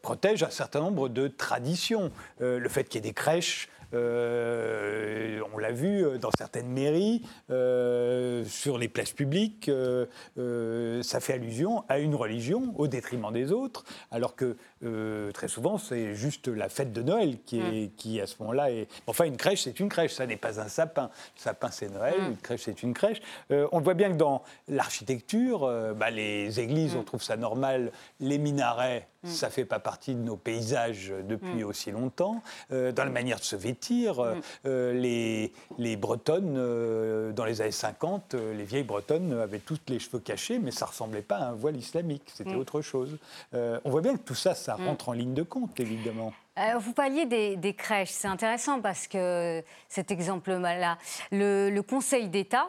protège 0.02 0.44
un 0.44 0.50
certain 0.50 0.80
nombre 0.80 1.10
de 1.10 1.28
traditions. 1.28 2.12
le 2.40 2.70
fait 2.70 2.86
qu'il 2.86 3.04
y 3.04 3.08
ait 3.08 3.10
des 3.10 3.14
crèches 3.14 3.70
euh, 3.94 5.40
on 5.54 5.58
l'a 5.58 5.72
vu 5.72 6.04
euh, 6.06 6.18
dans 6.18 6.30
certaines 6.38 6.68
mairies, 6.68 7.22
euh, 7.50 8.44
sur 8.46 8.78
les 8.78 8.88
places 8.88 9.12
publiques, 9.12 9.72
ça 10.36 11.20
fait 11.20 11.34
allusion 11.34 11.84
à 11.90 12.00
une 12.00 12.16
religion 12.16 12.74
au 12.78 12.88
détriment 12.88 13.32
des 13.32 13.52
autres, 13.52 13.86
alors 14.12 14.36
que 14.36 14.58
très 15.34 15.48
souvent 15.48 15.78
c'est 15.78 16.16
juste 16.16 16.48
la 16.48 16.70
fête 16.70 16.94
de 16.94 17.02
Noël 17.02 17.38
qui, 17.46 17.60
est, 17.60 17.88
mm. 17.88 17.92
qui 17.98 18.22
à 18.22 18.28
ce 18.28 18.36
moment-là 18.40 18.72
est... 18.72 18.88
Enfin 19.08 19.26
une 19.26 19.38
crèche 19.38 19.64
c'est 19.64 19.80
une 19.80 19.90
crèche, 19.90 20.14
ça 20.14 20.26
n'est 20.26 20.38
pas 20.38 20.60
un 20.60 20.68
sapin. 20.68 21.10
Le 21.36 21.42
sapin 21.42 21.72
c'est 21.72 21.90
Noël, 21.90 22.16
mm. 22.20 22.28
une 22.28 22.38
crèche 22.38 22.62
c'est 22.66 22.84
une 22.84 22.94
crèche. 22.94 23.22
on 23.50 23.80
voit 23.82 23.94
bien 23.94 24.12
que 24.12 24.18
dans 24.18 24.44
l'architecture, 24.68 25.62
bah, 25.96 26.10
les 26.10 26.60
églises 26.60 26.96
mm. 26.96 27.00
on 27.00 27.04
trouve 27.04 27.24
ça 27.24 27.38
normal, 27.38 27.92
les 28.20 28.38
minarets 28.38 29.08
ça 29.24 29.48
ne 29.48 29.52
fait 29.52 29.66
pas 29.66 29.80
partie 29.80 30.16
de 30.16 30.22
nos 30.22 30.38
paysages 30.38 31.14
depuis 31.28 31.64
aussi 31.64 31.92
longtemps. 31.92 32.42
dans 32.70 33.04
la 33.04 33.10
manière 33.10 33.40
de 33.40 33.44
se 33.44 33.56
vêtir, 33.56 34.20
euh, 34.20 34.36
euh, 34.66 34.94
les, 34.94 35.54
les, 35.78 35.96
Bretonnes, 35.96 36.56
euh, 36.58 37.32
dans 37.32 37.46
les 37.46 37.62
années 37.62 37.72
50, 37.72 38.34
les 38.34 38.64
vieilles 38.64 38.84
Bretonnes 38.84 39.34
avaient 39.34 39.60
toutes 39.60 39.90
les 39.90 40.00
cheveux 40.00 40.20
cachés, 40.20 40.60
mais 40.60 40.72
ça 40.72 40.86
ne 40.86 40.92
ressemblait 40.92 41.22
pas 41.22 41.38
à 41.38 41.50
un 41.50 41.54
voile 41.54 41.76
islamique, 41.76 42.24
c'était 42.34 42.56
autre 42.56 42.82
chose. 42.82 43.18
on 43.54 43.90
voit 43.90 44.02
bien 44.02 44.16
que 44.16 44.24
tout 44.24 44.36
ça, 44.36 44.56
ça 44.68 44.76
mm. 44.78 44.88
rentre 44.88 45.10
en 45.10 45.14
ligne 45.14 45.34
de 45.34 45.44
compte, 45.44 45.80
évidemment. 45.80 46.34
vous 46.80 46.92
parliez 46.92 47.26
des, 47.26 47.74
crèches, 47.74 48.12
c'est 48.12 48.28
intéressant 48.28 48.82
parce 48.82 49.08
que 49.08 49.64
cet 49.88 50.12
exemple-là, 50.12 50.98
le 51.32 51.80
Conseil 51.82 52.28
d'État 52.28 52.68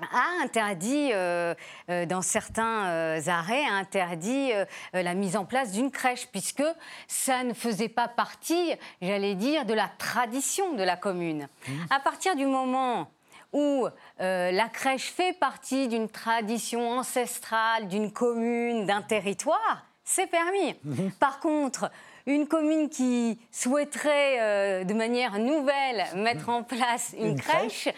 a 0.00 0.42
interdit, 0.42 1.10
euh, 1.12 1.54
euh, 1.90 2.06
dans 2.06 2.22
certains 2.22 2.86
euh, 2.86 3.20
arrêts, 3.26 3.64
a 3.66 3.74
interdit 3.74 4.52
la 4.94 5.14
mise 5.14 5.36
en 5.36 5.44
place 5.44 5.72
d'une 5.72 5.90
crèche, 5.90 6.28
puisque 6.28 6.64
ça 7.06 7.44
ne 7.44 7.52
faisait 7.52 7.88
pas 7.88 8.08
partie, 8.08 8.72
j'allais 9.02 9.34
dire, 9.34 9.66
de 9.66 9.74
la 9.74 9.90
tradition 9.98 10.74
de 10.74 10.82
la 10.82 10.96
commune. 10.96 11.48
Mmh. 11.66 11.72
À 11.90 12.00
partir 12.00 12.34
du 12.34 12.46
moment 12.46 13.10
où 13.52 13.88
la 14.18 14.68
crèche 14.68 15.10
fait 15.10 15.36
partie 15.38 15.88
d'une 15.88 16.08
tradition 16.08 16.90
ancestrale, 16.90 17.88
d'une 17.88 18.12
commune, 18.12 18.86
d'un 18.86 19.02
territoire, 19.02 19.87
c'est 20.08 20.26
permis. 20.26 20.74
Mmh. 20.84 21.10
Par 21.20 21.38
contre, 21.40 21.90
une 22.26 22.46
commune 22.46 22.88
qui 22.88 23.38
souhaiterait 23.50 24.84
de 24.84 24.94
manière 24.94 25.38
nouvelle 25.38 26.04
mettre 26.16 26.48
en 26.48 26.62
place 26.62 27.14
une, 27.18 27.40
crèche 27.40 27.88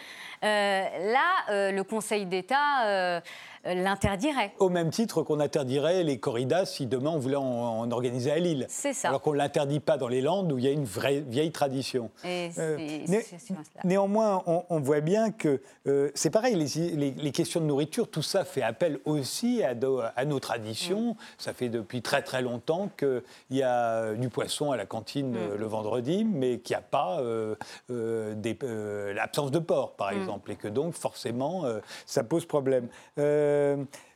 euh, 0.43 0.83
là, 1.13 1.51
euh, 1.51 1.71
le 1.71 1.83
Conseil 1.83 2.25
d'État 2.25 2.85
euh, 2.85 3.21
euh, 3.60 3.60
l'interdirait. 3.65 4.53
Au 4.59 4.69
même 4.69 4.89
titre 4.89 5.23
qu'on 5.23 5.39
interdirait 5.39 6.03
les 6.03 6.19
corridas 6.19 6.65
si 6.65 6.85
demain 6.85 7.11
on 7.11 7.19
voulait 7.19 7.35
en, 7.35 7.89
organiser 7.91 8.31
à 8.31 8.39
Lille. 8.39 8.65
C'est 8.69 8.93
ça. 8.93 9.09
Alors 9.09 9.21
qu'on 9.21 9.33
ne 9.33 9.37
l'interdit 9.37 9.79
pas 9.79 9.97
dans 9.97 10.07
les 10.07 10.21
Landes 10.21 10.51
où 10.51 10.57
il 10.57 10.65
y 10.65 10.67
a 10.67 10.71
une 10.71 10.85
vraie 10.85 11.19
vieille 11.19 11.51
tradition. 11.51 12.09
Euh, 12.25 12.77
néanmoins, 13.83 14.43
on, 14.45 14.79
voit 14.79 15.01
bien 15.01 15.31
que 15.31 15.61
euh, 15.87 16.09
c'est 16.15 16.29
pareil, 16.29 16.55
les, 16.55 17.31
questions 17.31 17.59
de 17.59 17.65
nourriture, 17.65 18.09
tout 18.09 18.21
ça 18.21 18.45
fait 18.45 18.61
appel 18.61 18.99
aussi 19.05 19.63
à, 19.63 19.73
à 20.15 20.25
nos 20.25 20.39
traditions. 20.39 21.11
Mm. 21.11 21.15
Ça 21.37 21.53
fait 21.53 21.69
depuis 21.69 22.01
très 22.01 22.21
très 22.21 22.41
longtemps 22.41 22.89
qu'il 22.97 23.21
y 23.51 23.63
a 23.63 24.13
du 24.15 24.29
poisson 24.29 24.71
à 24.71 24.77
la 24.77 24.85
cantine 24.85 25.31
mm. 25.31 25.55
le 25.57 25.65
vendredi, 25.65 26.25
mais 26.25 26.59
qu'il 26.59 26.75
n'y 26.75 26.79
a 26.79 26.81
pas 26.81 27.21
l'absence 27.89 29.51
de 29.51 29.59
porc, 29.59 29.95
par 29.95 30.11
mm. 30.11 30.17
exemple, 30.17 30.51
et 30.51 30.55
que 30.55 30.67
donc 30.67 30.93
forcément, 30.93 31.65
ça 32.05 32.23
pose 32.23 32.45
problème. 32.45 32.87
Euh, 33.19 33.50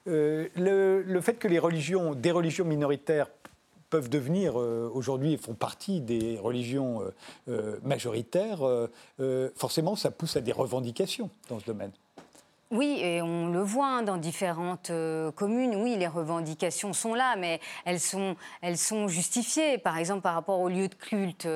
euh, 0.07 0.47
le, 0.55 1.21
fait 1.21 1.33
que 1.33 1.47
les 1.47 1.59
religions, 1.59 2.13
des 2.13 2.31
religions 2.31 2.65
minoritaires 2.65 3.27
peuvent 3.89 4.09
devenir 4.09 4.59
euh, 4.59 4.89
aujourd'hui 4.93 5.33
et 5.33 5.37
font 5.37 5.53
partie 5.53 6.01
des 6.01 6.37
religions 6.37 7.01
majoritaires, 7.83 8.61
forcément 9.55 9.95
ça 9.95 10.11
pousse 10.11 10.35
à 10.35 10.41
des 10.41 10.51
revendications 10.51 11.29
dans 11.49 11.59
ce 11.59 11.65
domaine. 11.65 11.91
Oui, 12.71 12.97
et 12.99 13.21
on 13.21 13.49
le 13.49 13.61
voit 13.61 13.87
hein, 13.87 14.01
dans 14.01 14.17
différentes 14.17 14.91
communes. 15.35 15.75
Oui, 15.75 15.95
les 15.97 16.07
revendications 16.07 16.93
sont 16.93 17.13
là, 17.13 17.35
mais 17.37 17.59
elles 17.85 17.99
sont, 17.99 18.35
elles 18.61 18.77
sont 18.77 19.07
justifiées. 19.07 19.77
Par 19.77 19.97
exemple, 19.97 20.21
par 20.21 20.33
rapport 20.33 20.59
au 20.59 20.67
lieu 20.67 20.87
de 20.87 20.95
culte, 20.95 21.47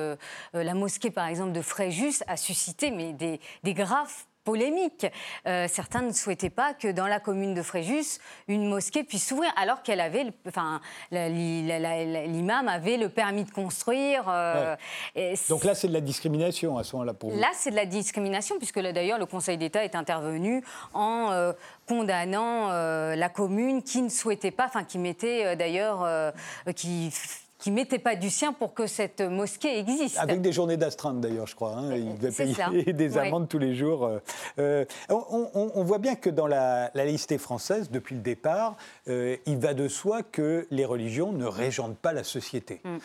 la 0.52 0.74
mosquée, 0.74 1.10
par 1.10 1.26
exemple, 1.26 1.52
de 1.52 1.62
Fréjus 1.62 2.22
a 2.28 2.36
suscité 2.36 2.90
mais 2.92 3.12
des, 3.12 3.40
des 3.64 3.74
graves 3.74 4.24
polémique. 4.44 5.06
Euh, 5.46 5.66
certains 5.68 6.02
ne 6.02 6.12
souhaitaient 6.12 6.50
pas 6.50 6.74
que 6.74 6.88
dans 6.88 7.06
la 7.06 7.20
commune 7.20 7.54
de 7.54 7.62
Fréjus, 7.62 8.18
une 8.48 8.68
mosquée 8.68 9.04
puisse 9.04 9.26
s'ouvrir, 9.28 9.52
alors 9.56 9.82
qu'elle 9.82 10.00
avait, 10.00 10.26
enfin, 10.48 10.80
l'imam 11.10 12.68
avait 12.68 12.96
le 12.96 13.08
permis 13.08 13.44
de 13.44 13.50
construire. 13.50 14.24
Euh, 14.28 14.76
Donc 15.48 15.64
là, 15.64 15.74
c'est 15.74 15.88
de 15.88 15.92
la 15.92 16.00
discrimination 16.00 16.78
à 16.78 16.84
ce 16.84 16.96
moment-là 16.96 17.14
pour 17.14 17.30
vous. 17.30 17.38
Là, 17.38 17.48
c'est 17.54 17.70
de 17.70 17.76
la 17.76 17.86
discrimination, 17.86 18.56
puisque 18.58 18.80
d'ailleurs, 18.80 19.18
le 19.18 19.26
Conseil 19.26 19.58
d'État 19.58 19.84
est 19.84 19.94
intervenu 19.94 20.64
en 20.94 21.30
euh, 21.30 21.52
condamnant 21.86 22.68
la 22.70 23.28
commune 23.28 23.82
qui 23.82 24.02
ne 24.02 24.08
souhaitait 24.08 24.50
pas, 24.50 24.66
enfin, 24.66 24.84
qui 24.84 24.98
mettait 24.98 25.56
d'ailleurs, 25.56 26.32
qui 26.76 27.12
qui 27.60 27.70
mettait 27.70 27.98
pas 27.98 28.16
du 28.16 28.30
sien 28.30 28.52
pour 28.52 28.74
que 28.74 28.86
cette 28.86 29.20
mosquée 29.20 29.78
existe. 29.78 30.18
Avec 30.18 30.40
des 30.40 30.52
journées 30.52 30.76
d'astreinte 30.76 31.20
d'ailleurs, 31.20 31.46
je 31.46 31.54
crois. 31.54 31.76
Hein. 31.76 31.94
Il 31.94 32.18
devait 32.18 32.54
payer 32.54 32.92
des 32.92 33.18
amendes 33.18 33.48
tous 33.48 33.58
les 33.58 33.74
jours. 33.74 34.06
Euh, 34.06 34.18
euh, 34.58 34.84
on, 35.08 35.84
voit 35.84 35.98
bien 35.98 36.14
que 36.14 36.30
dans 36.30 36.46
la, 36.46 36.90
laïcité 36.94 37.38
française, 37.38 37.90
depuis 37.90 38.14
le 38.14 38.22
départ, 38.22 38.76
euh, 39.08 39.36
il 39.46 39.58
va 39.58 39.74
de 39.74 39.88
soi 39.88 40.22
que 40.22 40.66
les 40.70 40.84
religions 40.84 41.32
ne 41.32 41.44
régentent 41.44 41.98
pas 41.98 42.12
la 42.12 42.24
société. 42.24 42.80
Mm. 42.84 42.98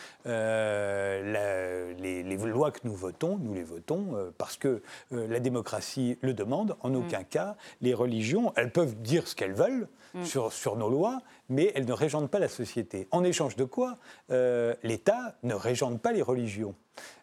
les, 2.02 2.22
les, 2.22 2.36
lois 2.36 2.70
que 2.70 2.80
nous 2.84 2.94
votons, 2.94 3.38
nous 3.38 3.54
les 3.54 3.64
votons 3.64 4.32
parce 4.38 4.56
que 4.56 4.82
la 5.10 5.40
démocratie 5.40 6.16
le 6.22 6.32
demande. 6.32 6.76
En 6.80 6.90
mm. 6.90 6.96
aucun 6.96 7.24
cas, 7.24 7.56
les 7.82 7.92
religions, 7.92 8.52
elles 8.56 8.72
peuvent 8.72 8.94
dire 8.96 9.28
ce 9.28 9.34
qu'elles 9.34 9.52
veulent 9.52 9.88
mm. 10.14 10.24
sur, 10.24 10.52
sur 10.52 10.76
nos 10.76 10.88
lois, 10.88 11.20
mais 11.48 11.72
elles 11.74 11.86
ne 11.86 11.92
régentent 11.92 12.30
pas 12.30 12.38
la 12.38 12.48
société. 12.48 13.08
En 13.10 13.24
échange 13.24 13.56
de 13.56 13.64
quoi 13.64 13.98
euh, 14.30 14.74
l'État 14.82 15.36
ne 15.42 15.54
régente 15.54 16.00
pas 16.00 16.12
les 16.12 16.22
religions. 16.22 16.74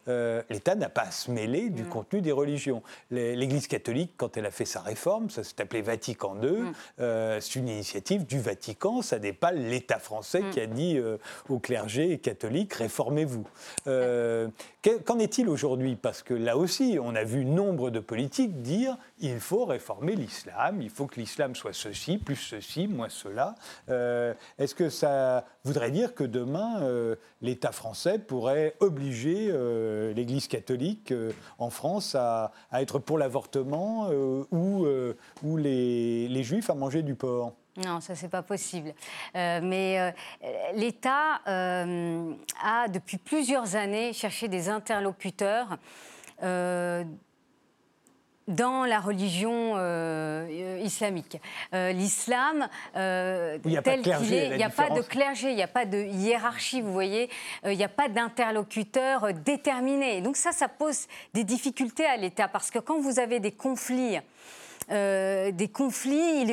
Euh, 0.08 0.42
l'État 0.50 0.76
n'a 0.76 0.90
pas 0.90 1.04
à 1.04 1.12
se 1.12 1.32
mêler 1.32 1.70
du 1.70 1.84
mm. 1.84 1.90
contenu 1.90 2.22
des 2.22 2.32
religions. 2.32 2.84
L'Église 3.12 3.68
catholique, 3.68 4.14
quand 4.18 4.36
elle 4.38 4.46
a 4.46 4.52
fait 4.52 4.66
sa 4.66 4.82
réforme, 4.82 5.30
ça 5.30 5.44
s'est 5.44 5.62
appelé 5.62 5.82
Vatican 5.82 6.36
II, 6.42 6.50
mm. 6.50 6.74
euh, 7.00 7.40
c'est 7.40 7.56
une 7.56 7.70
initiative 7.70 8.26
du 8.26 8.40
Vatican, 8.40 9.02
ça 9.02 9.20
n'est 9.20 9.34
pas 9.34 9.52
l'État 9.52 10.00
français 10.00 10.42
mm. 10.42 10.50
qui 10.52 10.60
a 10.60 10.66
dit 10.66 11.00
au 11.50 11.60
clergé 11.60 12.18
catholique 12.18 12.74
réformez-vous. 12.74 13.48
Qu'en 13.86 15.20
est-il 15.20 15.48
aujourd'hui? 15.48 15.96
Parce 15.96 16.24
que 16.24 16.34
là 16.34 16.58
aussi, 16.58 16.98
on 17.02 17.16
a 17.16 17.24
vu 17.24 17.46
nombre 17.46 17.90
de 17.90 18.00
politiques 18.00 18.62
dire 18.62 18.98
il 19.20 19.40
faut 19.40 19.64
réformer 19.64 20.16
l'islam, 20.16 20.82
il 20.82 20.90
faut 20.90 21.08
que 21.08 21.20
l'islam 21.20 21.56
soit 21.56 21.74
ceci, 21.74 22.18
plus 22.18 22.36
ceci, 22.36 22.88
moins 22.88 23.10
cela. 23.10 23.56
Est-ce 23.88 24.76
que 24.76 24.90
ça 24.90 25.46
voudrait 25.64 25.92
dire 25.92 26.14
que 26.14 26.26
demain, 26.26 26.82
l'État 27.42 27.72
français 27.72 28.20
pourrait 28.20 28.76
obliger 28.82 29.54
euh, 29.64 30.14
l'Église 30.14 30.48
catholique 30.48 31.12
euh, 31.12 31.32
en 31.58 31.70
France 31.70 32.16
à, 32.16 32.52
être 32.74 33.00
pour 33.00 33.18
l'avortement 33.18 34.10
euh, 34.12 34.44
ou, 34.52 34.86
ou 35.44 35.58
les, 35.58 36.44
Juifs 36.44 36.70
à 36.70 36.76
manger 36.76 37.04
du 37.04 37.16
porc 37.16 37.54
non, 37.84 38.02
ça 38.02 38.14
c'est 38.14 38.30
pas 38.30 38.44
possible. 38.44 38.94
mais 39.34 40.14
l'État 40.76 41.42
a 41.44 42.88
depuis 42.88 43.18
plusieurs 43.18 43.76
années 43.76 44.14
cherché 44.14 44.48
des 44.48 44.70
interlocuteurs 44.70 45.80
dans 48.48 48.86
la 48.86 49.00
religion 49.00 49.78
islamique. 50.82 51.38
L'islam, 51.72 52.68
tel 52.94 53.62
qu'il 54.02 54.34
est, 54.34 54.50
il 54.50 54.58
n'y 54.58 54.64
a 54.64 54.70
pas 54.70 54.90
de 54.90 55.02
clergé, 55.02 55.50
il 55.50 55.56
n'y 55.56 55.64
a 55.64 55.68
pas 55.68 55.86
de 55.86 55.98
hiérarchie, 55.98 56.82
vous 56.82 56.94
voyez, 56.94 57.30
il 57.66 57.78
n'y 57.78 57.84
a 57.84 57.90
pas 57.90 58.10
d'interlocuteur 58.10 59.34
déterminé. 59.34 60.22
Donc 60.22 60.36
ça, 60.36 60.52
ça 60.52 60.68
pose 60.68 61.08
des 61.34 61.44
difficultés 61.44 62.06
à 62.06 62.18
l'État, 62.18 62.48
parce 62.48 62.72
que 62.72 62.80
quand 62.80 63.00
vous 63.00 63.20
avez 63.20 63.40
des 63.40 63.52
conflits 63.52 64.20
euh, 64.92 65.52
des 65.52 65.70
conflits, 65.70 66.46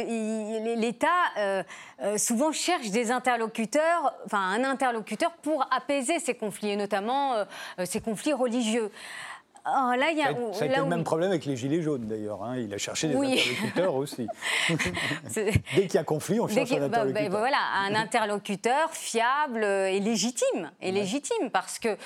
l'État 0.77 1.09
euh, 1.39 1.63
euh, 2.03 2.17
souvent 2.17 2.53
cherche 2.53 2.91
des 2.91 3.11
interlocuteurs, 3.11 4.15
enfin 4.25 4.39
un 4.39 4.65
interlocuteur 4.65 5.33
pour 5.43 5.67
apaiser 5.71 6.19
ces 6.21 6.35
conflits, 6.35 6.71
et 6.71 6.77
notamment 6.77 7.35
ces 7.85 8.01
conflits 8.01 8.33
religieux. 8.33 8.91
Oh, 9.67 9.93
là, 9.97 10.11
y 10.13 10.23
a, 10.23 10.33
ça, 10.53 10.65
a 10.65 10.67
été 10.69 10.77
le 10.77 10.87
même 10.87 11.05
problème 11.05 11.31
avec 11.31 11.45
les 11.45 11.57
Gilets 11.57 11.83
jaunes, 11.83 12.07
d'ailleurs. 12.07 12.43
Hein. 12.43 12.57
Il 12.59 12.73
a 12.73 12.79
cherché 12.79 13.09
des 13.09 13.17
interlocuteurs 13.17 13.95
aussi. 14.01 14.27
Dès 15.35 15.53
qu'il 15.83 15.95
y 15.95 15.99
a 15.99 16.05
conflit, 16.05 16.41
on 16.41 16.49
cherche 16.49 16.73
un 16.73 16.79
bah, 16.79 16.89
bah, 16.89 16.99
interlocuteur. 17.01 17.39
voilà, 17.39 17.59
un 17.87 17.95
interlocuteur 18.01 18.91
fiable 18.93 19.65
et 19.65 20.01
légitime. 20.01 20.71
Et 20.81 20.93
légitime 20.93 21.51
parce 21.53 21.79
que 21.79 21.97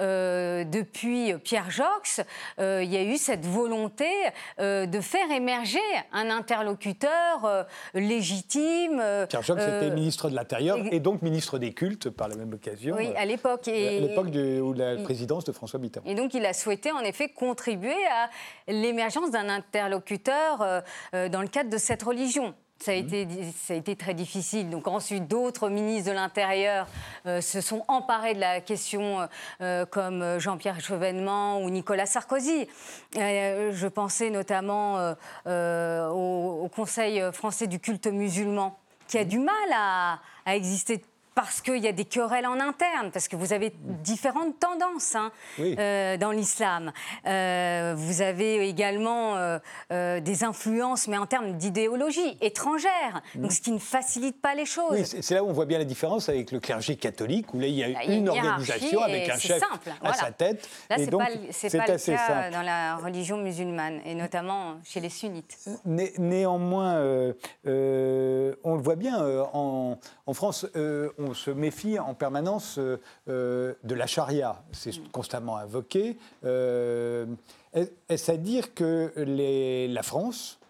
euh, 0.00 0.64
depuis 0.64 1.34
Pierre 1.44 1.70
Jox, 1.70 2.20
euh, 2.58 2.82
il 2.82 2.92
y 2.92 2.96
a 2.96 3.02
eu 3.02 3.16
cette 3.16 3.46
volonté 3.46 4.08
euh, 4.60 4.86
de 4.86 5.00
faire 5.00 5.30
émerger 5.30 5.78
un 6.12 6.30
interlocuteur 6.30 7.66
légitime. 7.94 9.02
Pierre 9.28 9.42
Jox 9.42 9.62
était 9.62 9.90
ministre 9.90 10.28
de 10.30 10.34
l'Intérieur 10.34 10.78
et 10.90 11.00
donc 11.00 11.22
ministre 11.22 11.58
des 11.58 11.72
cultes 11.72 12.10
par 12.10 12.28
la 12.28 12.36
même 12.36 12.52
occasion. 12.52 12.96
Oui, 12.96 13.10
à 13.16 13.24
l'époque. 13.24 13.68
À 13.68 13.70
l'époque 13.70 14.30
de 14.30 14.62
la 14.76 14.96
présidence 14.96 15.44
de 15.44 15.52
François 15.52 15.78
Mitterrand. 15.78 16.06
Et 16.08 16.14
donc 16.14 16.34
il 16.34 16.44
a 16.44 16.52
souhaité 16.52 16.90
en 16.90 17.03
effet 17.04 17.14
fait 17.14 17.28
contribuer 17.28 18.06
à 18.06 18.28
l'émergence 18.66 19.30
d'un 19.30 19.48
interlocuteur 19.48 20.60
euh, 20.60 20.80
euh, 21.14 21.28
dans 21.28 21.42
le 21.42 21.48
cadre 21.48 21.70
de 21.70 21.78
cette 21.78 22.02
religion. 22.02 22.54
Ça 22.80 22.90
a, 22.90 22.94
mmh. 22.96 22.98
été, 22.98 23.28
ça 23.56 23.72
a 23.74 23.76
été 23.76 23.94
très 23.94 24.14
difficile. 24.14 24.68
Donc 24.68 24.88
ensuite, 24.88 25.28
d'autres 25.28 25.68
ministres 25.68 26.10
de 26.10 26.14
l'Intérieur 26.14 26.88
euh, 27.24 27.40
se 27.40 27.60
sont 27.60 27.84
emparés 27.86 28.34
de 28.34 28.40
la 28.40 28.60
question, 28.60 29.28
comme 29.90 30.38
Jean-Pierre 30.38 30.80
Chevènement 30.80 31.62
ou 31.62 31.70
Nicolas 31.70 32.06
Sarkozy. 32.06 32.68
je 33.14 33.86
pensais 33.86 34.30
notamment 34.30 35.14
au, 35.46 36.68
Conseil 36.74 37.22
français 37.32 37.68
du 37.68 37.78
culte 37.78 38.08
musulman, 38.08 38.76
qui 39.06 39.18
a 39.18 39.24
mmh. 39.24 39.28
du 39.28 39.38
mal 39.38 39.54
à, 39.72 40.18
à 40.44 40.56
exister 40.56 41.00
parce 41.34 41.60
qu'il 41.60 41.78
y 41.78 41.88
a 41.88 41.92
des 41.92 42.04
querelles 42.04 42.46
en 42.46 42.60
interne, 42.60 43.10
parce 43.12 43.28
que 43.28 43.36
vous 43.36 43.52
avez 43.52 43.72
différentes 44.02 44.58
tendances 44.60 45.14
hein, 45.16 45.32
euh, 45.58 46.16
dans 46.16 46.30
l'islam. 46.30 46.92
Euh, 47.26 47.94
vous 47.96 48.22
avez 48.22 48.68
également 48.68 49.36
euh, 49.36 50.20
des 50.20 50.44
influences, 50.44 51.08
mais 51.08 51.18
en 51.18 51.26
termes 51.26 51.56
d'idéologie 51.56 52.36
étrangère, 52.40 53.22
mm. 53.34 53.42
donc 53.42 53.52
ce 53.52 53.60
qui 53.60 53.72
ne 53.72 53.78
facilite 53.78 54.40
pas 54.40 54.54
les 54.54 54.66
choses. 54.66 54.92
Oui, 54.92 55.04
c'est 55.04 55.34
là 55.34 55.42
où 55.42 55.48
on 55.48 55.52
voit 55.52 55.66
bien 55.66 55.78
la 55.78 55.84
différence 55.84 56.28
avec 56.28 56.52
le 56.52 56.60
clergé 56.60 56.96
catholique, 56.96 57.52
où 57.52 57.58
là 57.58 57.66
il 57.66 57.74
y 57.74 57.84
a 57.84 57.88
bah, 57.88 58.04
une, 58.06 58.28
organisation 58.28 59.02
avec 59.02 59.28
un 59.28 59.38
chef 59.38 59.62
à 60.02 60.12
sa 60.12 60.30
tête. 60.30 60.68
Là, 60.88 60.96
c'est 60.98 61.10
pas, 61.10 61.86
pas 61.86 61.92
le 61.92 61.98
cas 61.98 62.50
dans 62.50 62.62
la 62.62 62.96
religion 62.96 63.38
musulmane, 63.38 64.00
et 64.04 64.14
notamment 64.14 64.76
chez 64.84 65.00
les 65.00 65.10
sunnites. 65.10 65.56
néanmoins, 65.84 66.94
on 67.64 68.74
le 68.76 68.82
voit 68.82 68.96
bien 68.96 69.18
en, 69.52 69.98
en 70.26 70.34
France 70.34 70.66
on 71.23 71.23
se 71.32 71.50
méfie 71.50 71.98
en 71.98 72.14
permanence 72.14 72.76
euh, 72.78 73.00
euh, 73.28 73.74
de 73.84 73.94
la 73.94 74.06
charia. 74.06 74.62
C'est 74.72 74.98
mm. 74.98 75.08
constamment 75.12 75.56
invoqué. 75.56 76.18
Euh, 76.44 77.26
est-ce 78.08 78.30
à 78.30 78.36
dire 78.36 78.74
que 78.74 79.12
la 79.16 80.02
France 80.02 80.60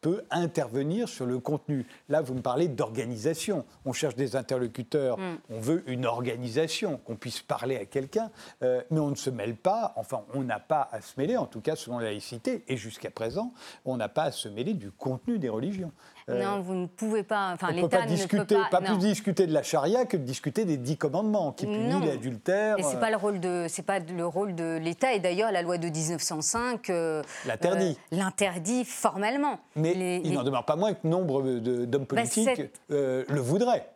peut 0.00 0.22
intervenir 0.30 1.08
sur 1.08 1.26
le 1.26 1.38
contenu? 1.38 1.86
Là, 2.08 2.20
vous 2.20 2.34
me 2.34 2.40
parlez 2.40 2.68
d'organisation. 2.68 3.64
On 3.84 3.92
cherche 3.92 4.16
des 4.16 4.34
interlocuteurs, 4.34 5.18
mm. 5.18 5.38
on 5.50 5.60
veut 5.60 5.84
une 5.86 6.06
organisation, 6.06 6.96
qu'on 6.96 7.16
puisse 7.16 7.42
parler 7.42 7.76
à 7.76 7.84
quelqu'un, 7.84 8.30
mais 8.62 8.98
on 8.98 9.10
ne 9.10 9.14
se 9.14 9.30
mêle 9.30 9.54
pas, 9.54 9.92
enfin, 9.96 10.22
on 10.34 10.42
n'a 10.42 10.58
pas 10.58 10.88
à 10.90 11.00
se 11.00 11.12
mêler, 11.16 11.36
en 11.36 11.46
tout 11.46 11.60
cas 11.60 11.76
selon 11.76 11.98
la 11.98 12.06
laïcité, 12.06 12.64
et 12.66 12.76
jusqu'à 12.76 13.10
présent, 13.10 13.52
on 13.84 13.96
n'a 13.96 14.08
pas 14.08 14.24
à 14.24 14.32
se 14.32 14.48
mêler 14.48 14.74
du 14.74 14.90
contenu 14.90 15.38
des 15.38 15.50
religions. 15.50 15.92
Euh, 16.28 16.42
non, 16.42 16.60
vous 16.60 16.74
ne 16.74 16.86
pouvez 16.86 17.22
pas. 17.22 17.52
Enfin, 17.52 17.72
l'État 17.72 18.06
ne 18.06 18.26
peut 18.26 18.44
pas. 18.44 18.68
Pas 18.70 18.80
plus 18.80 18.98
discuter 18.98 19.46
de 19.46 19.52
la 19.52 19.62
charia 19.62 20.04
que 20.04 20.16
de 20.16 20.22
discuter 20.22 20.64
des 20.64 20.76
dix 20.76 20.96
commandements 20.96 21.52
qui 21.52 21.66
punissent 21.66 22.04
l'adultère. 22.04 22.78
Et 22.78 22.82
c'est 22.82 23.00
pas 23.00 23.10
le 23.10 23.16
rôle 23.16 23.40
de, 23.40 23.66
c'est 23.68 23.82
pas 23.82 23.98
le 23.98 24.26
rôle 24.26 24.54
de 24.54 24.78
l'État. 24.78 25.12
Et 25.12 25.20
d'ailleurs, 25.20 25.52
la 25.52 25.62
loi 25.62 25.78
de 25.78 25.88
1905 25.88 26.90
euh, 26.90 27.22
l'interdit. 27.46 27.98
Euh, 28.12 28.16
l'interdit 28.16 28.84
formellement. 28.84 29.58
Mais 29.76 30.20
il 30.24 30.32
n'en 30.32 30.44
demeure 30.44 30.64
pas 30.64 30.76
moins 30.76 30.94
que 30.94 31.06
nombre 31.06 31.42
d'hommes 31.42 32.06
bah, 32.08 32.22
politiques 32.22 32.72
le 32.88 33.40
voudraient. 33.40 33.88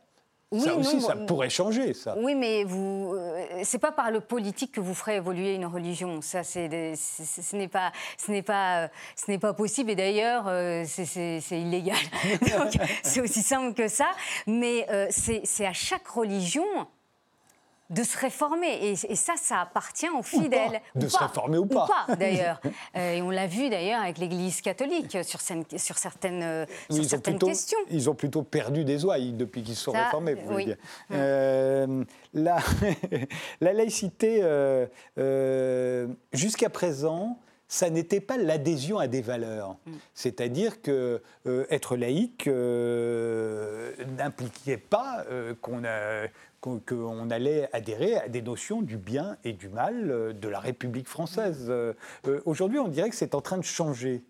Oui, 0.53 0.61
ça 0.61 0.75
aussi, 0.77 1.01
ça 1.01 1.17
pourrait 1.17 1.51
changer, 1.51 1.93
ça. 1.93 2.15
Oui, 2.19 2.37
mais 2.37 2.63
vous, 2.63 3.15
euh, 3.17 3.63
c'est 3.65 3.81
pas 3.81 3.91
par 3.91 4.13
le 4.13 4.21
politique 4.21 4.71
que 4.71 4.81
vous 4.81 4.95
ferez 4.95 5.17
évoluer 5.17 5.57
une 5.57 5.67
religion. 5.67 6.21
Ça, 6.23 6.45
c'est, 6.45 6.95
ce 6.95 7.57
n'est 7.57 7.67
pas, 7.67 7.91
ce 8.17 8.31
n'est 8.31 8.43
pas, 8.43 8.89
ce 9.17 9.29
n'est 9.29 9.41
pas 9.41 9.55
possible. 9.55 9.91
Et 9.91 9.97
d'ailleurs, 9.97 10.45
euh, 10.47 10.85
c'est, 10.87 11.41
illégal. 11.51 11.97
c'est 13.03 13.21
aussi 13.21 13.43
simple 13.43 13.75
que 13.75 13.89
ça. 13.89 14.13
Mais 14.47 14.87
euh, 14.89 15.09
c'est 15.11 15.67
à 15.67 15.73
chaque 15.73 16.07
religion 16.07 16.65
de 17.91 18.03
se 18.03 18.19
réformer. 18.19 18.91
Et, 19.09 19.17
ça, 19.17 19.35
ça 19.37 19.61
appartient 19.61 20.09
aux 20.09 20.23
fidèles. 20.23 20.81
De 20.95 21.09
se 21.09 21.17
réformer 21.19 21.59
ou 21.59 21.67
pas. 21.67 22.07
d'ailleurs. 22.19 22.61
Euh, 22.97 23.13
et 23.13 23.23
on 23.23 23.31
l'a 23.31 23.47
vu 23.47 23.69
d'ailleurs 23.69 24.01
avec 24.01 24.19
l'Église 24.19 24.61
catholique 24.61 25.19
sur, 25.25 25.41
sur 25.41 25.99
certaines, 25.99 26.43
euh, 26.43 26.67
sur 26.91 27.05
certaines 27.05 27.39
questions. 27.39 27.79
Ils 27.91 28.09
ont 28.09 28.15
plutôt 28.15 28.43
perdu 28.43 28.85
des 28.85 29.05
ouailles 29.05 29.33
depuis 29.33 29.63
qu'ils 29.63 29.77
se 29.77 29.85
sont 29.85 29.93
réformés, 29.93 30.35
vous 30.35 30.61
dire. 30.61 30.77
Euh, 31.13 32.05
la, 32.33 32.59
la, 33.61 33.73
laïcité, 33.73 34.43
jusqu'à 36.33 36.71
présent, 36.71 37.39
ça 37.69 37.91
n'était 37.91 38.21
pas 38.21 38.37
l'adhésion 38.37 38.99
à 38.99 39.09
des 39.09 39.23
valeurs. 39.23 39.77
Mm. 39.87 39.93
C'est-à-dire 40.15 40.83
que 40.83 41.23
être 41.71 41.97
laïque 41.97 42.47
n'impliquait 44.17 44.77
pas 44.77 45.25
qu'on 45.61 45.85
a 45.85 46.27
qu'on 46.61 47.31
allait 47.31 47.69
adhérer 47.73 48.17
à 48.17 48.29
des 48.29 48.43
notions 48.43 48.83
du 48.83 48.97
bien 48.97 49.37
et 49.45 49.53
du 49.53 49.69
mal 49.69 50.11
euh, 50.11 50.33
de 50.33 50.49
la 50.49 50.59
République 50.59 51.09
française. 51.09 51.67
Euh, 51.69 51.93
euh, 52.27 52.41
aujourd'hui, 52.45 52.79
on 52.79 52.89
dirait 52.89 53.11
que 53.11 53.17
c'est 53.17 53.35
en 53.35 53.41
train 53.41 53.59
de 53.59 53.65
changer. 53.65 54.25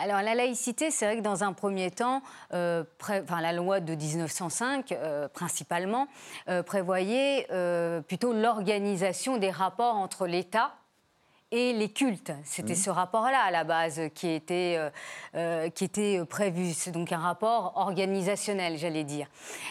Alors 0.00 0.22
la 0.22 0.36
laïcité, 0.36 0.92
c'est 0.92 1.06
vrai 1.06 1.16
que 1.16 1.22
dans 1.22 1.42
un 1.42 1.52
premier 1.52 1.90
temps, 1.90 2.22
enfin, 2.52 3.40
la 3.40 3.52
loi 3.52 3.80
de 3.80 3.96
1905 3.96 4.96
principalement 5.32 6.06
prévoyait 6.66 7.48
plutôt 8.06 8.32
l'organisation 8.32 9.38
des 9.38 9.50
rapports 9.50 9.96
entre 9.96 10.28
l'État 10.28 10.77
et 11.50 11.72
les 11.72 11.88
cultes. 11.88 12.32
C'était 12.44 12.74
mmh. 12.74 12.76
ce 12.76 12.90
rapport-là 12.90 13.40
à 13.40 13.50
la 13.50 13.64
base 13.64 14.00
qui 14.14 14.28
était, 14.28 14.74
euh, 14.76 14.90
euh, 15.34 15.70
qui 15.70 15.84
était 15.84 16.20
prévu. 16.28 16.72
C'est 16.74 16.90
donc 16.90 17.10
un 17.12 17.18
rapport 17.18 17.72
organisationnel, 17.76 18.76
j'allais 18.76 19.04
dire. 19.04 19.28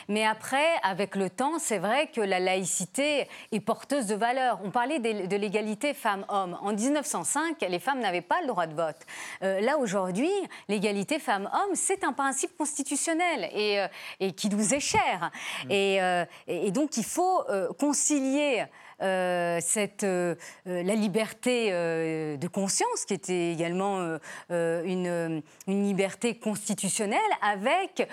Mais 0.07 0.25
après, 0.25 0.65
avec 0.83 1.15
le 1.15 1.29
temps, 1.29 1.59
c'est 1.59 1.77
vrai 1.77 2.07
que 2.07 2.21
la 2.21 2.39
laïcité 2.39 3.27
est 3.51 3.59
porteuse 3.59 4.07
de 4.07 4.15
valeurs. 4.15 4.59
On 4.63 4.71
parlait 4.71 4.99
de, 4.99 5.35
l'égalité 5.37 5.93
femmes-hommes. 5.93 6.57
En 6.61 6.73
1905, 6.73 7.61
les 7.69 7.79
femmes 7.79 7.99
n'avaient 7.99 8.21
pas 8.21 8.41
le 8.41 8.47
droit 8.47 8.65
de 8.65 8.73
vote. 8.73 8.97
Euh, 9.43 9.61
là, 9.61 9.77
aujourd'hui, 9.77 10.31
l'égalité 10.67 11.19
femmes-hommes, 11.19 11.75
c'est 11.75 12.03
un 12.03 12.13
principe 12.13 12.57
constitutionnel 12.57 13.49
et, 13.53 13.85
et, 14.19 14.31
qui 14.33 14.49
nous 14.49 14.73
est 14.73 14.79
cher. 14.79 15.31
Mmh. 15.65 15.71
Et, 15.71 16.25
et, 16.47 16.71
donc, 16.71 16.97
il 16.97 17.03
faut 17.03 17.43
concilier 17.77 18.61
euh, 18.61 18.65
cette, 18.99 20.03
euh, 20.03 20.35
euh, 20.67 20.83
la 20.83 20.95
liberté 20.95 21.71
de 21.71 22.47
conscience, 22.47 23.05
qui 23.05 23.13
était 23.13 23.51
également 23.51 24.17
une, 24.49 25.41
une, 25.67 25.83
liberté 25.87 26.37
constitutionnelle, 26.37 27.19
avec 27.41 28.07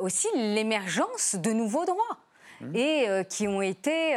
aussi 0.00 0.28
l'émergence 0.34 1.36
de 1.36 1.52
nouveaux 1.52 1.84
droits. 1.84 2.18
Mmh. 2.60 2.76
et 2.76 3.24
qui 3.28 3.48
ont 3.48 3.60
été 3.60 4.12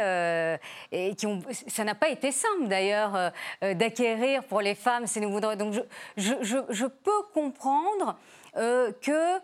et 0.92 1.14
qui 1.16 1.26
ont 1.26 1.42
ça 1.66 1.82
n'a 1.82 1.96
pas 1.96 2.10
été 2.10 2.30
simple 2.30 2.68
d'ailleurs 2.68 3.32
d'acquérir 3.60 4.44
pour 4.44 4.60
les 4.60 4.76
femmes 4.76 5.08
ces 5.08 5.18
nouveaux 5.18 5.40
droits 5.40 5.56
donc 5.56 5.74
je, 5.74 5.80
je, 6.16 6.58
je, 6.68 6.86
peux 6.86 7.22
comprendre 7.34 8.16
que 8.54 9.40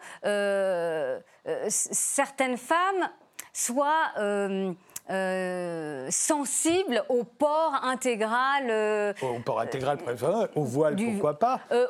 certaines 1.69 2.59
femmes 2.59 3.11
soient 3.53 4.13
euh, 5.11 6.07
sensible 6.11 7.03
au 7.09 7.25
port 7.25 7.75
intégral. 7.83 8.69
Euh, 8.71 9.13
au 9.23 9.41
port 9.41 9.61
intégral, 9.61 9.99
au 10.55 10.63
voile, 10.63 10.97
pourquoi 10.97 11.39
pas. 11.39 11.61
Euh, 11.73 11.87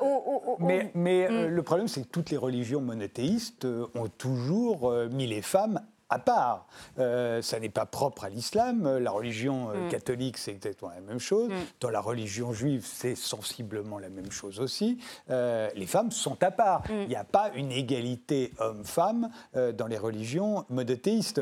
mais, 0.59 0.91
mais 0.95 1.29
hmm. 1.29 1.47
le 1.49 1.63
problème, 1.63 1.89
c'est 1.89 2.03
que 2.03 2.09
toutes 2.09 2.31
les 2.31 2.39
religions 2.39 2.81
monothéistes 2.81 3.67
ont 3.95 4.09
toujours 4.09 4.93
mis 5.11 5.27
les 5.27 5.43
femmes 5.43 5.81
à 6.09 6.19
part. 6.19 6.67
ça 6.97 7.61
n'est 7.61 7.71
pas 7.71 7.87
propre 7.87 8.25
à 8.25 8.29
l'islam. 8.29 8.99
La 8.99 9.11
religion 9.11 9.69
mm. 9.69 9.89
catholique, 9.89 10.37
c'est 10.37 10.51
exactement 10.51 10.91
la 10.91 11.01
même 11.01 11.19
chose. 11.19 11.49
Mm. 11.49 11.55
Dans 11.81 11.89
la 11.89 12.01
religion 12.01 12.53
juive, 12.53 12.85
c'est 12.85 13.15
sensiblement 13.15 13.99
la 13.99 14.11
même 14.11 14.31
chose 14.31 14.61
aussi. 14.61 14.99
les 15.29 15.87
femmes 15.87 16.11
sont 16.11 16.43
à 16.43 16.51
part. 16.51 16.83
Mm. 16.83 17.03
Il 17.05 17.09
n'y 17.09 17.17
a 17.17 17.25
pas 17.25 17.51
une 17.55 17.73
égalité 17.73 18.53
homme-femme 18.59 19.31
dans 19.55 19.87
les 19.87 19.99
religions 19.99 20.67
monothéistes. 20.69 21.41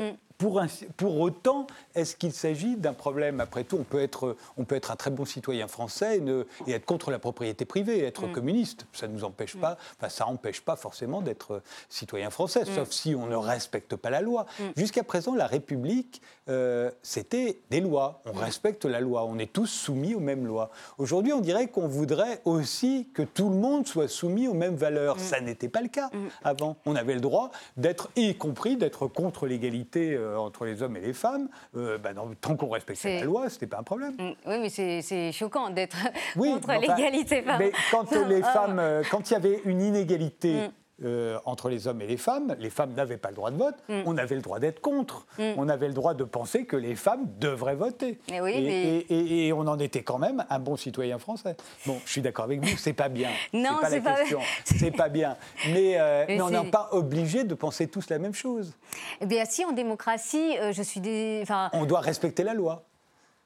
Pour, 0.97 1.20
autant, 1.20 1.66
est-ce 1.95 2.16
qu'il 2.16 2.32
s'agit 2.32 2.76
d'un 2.76 2.93
problème? 2.93 3.41
Après 3.41 3.64
tout, 3.64 3.76
on 3.78 3.84
peut, 3.84 4.01
être, 4.01 4.36
on 4.57 4.64
peut 4.64 4.74
être 4.74 4.91
un 4.91 4.97
très 4.97 5.11
bon 5.11 5.24
citoyen 5.24 5.68
français 5.68 6.18
et, 6.18 6.20
ne, 6.20 6.47
et 6.66 6.72
être 6.72 6.86
contre 6.86 7.11
la 7.11 7.18
propriété 7.18 7.64
privée, 7.64 8.05
être 8.05 8.26
mm. 8.26 8.32
communiste. 8.32 8.86
Ça 8.93 9.09
ne 9.09 9.12
nous 9.12 9.24
empêche 9.24 9.57
mm. 9.57 9.61
pas, 9.61 9.78
enfin, 9.99 10.09
ça 10.09 10.26
empêche 10.26 10.61
pas 10.61 10.76
forcément 10.76 11.20
d'être 11.20 11.62
citoyen 11.88 12.30
français, 12.30 12.62
mm. 12.62 12.74
sauf 12.74 12.91
si 12.91 13.14
on 13.14 13.26
ne 13.26 13.36
respecte 13.36 13.97
pas 13.97 14.11
la 14.11 14.20
loi. 14.20 14.47
Jusqu'à 14.76 15.03
présent, 15.03 15.34
la 15.34 15.47
République, 15.47 16.22
euh, 16.49 16.91
c'était 17.03 17.59
des 17.70 17.80
lois. 17.80 18.22
On 18.26 18.32
respecte 18.32 18.84
la 18.84 19.01
loi. 19.01 19.24
On 19.24 19.38
est 19.38 19.53
tous 19.53 19.66
soumis 19.66 20.14
aux 20.14 20.20
mêmes 20.20 20.47
lois. 20.47 20.70
Aujourd'hui, 20.99 21.32
on 21.32 21.41
dirait 21.41 21.68
qu'on 21.68 21.88
voudrait 21.88 22.41
aussi 22.45 23.09
que 23.14 23.22
tout 23.22 23.51
le 23.51 23.57
monde 23.57 23.86
soit 23.86 24.09
soumis 24.09 24.49
aux 24.49 24.55
mêmes 24.55 24.76
valeurs. 24.76 25.18
Ça 25.20 25.41
n'était 25.41 25.68
pas 25.68 25.80
le 25.80 25.88
cas 25.88 26.11
avant. 26.43 26.76
On 26.86 26.97
avait 26.97 27.14
le 27.14 27.20
droit 27.20 27.51
d'être, 27.76 28.11
y 28.16 28.34
compris 28.34 28.76
d'être 28.76 29.07
contre 29.07 29.47
l'égalité. 29.47 30.14
Euh, 30.14 30.30
euh, 30.30 30.36
entre 30.36 30.64
les 30.64 30.82
hommes 30.82 30.97
et 30.97 31.01
les 31.01 31.12
femmes, 31.12 31.49
euh, 31.76 31.80
bah, 32.03 32.11
tant 32.41 32.57
qu'on 32.57 32.68
respectait 32.68 33.20
la 33.20 33.24
loi, 33.26 33.49
ce 33.49 33.55
n'était 33.55 33.66
pas 33.66 33.78
un 33.78 33.83
problème. 33.83 34.14
Mm, 34.18 34.33
oui, 34.47 34.59
mais 34.61 34.68
c'est 35.03 35.33
choquant 35.33 35.70
d'être 35.70 35.97
contre 36.37 36.72
l'égalité. 36.81 37.43
Mais 37.59 37.72
quand 37.91 38.11
les 38.12 38.43
ah. 38.43 38.47
femmes, 38.53 38.78
euh, 38.78 39.03
quand 39.11 39.31
il 39.31 39.33
y 39.35 39.37
avait 39.37 39.61
une 39.64 39.81
inégalité 39.81 40.55
mm. 40.55 40.72
Euh, 41.03 41.38
entre 41.46 41.70
les 41.70 41.86
hommes 41.86 42.03
et 42.03 42.07
les 42.07 42.18
femmes. 42.18 42.55
Les 42.59 42.68
femmes 42.68 42.92
n'avaient 42.92 43.16
pas 43.16 43.30
le 43.30 43.34
droit 43.34 43.51
de 43.51 43.57
vote. 43.57 43.76
Mm. 43.88 44.03
On 44.05 44.18
avait 44.18 44.34
le 44.34 44.42
droit 44.42 44.59
d'être 44.59 44.80
contre. 44.80 45.26
Mm. 45.38 45.53
On 45.57 45.68
avait 45.70 45.88
le 45.88 45.94
droit 45.94 46.12
de 46.12 46.24
penser 46.24 46.66
que 46.66 46.76
les 46.76 46.94
femmes 46.94 47.26
devraient 47.38 47.74
voter. 47.74 48.18
et, 48.28 49.53
on 49.55 49.61
en 49.61 49.78
était 49.78 50.03
quand 50.03 50.18
même 50.18 50.44
un 50.51 50.59
bon 50.59 50.76
citoyen 50.76 51.18
français. 51.18 51.57
Bon, 51.86 51.98
je 52.05 52.11
suis 52.12 52.20
d'accord 52.20 52.44
avec 52.44 52.62
vous, 52.62 52.76
c'est 52.76 52.92
pas 52.92 53.09
bien. 53.09 53.30
non, 53.55 53.78
c'est 53.88 54.03
pas, 54.03 54.11
la 54.11 54.16
question. 54.18 54.40
C'est 54.64 54.90
pas 54.90 55.09
bien. 55.09 55.36
Mais, 55.72 55.98
euh, 55.98 56.26
on 56.38 56.51
n'est 56.51 56.70
pas 56.70 56.90
obligé 56.92 57.44
de 57.44 57.55
penser 57.55 57.88
tous 57.88 58.11
la 58.11 58.18
même 58.18 58.34
chose. 58.34 58.74
Eh 59.22 59.26
bien, 59.26 59.44
si 59.46 59.64
en 59.64 59.72
démocratie, 59.72 60.59
euh, 60.59 60.72
je 60.72 60.82
suis 60.82 61.01
des. 61.01 61.44
On 61.72 61.86
doit 61.86 62.01
respecter 62.01 62.44
la 62.44 62.53
loi. 62.53 62.89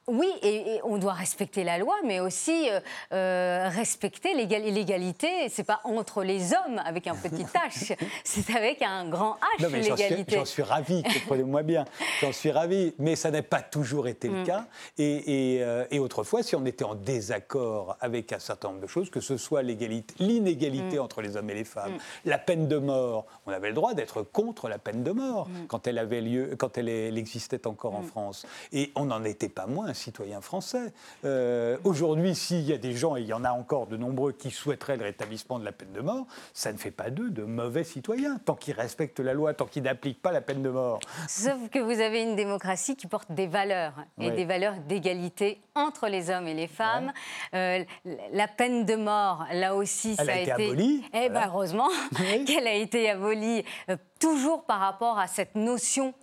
Oui, 0.07 0.29
et, 0.43 0.81
on 0.85 0.99
doit 0.99 1.15
respecter 1.15 1.65
la 1.65 1.79
loi, 1.79 1.95
mais 2.05 2.21
aussi 2.21 2.69
euh, 2.69 2.81
euh, 3.13 3.69
respecter 3.71 4.35
l'égalité. 4.35 5.49
C'est 5.49 5.65
pas 5.65 5.81
entre 5.85 6.23
les 6.23 6.53
hommes 6.53 6.79
avec 6.85 7.07
un 7.07 7.15
petit 7.15 7.45
H, 7.55 7.97
c'est 8.23 8.55
avec 8.55 8.83
un 8.83 9.09
grand 9.09 9.39
H 9.59 9.67
l'égalité. 9.71 10.37
J'en 10.37 10.45
suis, 10.45 10.63
ravi, 10.63 11.03
comprenez-moi 11.03 11.63
bien. 11.63 11.87
J'en 12.21 12.33
suis 12.33 12.51
ravi, 12.51 12.95
mais 12.99 13.17
ça 13.17 13.31
n'a 13.31 13.43
pas 13.43 13.63
toujours 13.63 14.07
été 14.07 14.29
le 14.29 14.43
mm. 14.43 14.45
cas. 14.45 14.67
Euh, 15.01 15.87
et, 15.91 15.99
autrefois, 15.99 16.43
si 16.43 16.55
on 16.55 16.67
était 16.67 16.85
en 16.85 16.95
désaccord 16.95 17.97
avec 18.01 18.33
un 18.33 18.39
certain 18.39 18.69
nombre 18.69 18.83
de 18.83 18.87
choses, 18.87 19.09
que 19.09 19.21
ce 19.21 19.39
soit 19.39 19.63
l'inégalité 19.63 20.99
mm. 20.99 21.01
entre 21.01 21.23
les 21.23 21.37
hommes 21.37 21.49
et 21.49 21.55
les 21.55 21.65
femmes, 21.65 21.95
mm. 21.95 21.99
la 22.27 22.39
peine 22.39 22.69
de 22.69 22.77
mort, 22.77 23.25
on 23.47 23.53
avait 23.53 23.69
le 23.69 23.75
droit 23.75 23.95
d'être 23.95 24.21
contre 24.21 24.69
la 24.69 24.79
peine 24.79 25.03
de 25.03 25.13
mort 25.13 25.49
quand 25.69 25.87
elle 25.87 25.99
avait 25.99 26.21
lieu, 26.21 26.57
quand 26.59 26.77
elle, 26.77 26.91
elle 26.91 27.17
existait 27.17 27.67
encore 27.67 27.95
en 27.95 28.03
France. 28.03 28.45
Et 28.73 28.93
on 28.97 29.07
n'en 29.07 29.25
était 29.25 29.49
pas 29.49 29.67
moins 29.67 29.94
citoyen 29.95 30.41
français. 30.41 30.93
Euh, 31.25 31.77
aujourd'hui, 31.85 32.35
s'il 32.35 32.63
y 32.63 32.73
a 32.73 32.79
des 32.79 32.95
gens, 32.95 33.17
et 33.17 33.21
il 33.21 33.27
y 33.27 33.33
en 33.33 33.45
a 33.45 33.51
encore 33.51 33.87
de 33.87 33.97
nombreux, 33.97 34.33
qui 34.33 34.51
souhaiteraient 34.51 34.97
le 34.97 35.05
rétablissement 35.05 35.59
de 35.59 35.65
la 35.65 35.73
peine 35.73 35.93
de 35.93 36.01
mort, 36.01 36.27
ça 36.53 36.73
ne 36.73 36.79
fait 36.79 36.91
pas 36.91 37.11
d'eux 37.11 37.31
de 37.31 37.43
mauvais 37.43 37.85
citoyens, 37.85 38.39
tant 38.45 38.55
qu'ils 38.55 38.75
respectent 38.75 39.21
la 39.21 39.35
loi, 39.35 39.55
tant 39.55 39.67
qu'ils 39.67 39.85
n'appliquent 39.85 40.23
pas 40.23 40.33
la 40.33 40.41
peine 40.41 40.63
de 40.63 40.71
mort. 40.71 41.01
Sauf 41.29 41.69
que 41.71 41.79
vous 41.79 42.01
avez 42.01 42.23
une 42.23 42.37
démocratie 42.37 42.97
qui 42.97 43.07
porte 43.07 43.33
des 43.33 43.47
valeurs, 43.47 43.95
et 44.21 44.31
des 44.31 44.45
valeurs 44.45 44.75
d'égalité 44.87 45.61
entre 45.75 46.09
les 46.09 46.31
hommes 46.31 46.47
et 46.47 46.55
les 46.55 46.69
femmes. 46.69 47.13
Euh, 47.55 47.85
la 48.33 48.49
peine 48.49 48.85
de 48.85 48.97
mort, 48.97 49.47
là 49.53 49.75
aussi, 49.75 50.17
ça 50.17 50.23
a 50.29 50.39
été... 50.39 50.53
abolie. 50.53 51.05
Eh 51.13 51.29
ben, 51.29 51.45
heureusement 51.47 51.89
qu'elle 52.47 52.67
a 52.67 52.75
été 52.75 53.11
abolie, 53.11 53.65
euh, 53.89 53.97
toujours 54.21 54.65
par 54.65 54.81
rapport 54.81 55.19
à 55.19 55.27
cette 55.27 55.55
notion 55.55 56.15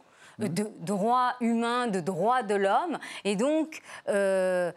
de 0.48 0.72
droits 0.80 1.34
humains, 1.40 1.88
de 1.88 2.00
droits 2.00 2.44
de 2.44 2.56
l'homme. 2.56 3.00
Et 3.24 3.36
donc, 3.36 3.82
euh, 4.10 4.72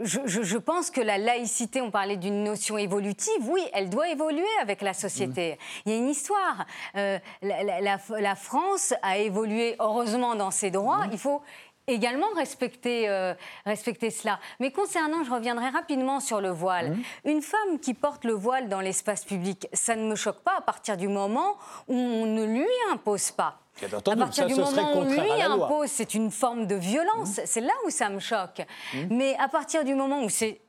je, 0.00 0.58
pense 0.58 0.90
que 0.90 1.00
la 1.00 1.18
laïcité, 1.18 1.80
on 1.80 1.90
parlait 1.90 2.16
d'une 2.16 2.42
notion 2.42 2.76
évolutive, 2.76 3.48
oui, 3.48 3.62
elle 3.72 3.90
doit 3.90 4.08
évoluer 4.08 4.44
avec 4.60 4.82
la 4.82 4.92
société. 4.92 5.52
Mm. 5.52 5.56
Il 5.86 5.92
y 5.92 5.94
a 5.94 5.98
une 5.98 6.08
histoire. 6.08 6.66
Euh, 6.96 7.18
la, 7.42 8.36
France 8.36 8.94
a 9.02 9.18
évolué 9.18 9.76
heureusement 9.78 10.34
dans 10.34 10.50
ses 10.50 10.70
droits. 10.70 11.06
Mm. 11.06 11.10
Il 11.12 11.18
faut 11.18 11.42
également 11.86 12.26
respecter, 12.34 13.08
euh, 13.08 13.34
respecter 13.66 14.10
cela. 14.10 14.40
Mais 14.58 14.72
concernant, 14.72 15.22
je 15.22 15.30
reviendrai 15.30 15.68
rapidement 15.68 16.18
sur 16.18 16.40
le 16.40 16.50
voile. 16.50 16.90
Mm. 16.90 17.02
Une 17.26 17.42
femme 17.42 17.78
qui 17.80 17.94
porte 17.94 18.24
le 18.24 18.32
voile 18.32 18.68
dans 18.68 18.80
l'espace 18.80 19.24
public, 19.24 19.68
ça 19.72 19.94
ne 19.94 20.08
me 20.08 20.16
choque 20.16 20.40
pas 20.40 20.56
à 20.58 20.60
partir 20.60 20.96
du 20.96 21.06
moment 21.08 21.56
où 21.86 21.94
on 21.94 22.26
ne 22.26 22.44
lui 22.44 22.66
impose 22.90 23.30
pas 23.30 23.60
à 23.82 24.16
partir 24.16 24.46
du 24.46 24.54
moment 24.54 24.98
où 24.98 25.04
lui 25.04 25.42
impose, 25.42 25.88
c'est 25.88 26.14
une 26.14 26.30
forme 26.30 26.66
de 26.66 26.74
violence. 26.74 27.38
Mmh. 27.38 27.42
C'est 27.46 27.60
là 27.60 27.72
où 27.86 27.90
ça 27.90 28.08
me 28.08 28.20
choque. 28.20 28.60
Mmh. 28.94 28.98
Mais 29.10 29.36
à 29.38 29.48
partir 29.48 29.84
du 29.84 29.94
moment 29.94 30.22
où 30.22 30.28
c'est 30.28 30.60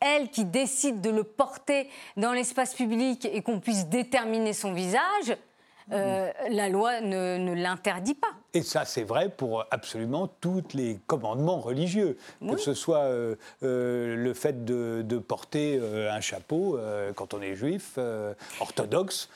elle 0.00 0.30
qui 0.30 0.44
décide 0.44 1.00
de 1.00 1.10
le 1.10 1.24
porter 1.24 1.88
dans 2.16 2.32
l'espace 2.32 2.74
public 2.74 3.26
et 3.30 3.42
qu'on 3.42 3.60
puisse 3.60 3.86
déterminer 3.86 4.52
son 4.52 4.72
visage, 4.72 5.36
euh, 5.92 6.32
la 6.50 6.68
loi 6.68 7.00
ne, 7.00 7.54
l'interdit 7.54 8.14
pas. 8.14 8.32
Et 8.54 8.62
ça, 8.62 8.84
c'est 8.84 9.04
vrai 9.04 9.28
pour 9.28 9.64
absolument 9.70 10.28
tous 10.40 10.64
les 10.74 10.98
commandements 11.06 11.60
religieux, 11.60 12.16
que 12.48 12.56
ce 12.56 12.74
soit 12.74 13.04
euh, 13.04 13.36
euh, 13.62 14.16
le 14.16 14.34
fait 14.34 14.64
de, 14.64 15.18
porter 15.18 15.80
un 16.10 16.20
chapeau 16.20 16.78
quand 17.14 17.34
on 17.34 17.40
est 17.40 17.54
juif, 17.54 17.98
orthodoxe, 18.60 19.28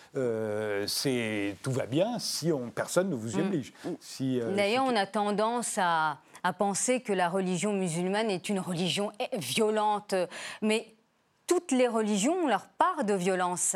c'est 0.86 1.57
tout 1.62 1.72
va 1.72 1.86
bien 1.86 2.18
si 2.18 2.53
on, 2.53 2.70
personne 2.70 3.11
ne 3.11 3.14
vous 3.14 3.36
y 3.36 3.38
mm. 3.38 3.46
oblige. 3.46 3.72
Si, 4.01 4.40
D'ailleurs, 4.57 4.84
on 4.86 4.96
a 4.96 5.07
tendance 5.07 5.78
à, 5.78 6.18
à 6.42 6.53
penser 6.53 7.01
que 7.01 7.12
la 7.12 7.28
religion 7.28 7.72
musulmane 7.72 8.30
est 8.30 8.48
une 8.48 8.61
religion 8.61 9.12
violente, 9.32 10.14
mais 10.62 10.94
toutes 11.51 11.72
les 11.72 11.88
religions 11.88 12.44
ont 12.44 12.46
leur 12.46 12.68
part 12.68 13.03
de 13.03 13.12
violence. 13.12 13.74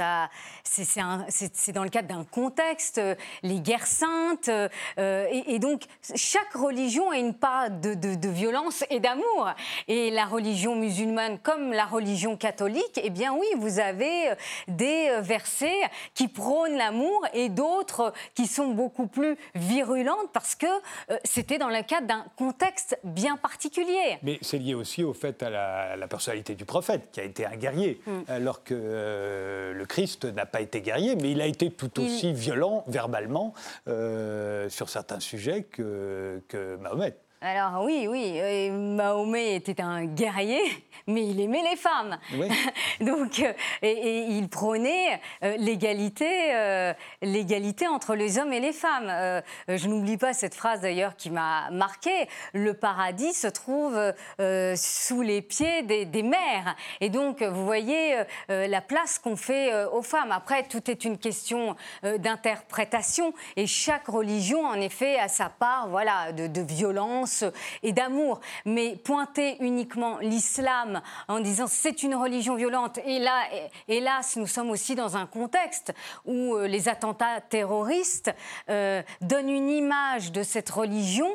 C'est 0.63 1.73
dans 1.73 1.83
le 1.83 1.89
cadre 1.89 2.07
d'un 2.07 2.23
contexte, 2.23 3.01
les 3.43 3.59
guerres 3.59 3.89
saintes, 3.89 4.49
euh, 4.49 5.27
et, 5.29 5.59
donc 5.59 5.83
chaque 6.15 6.53
religion 6.53 7.11
a 7.11 7.19
une 7.19 7.35
part 7.35 7.71
de, 7.73 8.29
violence 8.29 8.85
et 8.91 9.01
d'amour. 9.01 9.51
Et 9.89 10.13
la 10.13 10.25
religion 10.25 10.77
musulmane, 10.77 11.41
comme 11.41 11.73
la 11.73 11.85
religion 11.85 12.37
catholique, 12.37 13.01
eh 13.03 13.11
bien 13.11 13.35
oui, 13.35 13.47
vous 13.57 13.81
avez 13.81 14.31
euh, 14.31 14.35
des 14.69 15.09
euh, 15.11 15.21
versets 15.21 15.91
qui 16.15 16.29
prônent 16.29 16.77
l'amour 16.77 17.27
et 17.33 17.49
d'autres 17.49 18.13
qui 18.37 18.47
sont 18.47 18.69
beaucoup 18.69 19.09
plus 19.09 19.37
virulentes 19.57 20.31
parce 20.33 20.55
que 20.55 20.67
c'était 21.25 21.59
dans 21.59 21.71
le 21.71 21.83
cadre 21.83 22.07
d'un 22.07 22.25
contexte 22.37 22.97
bien 23.03 23.37
particulier. 23.37 24.19
Mais 24.23 24.39
c'est 24.43 24.59
lié 24.59 24.75
aussi 24.75 25.03
au 25.03 25.13
fait 25.13 25.43
à 25.43 25.51
la, 25.51 25.97
la 25.97 26.07
personnalité 26.07 26.55
du 26.55 26.65
prophète, 26.65 27.11
qui 27.11 27.19
a 27.19 27.25
été 27.25 27.45
un 27.45 27.57
guerrier, 27.65 28.01
mm. 28.07 28.11
alors 28.29 28.63
que 28.63 28.75
euh, 28.75 29.73
le 29.73 29.87
Christ 29.87 30.27
n'a 30.27 30.45
pas 30.45 30.61
été 30.61 30.83
guerrier, 30.83 31.17
mais 31.17 31.31
il 31.31 31.41
a 31.41 31.47
été 31.47 31.71
tout 31.71 32.01
aussi 32.01 32.33
violent 32.33 32.85
verbalement 32.89 33.55
euh, 33.89 34.69
sur 34.69 34.91
certains 34.91 35.21
sujets 35.21 35.63
que, 35.63 36.43
que 36.49 36.77
Mahomet. 36.77 37.17
Alors 37.47 37.85
oui, 37.85 38.07
oui, 38.09 38.39
euh, 38.39 38.73
Mahomet 38.73 39.57
était 39.57 39.83
un 39.83 40.07
guerrier, 40.07 40.63
mais 41.07 41.27
il 41.27 41.39
aimait 41.41 41.63
les 41.63 41.77
femmes. 41.77 42.17
Donc, 43.03 43.39
euh, 43.41 43.53
et, 43.83 44.21
il 44.31 44.49
prônait 44.49 45.21
euh, 45.43 45.55
l'égalité, 45.59 46.25
l'égalité 47.21 47.87
entre 47.87 48.15
les 48.15 48.39
hommes 48.39 48.55
et 48.55 48.61
les 48.61 48.73
femmes. 48.73 49.43
je 49.69 49.89
n'oublie 49.89 50.17
pas 50.17 50.33
cette 50.33 50.55
phrase 50.55 50.81
d'ailleurs 50.81 51.17
qui 51.17 51.29
m'a 51.29 51.69
marqué. 51.71 52.29
Le 52.55 52.73
paradis 52.73 53.35
se 53.35 53.47
trouve 53.47 53.99
sous 54.77 55.21
les 55.21 55.43
pieds 55.43 55.83
des, 55.83 56.07
des, 56.07 56.23
mères. 56.23 56.77
Et 57.03 57.11
donc, 57.11 57.43
vous 57.43 57.65
voyez 57.67 58.23
la 58.49 58.81
place 58.81 59.19
qu'on 59.19 59.37
fait 59.37 59.85
aux 59.87 60.03
femmes. 60.03 60.33
Après, 60.33 60.63
tout 60.63 60.91
est 60.91 61.05
une 61.05 61.19
question 61.19 61.77
d'interprétation, 62.03 63.35
et 63.57 63.67
chaque 63.67 64.07
religion, 64.07 64.65
en 64.65 64.81
effet, 64.81 65.19
a 65.19 65.29
sa 65.29 65.49
part, 65.49 65.89
voilà, 65.89 66.33
de, 66.33 66.47
de 66.47 66.61
violence 66.63 67.34
et 67.83 67.93
d'amour, 67.93 68.41
mais 68.65 68.97
pointer 68.97 69.57
uniquement 69.61 70.19
l'islam 70.19 71.01
en 71.29 71.41
disant 71.41 71.67
c'est 71.67 72.03
une 72.03 72.15
religion 72.15 72.55
violente, 72.55 72.99
et 73.05 73.19
là, 73.19 73.43
hélas, 73.89 74.37
nous 74.37 74.47
sommes 74.47 74.71
aussi 74.71 74.95
dans 74.95 75.17
un 75.17 75.27
contexte 75.27 75.93
où 76.25 76.55
euh, 76.55 76.67
les 76.67 76.89
attentats 76.89 77.41
terroristes 77.41 78.35
euh, 78.69 79.03
donnent 79.21 79.51
une 79.51 79.71
image 79.71 80.33
de 80.33 80.43
cette 80.43 80.71
religion 80.71 81.29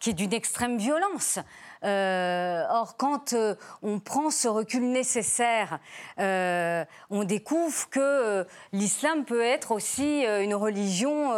qui 0.00 0.10
est 0.10 0.14
d'une 0.14 0.32
extrême 0.32 0.78
violence. 0.78 1.38
Or, 1.82 2.96
quand 2.96 3.34
on 3.82 4.00
prend 4.00 4.30
ce 4.30 4.48
recul 4.48 4.84
nécessaire, 4.90 5.80
on 6.18 7.24
découvre 7.24 7.88
que 7.90 8.46
l'islam 8.72 9.24
peut 9.24 9.42
être 9.42 9.72
aussi 9.72 10.24
une 10.24 10.54
religion 10.54 11.32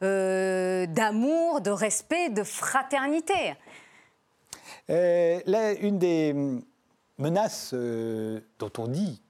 d'amour, 0.00 1.60
de 1.60 1.70
respect, 1.70 2.30
de 2.30 2.42
fraternité. 2.42 3.54
là, 4.88 5.72
une 5.80 5.98
des 5.98 6.34
menaces 7.18 7.74
dont 7.74 8.72
on 8.78 8.88
dit 8.88 9.22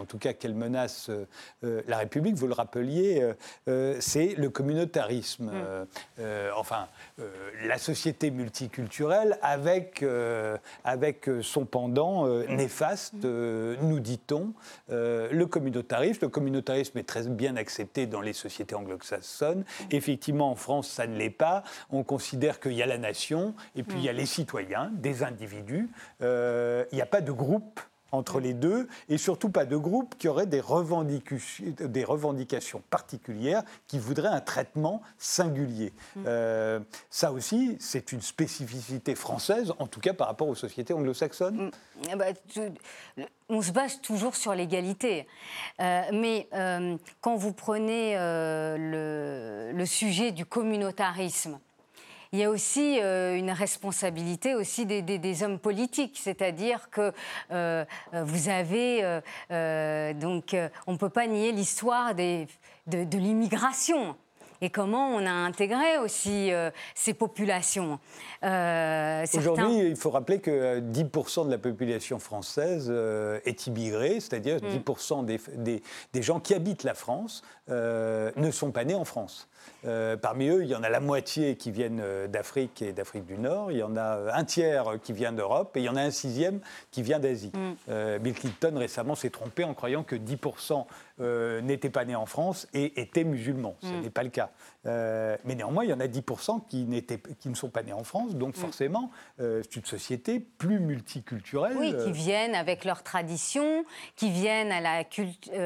en 0.00 0.04
tout 0.04 0.18
cas 0.18 0.32
qu'elle 0.32 0.54
menace 0.54 1.10
euh, 1.10 1.26
euh, 1.64 1.82
la 1.86 1.98
République, 1.98 2.34
vous 2.34 2.46
le 2.46 2.54
rappeliez, 2.54 3.32
euh, 3.68 3.96
c'est 4.00 4.34
le 4.36 4.50
communautarisme. 4.50 5.50
Mm. 5.50 6.22
enfin, 6.56 6.88
la 7.64 7.78
société 7.78 8.30
multiculturelle 8.30 9.38
avec, 9.42 10.04
avec 10.84 11.28
son 11.42 11.64
pendant 11.64 12.26
néfaste, 12.46 13.24
mm. 13.24 13.76
nous 13.82 14.00
dit-on, 14.00 14.52
le 14.88 15.44
communautarisme. 15.44 16.20
Le 16.22 16.28
communautarisme 16.28 16.98
est 16.98 17.08
très 17.08 17.28
bien 17.28 17.56
accepté 17.56 18.06
dans 18.06 18.20
les 18.20 18.32
sociétés 18.32 18.74
anglo-saxonnes. 18.74 19.60
Mm. 19.60 19.84
Effectivement, 19.90 20.50
en 20.50 20.56
France, 20.56 20.88
ça 20.88 21.06
ne 21.06 21.16
l'est 21.16 21.30
pas. 21.30 21.62
On 21.90 22.02
considère 22.02 22.60
qu'il 22.60 22.72
y 22.72 22.82
a 22.82 22.86
la 22.86 22.98
nation 22.98 23.54
et 23.76 23.82
puis 23.82 23.98
il 23.98 24.04
y 24.04 24.08
a 24.08 24.12
les 24.12 24.26
citoyens, 24.26 24.90
des 24.94 25.22
individus. 25.22 25.90
il 26.20 26.86
n'y 26.92 27.02
a 27.02 27.06
pas 27.06 27.20
de 27.20 27.32
groupe 27.32 27.80
entre 28.12 28.40
les 28.40 28.54
deux, 28.54 28.88
et 29.08 29.18
surtout 29.18 29.50
pas 29.50 29.64
de 29.64 29.76
groupe 29.76 30.14
qui 30.18 30.28
aurait 30.28 30.46
des 30.46 30.60
revendications, 30.60 31.64
des 31.78 32.04
revendications 32.04 32.82
particulières, 32.90 33.62
qui 33.86 33.98
voudraient 33.98 34.28
un 34.28 34.40
traitement 34.40 35.02
singulier. 35.18 35.92
Mm. 36.16 36.24
Euh, 36.26 36.80
ça 37.08 37.32
aussi, 37.32 37.76
c'est 37.80 38.12
une 38.12 38.20
spécificité 38.20 39.14
française, 39.14 39.72
en 39.78 39.86
tout 39.86 40.00
cas 40.00 40.12
par 40.12 40.28
rapport 40.28 40.48
aux 40.48 40.54
sociétés 40.54 40.92
anglo-saxonnes. 40.92 41.66
Mm. 41.66 41.70
Eh 42.12 42.16
ben, 42.16 42.34
on 43.48 43.62
se 43.62 43.72
base 43.72 44.00
toujours 44.00 44.36
sur 44.36 44.54
l'égalité. 44.54 45.26
Euh, 45.80 46.02
mais 46.12 46.48
euh, 46.54 46.96
quand 47.20 47.36
vous 47.36 47.52
prenez 47.52 48.14
le, 48.14 49.72
le, 49.74 49.86
sujet 49.86 50.30
du 50.32 50.46
communautarisme, 50.46 51.58
il 52.32 52.38
y 52.38 52.44
a 52.44 52.50
aussi 52.50 53.00
euh, 53.00 53.36
une 53.36 53.50
responsabilité 53.50 54.54
aussi 54.54 54.86
des, 54.86 55.42
hommes 55.42 55.58
politiques, 55.58 56.18
c'est-à-dire 56.22 56.88
que 56.90 57.12
euh, 57.50 57.84
vous 58.12 58.48
avez 58.48 59.20
euh, 59.50 60.12
donc 60.14 60.56
on 60.86 60.92
ne 60.92 60.96
peut 60.96 61.08
pas 61.08 61.26
nier 61.26 61.50
l'histoire 61.52 62.14
de, 62.14 62.44
de 62.86 63.18
l'immigration 63.18 64.16
et 64.60 64.70
comment 64.70 65.08
on 65.08 65.24
a 65.24 65.30
intégré 65.30 65.96
aussi 65.98 66.50
ces 66.94 67.14
populations. 67.14 67.98
Aujourd'hui, 68.42 69.78
il 69.78 69.96
faut 69.96 70.10
rappeler 70.10 70.38
que 70.38 70.80
10% 70.80 71.46
de 71.46 71.50
la 71.50 71.56
population 71.56 72.18
française 72.18 72.92
est 73.46 73.66
immigrée, 73.66 74.20
c'est-à-dire 74.20 74.58
10% 74.58 75.22
mm. 75.22 75.26
des, 75.26 75.40
des, 75.56 75.82
des, 76.12 76.22
gens 76.22 76.40
qui 76.40 76.52
habitent 76.52 76.84
la 76.84 76.92
France 76.92 77.42
ne 77.68 78.50
sont 78.52 78.70
pas 78.70 78.84
nés 78.84 78.94
en 78.94 79.06
France. 79.06 79.48
Euh, 79.86 80.16
parmi 80.16 80.48
eux, 80.48 80.62
il 80.62 80.68
y 80.68 80.74
en 80.74 80.82
a 80.82 80.90
la 80.90 81.00
moitié 81.00 81.56
qui 81.56 81.70
viennent 81.70 82.00
euh, 82.02 82.26
d'Afrique 82.26 82.82
et 82.82 82.92
d'Afrique 82.92 83.24
du 83.24 83.38
Nord, 83.38 83.72
il 83.72 83.78
y 83.78 83.82
en 83.82 83.96
a 83.96 84.16
euh, 84.16 84.30
un 84.32 84.44
tiers 84.44 84.84
qui 85.02 85.12
vient 85.12 85.32
d'Europe 85.32 85.76
et 85.76 85.80
il 85.80 85.84
y 85.84 85.88
en 85.88 85.96
a 85.96 86.02
un 86.02 86.10
sixième 86.10 86.60
qui 86.90 87.02
vient 87.02 87.18
d'Asie. 87.18 87.52
Mm. 87.54 88.18
Bill 88.18 88.34
Clinton 88.34 88.74
récemment 88.76 89.14
s'est 89.14 89.30
trompé 89.30 89.64
en 89.64 89.74
croyant 89.74 90.02
que 90.02 90.16
10% 90.16 90.84
n'étaient 91.62 91.90
pas 91.90 92.04
nés 92.04 92.16
en 92.16 92.26
France 92.26 92.66
et 92.72 93.00
étaient 93.00 93.24
musulmans. 93.24 93.76
Ce 93.82 93.88
mm. 93.88 94.00
n'est 94.00 94.10
pas 94.10 94.22
le 94.22 94.30
cas. 94.30 94.50
mais 94.84 95.54
néanmoins, 95.54 95.84
il 95.84 95.90
y 95.90 95.92
en 95.92 96.00
a 96.00 96.06
10% 96.06 96.66
qui, 96.68 96.86
qui 97.38 97.48
ne 97.48 97.54
sont 97.54 97.68
pas 97.68 97.82
nés 97.82 97.92
en 97.92 98.04
France, 98.04 98.34
donc 98.36 98.56
mm. 98.56 98.60
forcément, 98.60 99.10
c'est 99.38 99.76
une 99.76 99.84
société 99.84 100.40
plus 100.40 100.80
multiculturelle. 100.80 101.76
Oui, 101.78 101.94
qui 102.04 102.12
viennent 102.12 102.54
avec 102.54 102.84
leur 102.84 103.02
tradition, 103.02 103.84
qui 104.16 104.30
viennent 104.30 104.72
à 104.72 104.80
la 104.80 105.04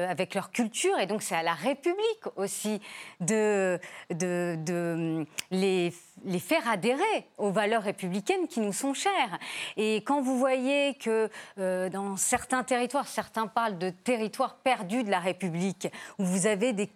avec 0.09 0.35
leur 0.35 0.51
culture, 0.51 0.97
et 0.99 1.07
donc 1.07 1.21
c'est 1.21 1.35
à 1.35 1.43
la 1.43 1.53
République 1.53 2.25
aussi 2.35 2.79
de 3.19 3.79
de, 4.09 5.25
les, 5.51 5.93
les, 6.25 6.39
faire 6.39 6.67
adhérer 6.69 7.27
aux 7.37 7.51
valeurs 7.51 7.83
républicaines 7.83 8.47
qui 8.47 8.59
nous 8.59 8.73
sont 8.73 8.93
chères. 8.93 9.39
Et 9.77 9.97
quand 9.97 10.21
vous 10.21 10.37
voyez 10.37 10.95
que 10.95 11.29
euh, 11.59 11.89
dans 11.89 12.15
certains 12.15 12.63
territoires, 12.63 13.07
certains 13.07 13.47
parlent 13.47 13.77
de 13.77 13.89
territoires 13.89 14.55
perdus 14.55 15.03
de 15.03 15.11
la 15.11 15.19
République, 15.19 15.87
où 16.19 16.23
vous 16.23 16.47
avez 16.47 16.73
des, 16.73 16.89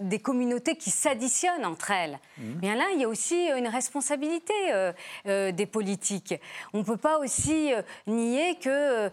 des 0.00 0.18
communautés 0.18 0.76
qui 0.76 0.90
s'additionnent 0.90 1.66
entre 1.66 1.90
elles, 1.90 2.18
mmh. 2.38 2.52
bien 2.54 2.76
là, 2.76 2.84
il 2.94 3.00
y 3.00 3.04
a 3.04 3.08
aussi 3.08 3.48
une 3.56 3.68
responsabilité 3.68 4.54
euh, 4.72 4.92
euh, 5.26 5.52
des 5.52 5.66
politiques. 5.66 6.34
On 6.72 6.78
ne 6.78 6.84
peut 6.84 6.96
pas 6.96 7.18
aussi 7.18 7.72
nier 8.06 8.58
que 8.60 9.10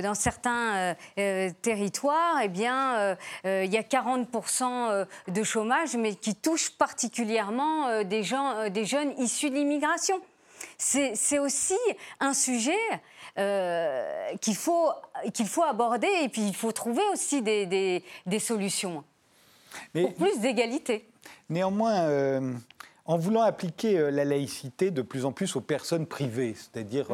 dans 0.00 0.14
certains 0.14 0.94
territoires, 1.62 2.38
eh 2.42 2.48
bien, 2.48 3.16
il 3.44 3.72
y 3.72 3.76
a 3.76 3.82
40% 3.82 5.06
de 5.28 5.42
chômage, 5.42 5.96
mais 5.96 6.14
qui 6.20 6.34
touche 6.34 6.70
particulièrement 6.70 7.88
euh, 7.88 8.04
des, 8.04 8.22
gens, 8.22 8.50
euh, 8.52 8.68
des 8.68 8.84
jeunes 8.84 9.12
issus 9.18 9.50
de 9.50 9.54
l'immigration. 9.54 10.20
C'est 10.76 11.38
aussi 11.38 11.78
un 12.18 12.34
sujet 12.34 12.72
euh, 13.38 14.34
qu'il 14.40 14.56
faut, 14.56 14.90
qu'il 15.32 15.46
faut 15.46 15.62
aborder 15.62 16.08
et 16.22 16.28
puis 16.28 16.42
il 16.42 16.54
faut 16.54 16.72
trouver 16.72 17.02
aussi 17.12 17.42
des, 17.42 18.02
des, 18.26 18.38
solutions 18.38 19.04
Mais, 19.94 20.02
pour 20.02 20.14
plus 20.14 20.40
d'égalité. 20.40 21.08
Néanmoins, 21.48 22.40
en 23.06 23.16
voulant 23.18 23.42
appliquer 23.42 24.10
la 24.10 24.24
laïcité 24.24 24.90
de 24.90 25.02
plus 25.02 25.24
en 25.24 25.32
plus 25.32 25.54
aux 25.54 25.60
personnes 25.60 26.06
privées, 26.06 26.54
c'est-à-dire 26.56 27.06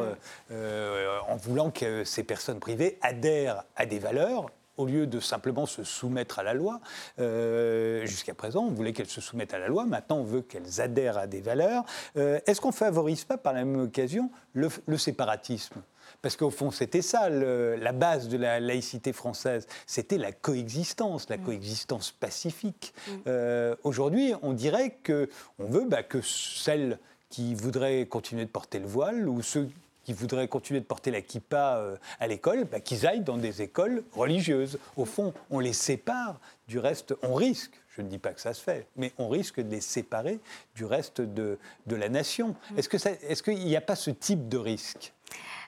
en 0.49 1.35
voulant 1.35 1.69
que 1.69 2.03
ces 2.03 2.23
personnes 2.23 2.59
privées 2.59 2.97
adhèrent 3.01 3.63
à 3.75 3.85
des 3.85 3.99
valeurs, 3.99 4.47
au 4.77 4.85
lieu 4.85 5.07
de 5.07 5.19
simplement 5.19 5.65
se 5.65 5.83
soumettre 5.83 6.39
à 6.39 6.43
la 6.43 6.53
loi. 6.53 6.79
Euh, 7.19 8.05
jusqu'à 8.05 8.33
présent, 8.33 8.63
on 8.63 8.71
voulait 8.71 8.93
qu'elles 8.93 9.07
se 9.07 9.21
soumettent 9.21 9.53
à 9.53 9.59
la 9.59 9.67
loi, 9.67 9.85
maintenant 9.85 10.17
on 10.17 10.23
veut 10.23 10.41
qu'elles 10.41 10.81
adhèrent 10.81 11.17
à 11.17 11.27
des 11.27 11.41
valeurs. 11.41 11.85
Euh, 12.17 12.39
est-ce 12.45 12.61
qu'on 12.61 12.69
ne 12.69 12.73
favorise 12.73 13.23
pas 13.23 13.37
par 13.37 13.53
la 13.53 13.65
même 13.65 13.81
occasion 13.81 14.29
le, 14.53 14.69
séparatisme? 14.97 15.81
Parce 16.21 16.37
qu'au 16.37 16.49
fond, 16.49 16.71
c'était 16.71 17.01
ça, 17.01 17.29
la 17.29 17.91
base 17.91 18.29
de 18.29 18.37
la 18.37 18.59
laïcité 18.59 19.13
française. 19.13 19.67
C'était 19.85 20.17
la 20.17 20.31
coexistence, 20.31 21.29
la 21.29 21.37
mm. 21.37 21.43
coexistence 21.43 22.11
pacifique. 22.11 22.93
Mm. 23.07 23.11
Euh, 23.27 23.75
aujourd'hui, 23.83 24.33
on 24.41 24.53
dirait 24.53 24.97
qu'on 25.05 25.65
veut 25.65 25.85
bah, 25.87 26.03
que 26.03 26.21
celles 26.21 26.99
qui 27.29 27.53
voudraient 27.53 28.05
continuer 28.05 28.45
de 28.45 28.49
porter 28.49 28.79
le 28.79 28.87
voile 28.87 29.27
ou 29.27 29.41
ceux 29.41 29.69
qui 30.05 30.13
voudraient 30.13 30.47
continuer 30.47 30.79
de 30.79 30.85
porter 30.85 31.11
la 31.11 31.21
kippa 31.21 31.77
euh, 31.77 31.97
à 32.19 32.27
l'école, 32.27 32.65
bah, 32.65 32.79
qu'ils 32.79 33.05
aillent 33.05 33.23
dans 33.23 33.37
des 33.37 33.61
écoles 33.61 34.03
religieuses. 34.13 34.79
Au 34.95 35.05
fond, 35.05 35.33
on 35.49 35.59
les 35.59 35.73
sépare 35.73 36.39
du 36.67 36.79
reste, 36.79 37.15
on 37.23 37.33
risque, 37.33 37.73
je 37.89 38.01
ne 38.01 38.07
dis 38.07 38.19
pas 38.19 38.31
que 38.31 38.39
ça 38.39 38.53
se 38.53 38.61
fait, 38.61 38.87
mais 38.95 39.11
on 39.17 39.27
risque 39.27 39.59
de 39.59 39.69
les 39.69 39.81
séparer 39.81 40.39
du 40.75 40.85
reste 40.85 41.21
de, 41.21 41.57
de 41.87 41.95
la 41.95 42.07
nation. 42.07 42.55
Mm. 42.71 42.79
Est-ce 42.79 43.43
qu'il 43.43 43.57
n'y 43.57 43.75
a 43.75 43.81
pas 43.81 43.95
ce 43.95 44.11
type 44.11 44.47
de 44.47 44.57
risque? 44.57 45.11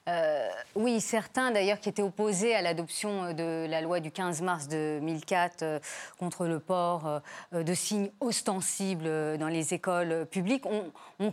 Euh, 0.08 0.48
oui, 0.76 1.02
certains 1.02 1.52
d'ailleurs 1.52 1.82
qui 1.82 1.90
étaient 1.90 2.02
opposés 2.02 2.56
à 2.56 2.62
l'adoption 2.62 3.26
euh, 3.26 3.34
de 3.34 3.70
la 3.70 3.82
loi 3.82 4.00
du 4.00 4.10
15 4.10 4.42
mars 4.42 4.70
2004 4.70 5.64
euh, 5.64 5.80
contre 6.18 6.46
le 6.46 6.60
port 6.60 7.22
de 7.52 7.74
signes 7.74 8.10
ostensibles 8.22 9.38
dans 9.38 9.48
les 9.48 9.74
écoles 9.74 10.26
publiques, 10.26 10.64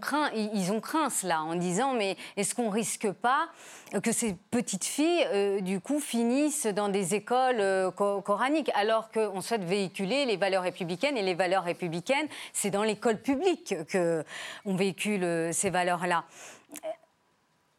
craint, 0.00 0.30
ils 0.34 0.72
ont 0.72 0.80
craint 0.80 1.08
cela 1.10 1.42
en 1.42 1.54
disant 1.54 1.94
mais 1.94 2.16
est-ce 2.36 2.54
qu'on 2.54 2.70
risque 2.70 3.10
pas 3.10 3.48
que 4.02 4.12
ces 4.12 4.34
petites 4.50 4.84
filles 4.84 5.62
du 5.62 5.80
coup 5.80 6.00
finissent 6.00 6.66
dans 6.66 6.88
des 6.88 7.14
écoles 7.14 7.92
coraniques 7.94 8.70
alors 8.74 9.10
qu'on 9.10 9.40
souhaite 9.40 9.64
véhiculer 9.64 10.24
les 10.24 10.36
valeurs 10.36 10.62
républicaines 10.62 11.16
et 11.16 11.22
les 11.22 11.34
valeurs 11.34 11.64
républicaines 11.64 12.28
c'est 12.52 12.70
dans 12.70 12.82
l'école 12.82 13.18
publique 13.20 13.74
que 13.88 14.24
on 14.64 14.74
véhicule 14.74 15.52
ces 15.52 15.70
valeurs 15.70 16.06
là. 16.06 16.24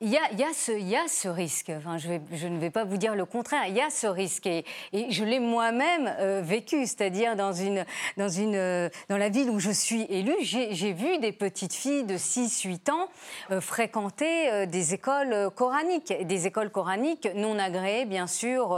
Il 0.01 0.09
y, 0.09 0.17
a, 0.17 0.29
il, 0.33 0.39
y 0.39 0.43
a 0.43 0.51
ce, 0.53 0.73
il 0.73 0.89
y 0.89 0.95
a, 0.97 1.07
ce, 1.07 1.29
risque, 1.29 1.71
enfin, 1.73 1.97
je, 1.97 2.09
vais, 2.09 2.21
je, 2.33 2.47
ne 2.47 2.59
vais 2.59 2.69
pas 2.69 2.83
vous 2.83 2.97
dire 2.97 3.15
le 3.15 3.23
contraire, 3.23 3.63
il 3.69 3.75
y 3.75 3.79
a 3.79 3.89
ce 3.89 4.07
risque. 4.07 4.45
Et, 4.45 4.65
et 4.91 5.09
je 5.09 5.23
l'ai 5.23 5.39
moi-même 5.39 6.13
euh, 6.19 6.41
vécu, 6.43 6.85
c'est-à-dire 6.85 7.37
dans, 7.37 7.53
une, 7.53 7.85
dans, 8.17 8.27
une, 8.27 8.55
euh, 8.55 8.89
dans 9.07 9.15
la 9.15 9.29
ville 9.29 9.49
où 9.49 9.57
je 9.57 9.71
suis 9.71 10.01
élue, 10.09 10.35
j'ai 10.41 10.91
vu 10.91 11.17
des 11.19 11.31
petites 11.31 11.73
filles 11.73 12.03
de 12.03 12.17
6-8 12.17 12.91
ans 12.91 13.07
euh, 13.51 13.61
fréquenter 13.61 14.67
des 14.67 14.93
écoles 14.93 15.49
coraniques, 15.55 16.13
des 16.23 16.45
écoles 16.45 16.71
coraniques 16.71 17.29
non 17.33 17.57
agréées 17.57 18.03
bien 18.03 18.27
sûr, 18.27 18.77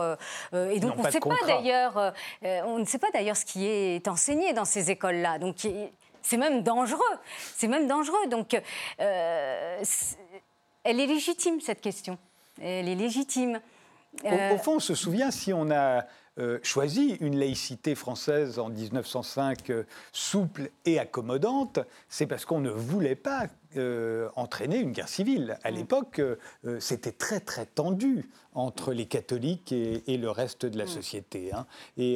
et 0.53 0.79
donc 0.79 0.93
on 0.99 1.03
ne 1.03 1.09
sait 1.09 1.19
pas 1.19 1.35
d'ailleurs, 1.47 2.13
on 2.43 2.77
ne 2.77 2.85
sait 2.85 2.99
pas 2.99 3.09
d'ailleurs 3.11 3.37
ce 3.37 3.45
qui 3.45 3.65
est 3.65 4.07
enseigné 4.07 4.53
dans 4.53 4.65
ces 4.65 4.91
écoles-là, 4.91 5.39
donc 5.39 5.67
c'est 6.21 6.37
même 6.37 6.61
dangereux, 6.61 7.01
c'est 7.55 7.67
même 7.67 7.87
dangereux, 7.87 8.27
donc 8.29 8.55
elle 10.87 11.01
est 11.01 11.05
légitime, 11.05 11.59
cette 11.59 11.81
question. 11.81 12.17
Elle 12.61 12.87
est 12.87 12.95
légitime. 12.95 13.59
Au, 14.23 14.27
euh, 14.27 14.57
fond, 14.57 14.77
on 14.77 14.79
se 14.79 14.95
souvient, 14.95 15.31
si 15.31 15.51
on 15.53 15.69
a 15.69 16.05
euh, 16.39 16.59
choisi 16.63 17.17
une 17.19 17.37
laïcité 17.37 17.93
française 17.93 18.57
en 18.57 18.69
1905 18.69 19.69
euh, 19.69 19.83
souple 20.13 20.71
et 20.85 20.97
accommodante, 20.97 21.79
c'est 22.07 22.25
parce 22.25 22.45
qu'on 22.45 22.59
ne 22.59 22.69
voulait 22.69 23.15
pas 23.15 23.47
entraîné 24.35 24.79
une 24.79 24.91
guerre 24.91 25.09
civile. 25.09 25.59
À 25.63 25.69
mm. 25.69 25.75
l'époque, 25.75 26.21
c'était 26.79 27.11
très 27.11 27.39
très 27.39 27.67
tendu 27.67 28.27
entre 28.57 28.93
les 28.93 29.05
catholiques 29.05 29.71
et, 29.71 30.17
le 30.17 30.29
reste 30.29 30.65
de 30.65 30.77
la 30.77 30.85
mm. 30.85 30.87
société. 30.87 31.51
Hein. 31.53 31.65
Et, 31.97 32.15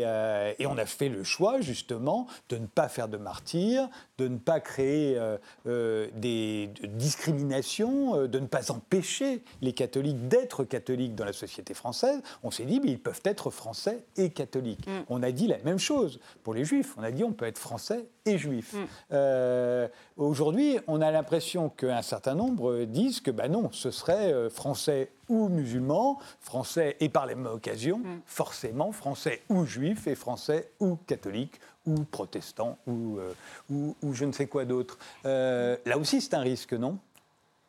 et, 0.59 0.65
on 0.65 0.77
a 0.77 0.85
fait 0.85 1.09
le 1.09 1.23
choix 1.23 1.61
justement 1.61 2.27
de 2.49 2.57
ne 2.57 2.65
pas 2.65 2.89
faire 2.89 3.07
de 3.07 3.17
martyrs, 3.17 3.87
de 4.17 4.27
ne 4.27 4.37
pas 4.37 4.59
créer 4.59 5.19
des 5.65 6.69
discriminations, 6.83 8.27
de 8.27 8.39
ne 8.39 8.47
pas 8.47 8.71
empêcher 8.71 9.43
les 9.61 9.73
catholiques 9.73 10.27
d'être 10.27 10.63
catholiques 10.63 11.15
dans 11.15 11.25
la 11.25 11.33
société 11.33 11.73
française. 11.73 12.21
On 12.43 12.51
s'est 12.51 12.65
dit, 12.65 12.79
mais 12.79 12.91
ils 12.91 12.99
peuvent 12.99 13.21
être 13.23 13.49
français 13.49 14.03
et 14.17 14.29
catholiques. 14.29 14.87
Mm. 14.87 15.05
On 15.09 15.23
a 15.23 15.31
dit 15.31 15.47
la 15.47 15.57
même 15.59 15.79
chose 15.79 16.19
pour 16.43 16.53
les 16.53 16.65
juifs. 16.65 16.95
On 16.97 17.03
a 17.03 17.11
dit, 17.11 17.23
on 17.23 17.33
peut 17.33 17.45
être 17.45 17.57
français 17.57 18.05
et 18.25 18.37
juif. 18.37 18.73
Mm. 18.73 18.85
Euh, 19.13 19.87
aujourd'hui, 20.17 20.79
on 20.87 21.01
a 21.01 21.11
l'impression 21.11 21.69
qu'un 21.69 22.01
certain 22.01 22.35
nombre 22.35 22.83
disent 22.85 23.21
que 23.21 23.31
ben 23.31 23.51
non, 23.51 23.69
ce 23.71 23.91
serait 23.91 24.33
euh, 24.33 24.49
français 24.49 25.11
ou 25.31 25.49
musulman, 25.49 26.19
français 26.39 26.97
et 26.99 27.09
par 27.09 27.25
la 27.25 27.35
même 27.35 27.47
occasion, 27.47 27.99
mm. 27.99 28.21
forcément 28.25 28.91
français 28.91 29.41
ou 29.49 29.65
juif 29.65 30.07
et 30.07 30.15
français 30.15 30.71
ou 30.79 30.97
catholique 31.07 31.59
ou 31.85 32.03
protestant 32.03 32.77
ou, 32.85 33.17
euh, 33.17 33.33
ou, 33.69 33.95
ou, 34.03 34.13
je 34.13 34.25
ne 34.25 34.31
sais 34.31 34.47
quoi 34.47 34.65
d'autre. 34.65 34.97
là 35.23 35.97
aussi, 35.97 36.21
c'est 36.21 36.33
un 36.33 36.41
risque, 36.41 36.73
non? 36.73 36.99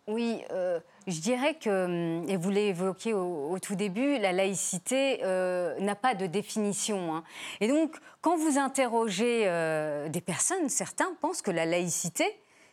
Oui, 0.08 0.42
euh, 0.50 0.80
je 1.06 1.20
dirais 1.20 1.54
que, 1.54 1.84
hum, 1.84 2.28
et 2.28 2.36
vous 2.36 2.50
l'évoquiez 2.50 3.12
au, 3.12 3.50
au, 3.50 3.58
tout 3.60 3.76
début, 3.76 4.18
la 4.18 4.32
laïcité 4.32 5.20
euh, 5.22 5.78
n'a 5.78 5.94
pas 5.94 6.14
de 6.14 6.26
définition. 6.26 7.14
Hein. 7.14 7.24
Et 7.60 7.68
donc, 7.68 7.96
quand 8.20 8.36
vous 8.36 8.58
interrogez 8.58 9.44
euh, 9.46 10.08
des 10.08 10.20
personnes, 10.20 10.68
certains 10.68 11.14
pensent 11.20 11.40
que 11.40 11.52
la 11.52 11.66
laïcité, 11.66 12.24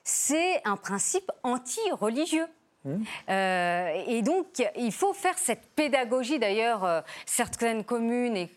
c'est 0.04 0.62
un 0.66 0.76
principe 0.76 1.32
anti-religieux. 1.44 2.48
Mmh. 2.86 3.04
et 4.08 4.22
donc, 4.22 4.46
il 4.78 4.92
faut 4.94 5.14
faire 5.14 5.38
cette 5.38 5.66
pédagogie. 5.76 6.40
D'ailleurs, 6.40 7.04
certaines 7.26 7.84
communes 7.84 8.38
et, 8.38 8.50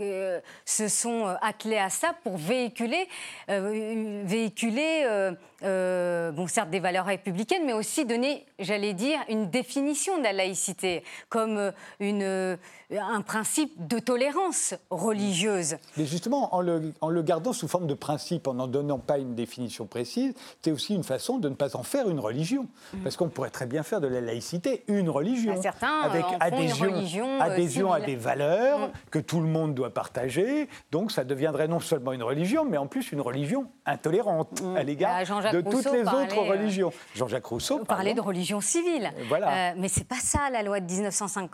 se 0.65 0.89
sont 0.89 1.27
attelées 1.43 1.79
à 1.79 1.91
ça 1.91 2.15
pour 2.23 2.37
véhiculer, 2.37 3.09
véhiculer 3.49 5.33
euh, 5.65 6.33
bon, 6.33 6.47
certes 6.47 6.71
des 6.71 6.81
valeurs 6.81 7.07
républicaines, 7.07 7.65
mais 7.65 7.73
aussi 7.73 8.05
donner, 8.05 8.45
j'allais 8.59 8.95
dire, 8.95 9.19
une 9.29 9.51
définition 9.51 10.19
de 10.19 10.23
la 10.23 10.33
laïcité 10.33 11.05
comme 11.29 11.57
euh, 11.57 11.71
une, 12.01 12.23
euh, 12.23 12.57
un 12.91 13.23
principe 13.23 13.87
de 13.87 13.99
tolérance 13.99 14.75
religieuse. 14.91 15.77
Mais 15.97 16.05
justement, 16.05 16.55
en 16.55 16.61
le, 16.61 16.93
en 17.01 17.09
le 17.09 17.23
gardant 17.23 17.53
sous 17.53 17.69
forme 17.69 17.87
de 17.87 17.95
principe, 17.95 18.49
en 18.49 18.55
n'en 18.55 18.67
donnant 18.67 18.99
pas 18.99 19.19
une 19.19 19.35
définition 19.35 19.87
précise, 19.87 20.35
c'est 20.63 20.73
aussi 20.73 20.95
une 20.95 21.05
façon 21.05 21.39
de 21.39 21.49
ne 21.49 21.55
pas 21.55 21.77
en 21.77 21.83
faire 21.83 22.09
une 22.09 22.21
religion. 22.21 22.67
Mm. 22.93 22.99
Parce 23.03 23.17
qu'on 23.17 23.29
pourrait 23.29 23.51
très 23.51 23.67
bien 23.67 23.83
faire 23.83 24.01
de 24.01 24.09
la 24.09 24.21
laïcité 24.21 24.83
une 24.89 25.11
religion. 25.11 25.55
Bah, 25.55 25.63
certains 25.63 26.01
avec 26.03 26.25
adhésion, 26.41 27.41
adhésion 27.41 27.93
à 27.93 28.01
des 28.01 28.17
valeurs 28.17 28.89
mm. 28.89 28.93
que 29.11 29.19
tout 29.19 29.41
le 29.41 29.49
monde 29.49 29.75
doit 29.75 29.91
partager. 29.91 30.69
Donc 30.91 31.13
ça 31.13 31.25
deviendrait 31.25 31.69
non 31.69 31.81
seulement 31.81 32.13
une 32.13 32.23
religion, 32.23 32.65
mais 32.65 32.79
en 32.79 32.87
plus 32.87 33.13
une 33.13 33.21
religion 33.21 33.67
intolérante 33.87 34.61
mm. 34.61 34.77
à 34.77 34.83
l'égard 34.83 35.25
bah, 35.25 35.52
de 35.53 35.61
toutes 35.61 35.93
les 35.93 36.03
autres 36.03 36.39
euh, 36.39 36.51
religions. 36.51 36.93
Jean-Jacques 37.15 37.47
Rousseau 37.47 37.85
parlait 37.85 38.15
de 38.15 38.21
religion 38.21 38.61
civile. 38.61 39.13
Euh, 39.17 39.25
voilà. 39.29 39.71
Euh, 39.71 39.75
mais 39.77 39.89
c'est 39.89 40.07
pas 40.07 40.21
ça 40.21 40.51
la 40.51 40.63
loi 40.63 40.81
de 40.81 40.91
1905. 40.91 41.51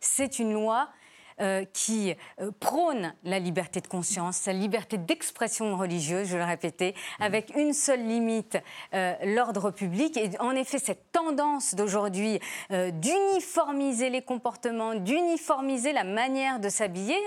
c'est 0.00 0.38
une 0.38 0.52
loi 0.52 0.88
qui 1.74 2.14
prône 2.60 3.12
la 3.22 3.38
liberté 3.38 3.82
de 3.82 3.86
conscience, 3.86 4.46
la 4.46 4.54
liberté 4.54 4.96
d'expression 4.96 5.76
religieuse, 5.76 6.28
je 6.28 6.38
le 6.38 6.44
répétais, 6.44 6.94
mmh. 6.96 7.22
avec 7.22 7.54
une 7.54 7.74
seule 7.74 8.06
limite, 8.06 8.56
l'ordre 9.22 9.70
public. 9.70 10.16
Et 10.16 10.30
en 10.40 10.52
effet, 10.52 10.78
cette 10.78 11.12
tendance 11.12 11.74
d'aujourd'hui 11.74 12.40
d'uniformiser 12.70 14.08
les 14.08 14.22
comportements, 14.22 14.94
d'uniformiser 14.94 15.92
la 15.92 16.04
manière 16.04 16.58
de 16.58 16.70
s'habiller, 16.70 17.18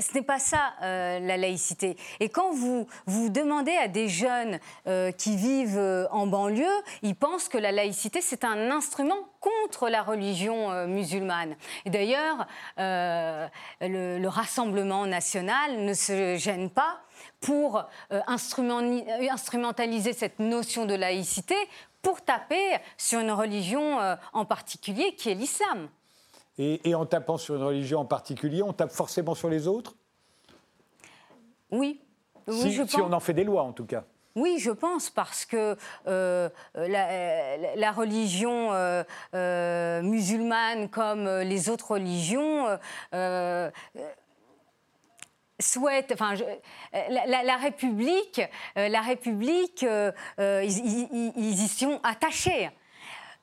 ce 0.00 0.14
n'est 0.14 0.22
pas 0.22 0.38
ça 0.38 0.72
euh, 0.82 1.20
la 1.20 1.36
laïcité. 1.36 1.96
Et 2.20 2.30
quand 2.30 2.52
vous, 2.52 2.86
vous 3.06 3.28
demandez 3.28 3.72
à 3.72 3.88
des 3.88 4.08
jeunes 4.08 4.58
euh, 4.86 5.12
qui 5.12 5.36
vivent 5.36 5.78
euh, 5.78 6.06
en 6.10 6.26
banlieue, 6.26 6.64
ils 7.02 7.14
pensent 7.14 7.48
que 7.48 7.58
la 7.58 7.72
laïcité, 7.72 8.22
c'est 8.22 8.44
un 8.44 8.70
instrument 8.70 9.18
contre 9.40 9.90
la 9.90 10.02
religion 10.02 10.86
musulmane. 10.86 11.56
Et 11.84 11.90
d'ailleurs, 11.90 12.46
le, 12.78 14.28
Rassemblement 14.28 15.04
national 15.06 15.84
ne 15.84 15.92
se 15.92 16.36
gêne 16.36 16.70
pas 16.70 17.00
pour 17.40 17.84
instrumentaliser 18.10 20.12
cette 20.12 20.38
notion 20.38 20.86
de 20.86 20.94
laïcité 20.94 21.56
pour 22.02 22.22
taper 22.22 22.76
sur 22.96 23.18
une 23.18 23.32
religion 23.32 23.98
en 24.32 24.44
particulier 24.44 25.16
qui 25.16 25.30
est 25.30 25.34
l'islam. 25.34 25.88
Et, 26.58 26.94
en 26.94 27.06
tapant 27.06 27.38
sur 27.38 27.56
une 27.56 27.62
religion 27.62 28.00
en 28.00 28.04
particulier, 28.04 28.62
on 28.62 28.72
tape 28.72 28.92
forcément 28.92 29.34
sur 29.34 29.48
les 29.48 29.66
autres? 29.66 29.94
Oui. 31.70 32.00
si, 32.48 32.72
je 32.72 32.84
si 32.84 33.00
on 33.00 33.12
en 33.12 33.20
fait 33.20 33.32
des 33.32 33.44
lois, 33.44 33.62
en 33.62 33.72
tout 33.72 33.86
cas. 33.86 34.04
Oui, 34.34 34.58
je 34.58 34.70
pense, 34.70 35.10
parce 35.10 35.44
que 35.44 35.76
euh, 36.06 36.48
la, 36.74 37.92
religion 37.92 38.72
euh, 38.72 39.02
euh, 39.34 40.00
musulmane, 40.02 40.88
comme 40.88 41.28
les 41.40 41.68
autres 41.68 41.92
religions, 41.92 42.66
souhaite, 45.60 46.12
enfin, 46.12 46.34
la, 46.92 47.56
République, 47.56 48.40
la 48.74 49.00
République, 49.02 49.84
ils, 50.38 51.34
y 51.36 51.68
sont 51.68 52.00
attachés. 52.02 52.70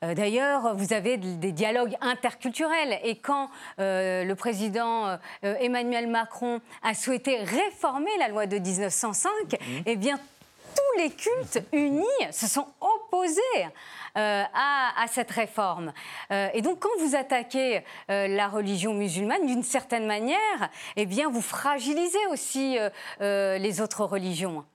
Euh, 0.04 0.14
d'ailleurs, 0.14 0.76
vous 0.76 0.93
avez 0.93 1.18
des 1.18 1.52
dialogues 1.52 1.95
interculturels. 2.02 3.00
Et 3.04 3.16
quand 3.18 3.50
euh, 3.80 4.24
le 4.24 4.36
président 4.36 5.08
euh, 5.08 5.18
Emmanuel 5.60 6.08
Macron 6.08 6.62
a 6.84 6.93
souhaité 6.93 7.38
réformer 7.43 8.12
la 8.18 8.30
loi 8.30 8.45
de 8.45 8.58
1905, 8.58 9.32
mhm. 9.52 9.84
eh 9.86 9.95
bien, 9.97 10.18
tous 10.18 11.02
les 11.02 11.10
cultes 11.10 11.62
unis 11.74 12.06
se 12.32 12.47
sont 12.47 12.68
opposés 12.80 13.41
à, 14.16 15.06
cette 15.08 15.32
réforme. 15.32 15.93
et 16.30 16.62
donc, 16.62 16.80
quand 16.80 16.89
vous 17.00 17.16
attaquez 17.16 17.84
la 18.10 18.47
religion 18.50 18.93
musulmane, 18.93 19.45
d'une 19.45 19.64
certaine 19.64 20.06
manière, 20.06 20.70
eh 20.97 21.06
bien, 21.06 21.30
vous 21.30 21.41
fragilisez 21.41 22.20
aussi 22.32 22.78
les 23.20 23.82
autres 23.82 24.04
religions. 24.04 24.66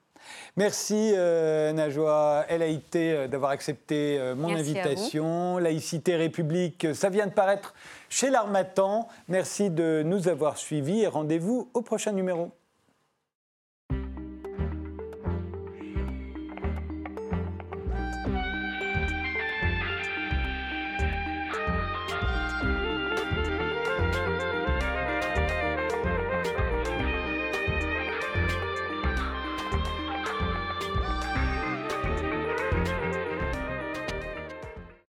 Merci 0.57 1.12
euh, 1.14 1.72
Najwa 1.72 2.47
Haïté 2.49 3.12
euh, 3.12 3.29
d'avoir 3.29 3.51
accepté 3.51 4.18
euh, 4.18 4.35
mon 4.35 4.55
invitation. 4.55 5.59
Laïcité 5.59 6.16
République, 6.16 6.87
ça 6.95 7.09
vient 7.09 7.27
de 7.27 7.33
paraître 7.33 7.75
chez 8.09 8.31
l'Armatan. 8.31 9.09
Merci 9.29 9.70
de 9.70 10.03
nous 10.05 10.29
avoir 10.29 10.57
suivis 10.57 11.03
et 11.03 11.07
rendez-vous 11.07 11.68
au 11.75 11.83
prochain 11.83 12.12
numéro. 12.12 12.53